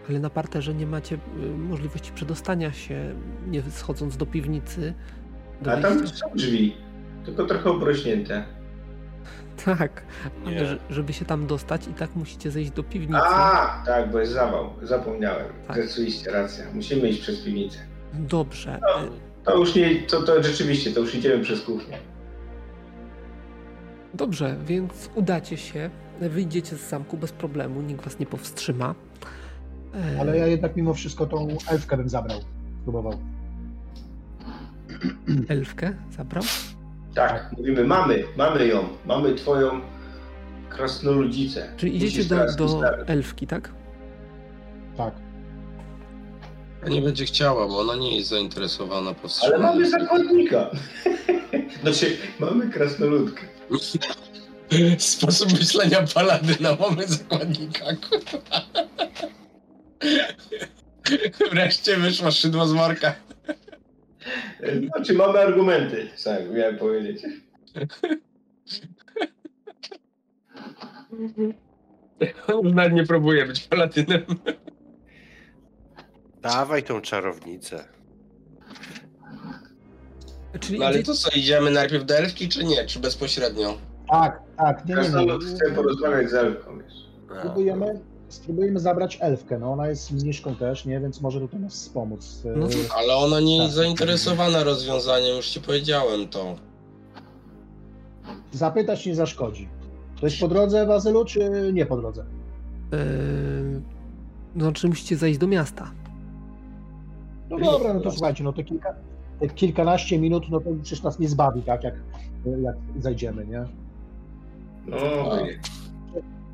[0.08, 3.14] Ale na parterze nie macie y, możliwości przedostania się,
[3.46, 4.94] nie schodząc do piwnicy.
[5.62, 6.76] Do A tam są drzwi,
[7.24, 8.44] tylko trochę obrośnięte.
[9.64, 10.02] Tak,
[10.46, 10.66] ale Nie.
[10.90, 13.20] żeby się tam dostać i tak musicie zejść do piwnicy.
[13.24, 14.70] A, tak, bo jest zawał.
[14.82, 15.46] Zapomniałem.
[15.68, 15.82] Tak.
[15.82, 16.64] Rzeczywiście, racja.
[16.74, 17.78] Musimy iść przez piwnicę.
[18.14, 18.78] Dobrze.
[18.82, 19.08] No.
[19.44, 21.98] To już nie, to, to rzeczywiście, to już idziemy przez kuchnię.
[24.14, 28.94] Dobrze, więc udacie się, wyjdziecie z zamku bez problemu, nikt was nie powstrzyma.
[30.16, 32.40] E, Ale ja jednak mimo wszystko tą elfkę bym zabrał.
[32.82, 33.12] Próbował.
[35.48, 36.44] Elfkę zabrał?
[37.14, 39.80] Tak, mówimy, mamy, mamy ją, mamy twoją
[40.68, 41.72] krasnoludzicę.
[41.76, 43.72] Czyli idziecie do, do elfki, tak?
[44.96, 45.14] Tak.
[46.88, 49.62] Nie będzie chciała, bo ona nie jest zainteresowana Ale powstrzymaniem.
[49.62, 50.70] mamy zakładnika.
[51.82, 53.42] Znaczy, mamy krasnoludkę.
[54.98, 58.60] Sposób myślenia paladyna, mamy zakładnika, kurwa.
[61.52, 63.14] Wreszcie wyszła szydło z worka.
[64.94, 67.22] Znaczy, mamy argumenty, sam miałem powiedzieć.
[72.46, 74.22] On nawet nie próbuje być paladynem.
[76.42, 77.97] Dawaj tą czarownicę.
[80.60, 82.86] Czyli No ale to co, idziemy najpierw do elfki, czy nie?
[82.86, 83.74] Czy bezpośrednio?
[84.10, 84.86] Tak, tak.
[84.86, 85.38] Nie, nie, nie.
[85.38, 86.78] Chce porozmawiać z elfką.
[87.38, 89.58] Spróbujemy, spróbujemy zabrać elfkę.
[89.58, 91.00] No ona jest mniszką też, nie?
[91.00, 92.42] Więc może tutaj nas wspomóc.
[92.56, 93.84] No E, Ale ona nie jest Tak.
[93.84, 96.56] zainteresowana rozwiązaniem, już ci powiedziałem to.
[98.52, 99.68] Zapytać nie zaszkodzi.
[100.20, 102.24] To jest po drodze Wazylu, czy nie po drodze?
[102.92, 102.96] e,
[104.54, 105.90] no, znaczy musicie zejść do miasta.
[107.50, 108.94] No dobra, no to słuchajcie, no to kilka,
[109.54, 111.94] kilkanaście minut, no to przecież nas nie zbawi, tak, jak,
[112.62, 113.64] jak zajdziemy, nie?
[114.86, 114.96] No,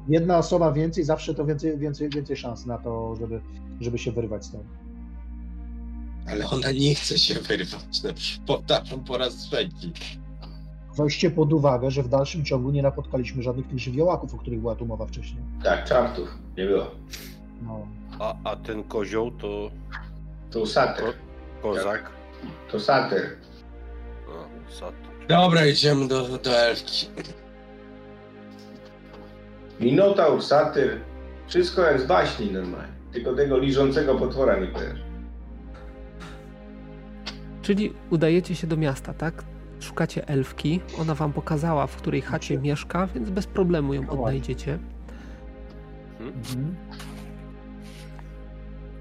[0.08, 3.40] Jedna osoba więcej, zawsze to więcej, więcej, więcej szans na to, żeby,
[3.80, 4.64] żeby się wyrwać stąd.
[6.30, 8.02] Ale ona nie chce się wyrwać.
[8.04, 8.10] No,
[8.46, 9.92] powtarzam po raz trzeci.
[10.96, 14.74] Weźcie pod uwagę, że w dalszym ciągu nie napotkaliśmy żadnych tych żywiołaków, o których była
[14.76, 15.42] tu mowa wcześniej.
[15.64, 16.28] tak, czartów.
[16.56, 16.86] Nie było.
[17.62, 17.86] No.
[18.18, 19.70] A, a ten kozioł to
[20.50, 21.04] To satyr.
[21.62, 22.10] kozak.
[22.70, 23.36] To satyr.
[24.26, 25.26] No, satyr.
[25.28, 27.06] Dobra, idziemy do, do elfki.
[29.80, 31.00] Minotaur, satyr.
[31.46, 32.92] Wszystko jak z baśni normalnie.
[33.12, 35.04] Tylko tego liżącego potwora nie kojarzy.
[37.62, 39.44] Czyli udajecie się do miasta, tak?
[39.80, 40.80] Szukacie elfki.
[41.00, 44.78] Ona wam pokazała, w której chacie mieszka, więc bez problemu ją odnajdziecie.
[46.20, 46.76] Mhm.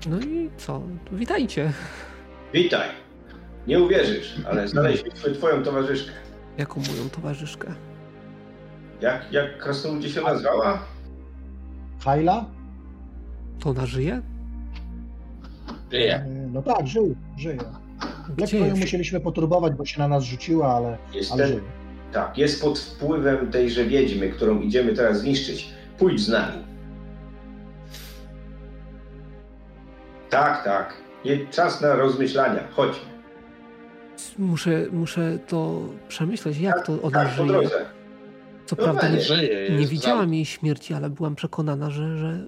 [0.09, 0.81] No i co?
[1.11, 1.73] Witajcie.
[2.53, 2.89] Witaj.
[3.67, 6.11] Nie uwierzysz, ale znaleźliśmy twoją towarzyszkę.
[6.57, 7.73] Jaką moją towarzyszkę?
[9.01, 10.79] Jak, jak krasnoludzie się nazwała?
[12.05, 12.45] Hajla?
[13.59, 14.21] To ona żyje?
[15.91, 16.15] Żyje.
[16.15, 17.57] E, No tak, żyje, żyje.
[18.37, 21.59] Lekko ją musieliśmy poturbować, bo się na nas rzuciła, ale, ale Jestem, żyje.
[22.11, 25.69] tak, jest pod wpływem tejże wiedźmy, którą idziemy teraz zniszczyć.
[25.97, 26.63] Pójdź z nami.
[30.29, 30.93] Tak, tak.
[31.25, 32.59] Nie, czas na rozmyślania.
[32.71, 33.12] Chodźmy.
[34.37, 37.69] Muszę, muszę to przemyśleć, jak to ona Tak, żyje.
[38.65, 39.69] Co No prawda nie, Żyje.
[39.79, 42.47] nie widziałam jej śmierci, ale byłam przekonana, że, że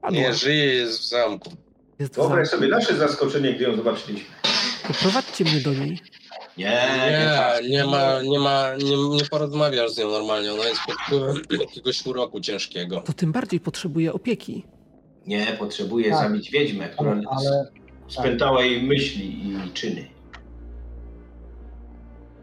[0.00, 0.18] padła.
[0.20, 1.50] Nie, żyje, jest w zamku.
[1.98, 2.56] Jest w Wyobraź zamku.
[2.64, 4.28] sobie nasze zaskoczenie, gdy ją zobaczyliśmy.
[4.88, 5.98] Poprowadźcie mnie do niej.
[6.58, 6.64] Nie,
[7.62, 10.52] Nie, nie ma, nie ma, nie, nie porozmawiasz z nią normalnie.
[10.52, 13.00] Ona jest pod wpływem jakiegoś uroku ciężkiego.
[13.00, 14.64] To tym bardziej potrzebuje opieki.
[15.26, 16.28] Nie, potrzebuję Tak.
[16.28, 17.70] zabić wiedźmę, która Ale, ale
[18.08, 20.04] spętała jej myśli i czyny.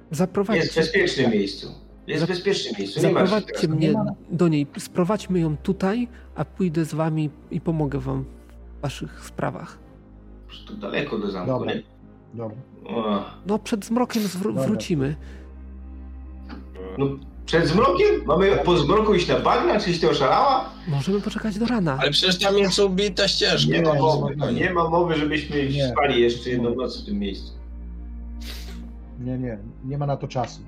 [0.09, 1.67] Jest w Zaprowadźcie, bezpiecznym miejscu.
[2.07, 2.99] Jest w bezpiecznym miejscu.
[2.99, 3.93] Nie zaprowadźcie mnie
[4.31, 4.67] do niej.
[4.77, 8.25] Sprowadźmy ją tutaj, a pójdę z wami i pomogę wam
[8.77, 9.77] w waszych sprawach.
[10.67, 11.73] Tu daleko do zamku, Dobra.
[11.73, 11.83] nie?
[12.33, 12.55] dobra.
[13.45, 14.63] No przed zmrokiem Dobra.
[14.63, 15.15] wrócimy.
[16.97, 17.05] No,
[17.45, 18.07] przed zmrokiem?
[18.25, 19.79] Mamy po zmroku iść na bagna?
[19.79, 20.69] Czyś ty oszalała?
[20.87, 21.97] Możemy poczekać do rana.
[22.01, 23.71] Ale przecież tam jest ubita ścieżka.
[23.73, 24.35] Nie ma Nie, mowy.
[24.53, 25.87] Nie ma mowy, żebyśmy Nie.
[25.89, 27.51] spali jeszcze jedną noc w tym miejscu.
[29.19, 30.61] Nie, nie, nie ma na to czasu.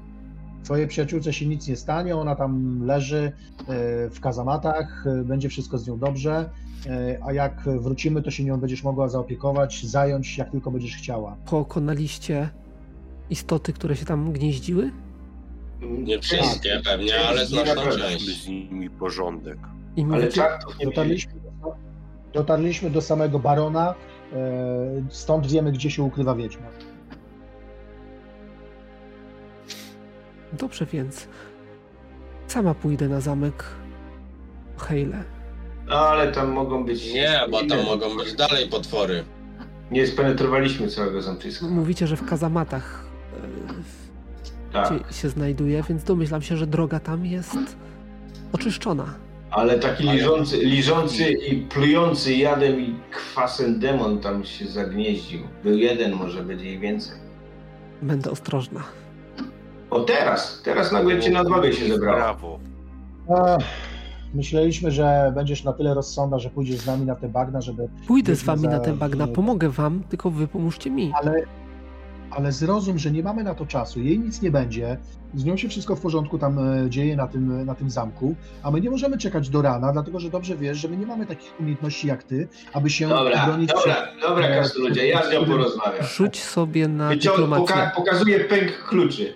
[0.63, 3.31] Twojej przyjaciółce się nic nie stanie, ona tam leży e,
[4.09, 6.49] w kazamatach, e, będzie wszystko z nią dobrze,
[6.85, 11.35] e, a jak wrócimy, to się nią będziesz mogła zaopiekować, zająć, jak tylko będziesz chciała.
[11.45, 12.49] Pokonaliście
[13.29, 14.91] istoty, które się tam gnieździły?
[15.81, 18.03] Nie wszystkie pewnie, ale Część, nie znaczną na pewno.
[18.03, 18.43] Mamy część.
[18.43, 19.57] z nimi porządek.
[19.95, 20.85] I Ale nie mieli.
[20.85, 21.75] Dotarliśmy do,
[22.33, 23.95] dotarliśmy do samego barona,
[25.09, 26.65] stąd wiemy, gdzie się ukrywa wiedźma.
[30.53, 31.27] Dobrze więc.
[32.47, 33.63] Sama pójdę na zamek
[34.77, 35.23] Hejle.
[35.87, 37.13] No, ale tam mogą być...
[37.13, 39.23] Nie, bo tam mogą być dalej potwory.
[39.91, 41.65] Nie spenetrowaliśmy całego zamczyska.
[41.67, 43.05] Mówicie, że w kazamatach
[44.73, 44.93] Tak.
[45.03, 47.57] gdzie się znajduje, więc domyślam się, że droga tam jest
[48.53, 49.05] oczyszczona.
[49.51, 55.39] Ale taki liżący, liżący i plujący jadem i kwasem demon tam się zagnieździł.
[55.63, 57.15] Był jeden, może będzie ich więcej.
[58.01, 58.83] Będę ostrożna.
[59.89, 60.61] O teraz!
[60.65, 62.15] Teraz nagle cię na odwagę się zebrało.
[62.17, 62.59] Brawo.
[63.29, 63.63] Ach,
[64.33, 68.35] myśleliśmy, że będziesz na tyle rozsądna, że pójdziesz z nami na te bagna, żeby Pójdę
[68.35, 71.11] z wami na za- te bagna, pomogę wam, tylko wy pomóżcie mi.
[71.21, 71.41] ale,
[72.31, 74.97] ale zrozum, że nie mamy na to czasu, jej nic nie będzie,
[75.35, 78.71] z nią się wszystko w porządku tam e, dzieje na tym, na tym zamku, a
[78.71, 81.53] my nie możemy czekać do rana, dlatego że dobrze wiesz, że my nie mamy takich
[81.59, 86.03] umiejętności jak ty, aby się Dobra, bronić dobra, dobra, e, Krasnoludzie, ja z nią porozmawiam.
[86.03, 87.65] Rzuć sobie na Wycią- dyplomację.
[87.75, 89.33] poka- pokazuję pęk kluczy.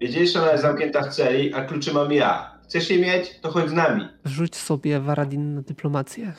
[0.00, 2.58] Wiedziałeś, że ona jest zamknięta w celi, a kluczy mam ja.
[2.64, 3.38] Chcesz je mieć?
[3.40, 4.08] To chodź z nami.
[4.24, 6.32] Rzuć sobie Waradin na dyplomację.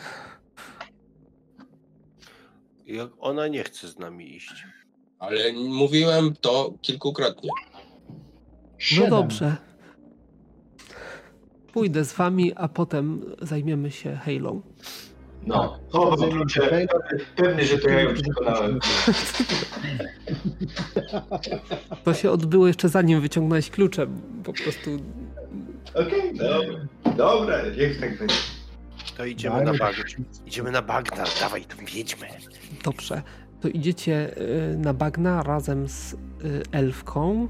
[2.86, 4.66] Jak ona nie chce z nami iść.
[5.20, 7.50] Ale mówiłem to kilkukrotnie.
[8.10, 8.16] No
[8.78, 9.10] Siedem.
[9.10, 9.56] dobrze.
[11.74, 14.62] Pójdę z wami, a potem zajmiemy się Halo.
[15.50, 16.88] No, Tak, chowam klucze.
[17.36, 18.80] Pewny, że to ja ją przekonałem.
[22.04, 24.08] To się odbyło jeszcze zanim wyciągnąłeś klucze.
[24.44, 24.90] Po prostu
[25.94, 26.88] Okej, dobra.
[27.18, 28.36] Dobra, niech tak będzie.
[29.18, 30.08] To idziemy na to bagna.
[30.08, 31.24] się- Idziemy na bagna.
[31.42, 32.28] Dawaj tą wiedźmę.
[32.84, 33.22] dobrze.
[33.62, 34.38] To idziecie
[34.74, 36.18] y, na bagna razem z y,
[36.72, 37.48] elfką.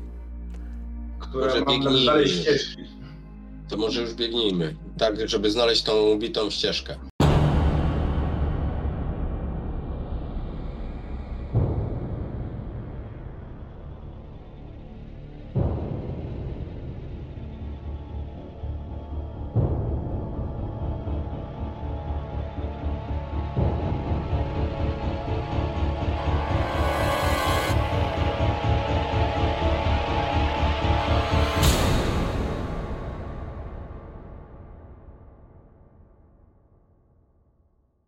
[1.19, 2.03] Która Może mam nam biegnij.
[2.03, 2.83] znaleźć ścieżki.
[3.69, 4.75] To może już biegnijmy.
[4.97, 6.95] Tak, żeby znaleźć tą ubitą ścieżkę.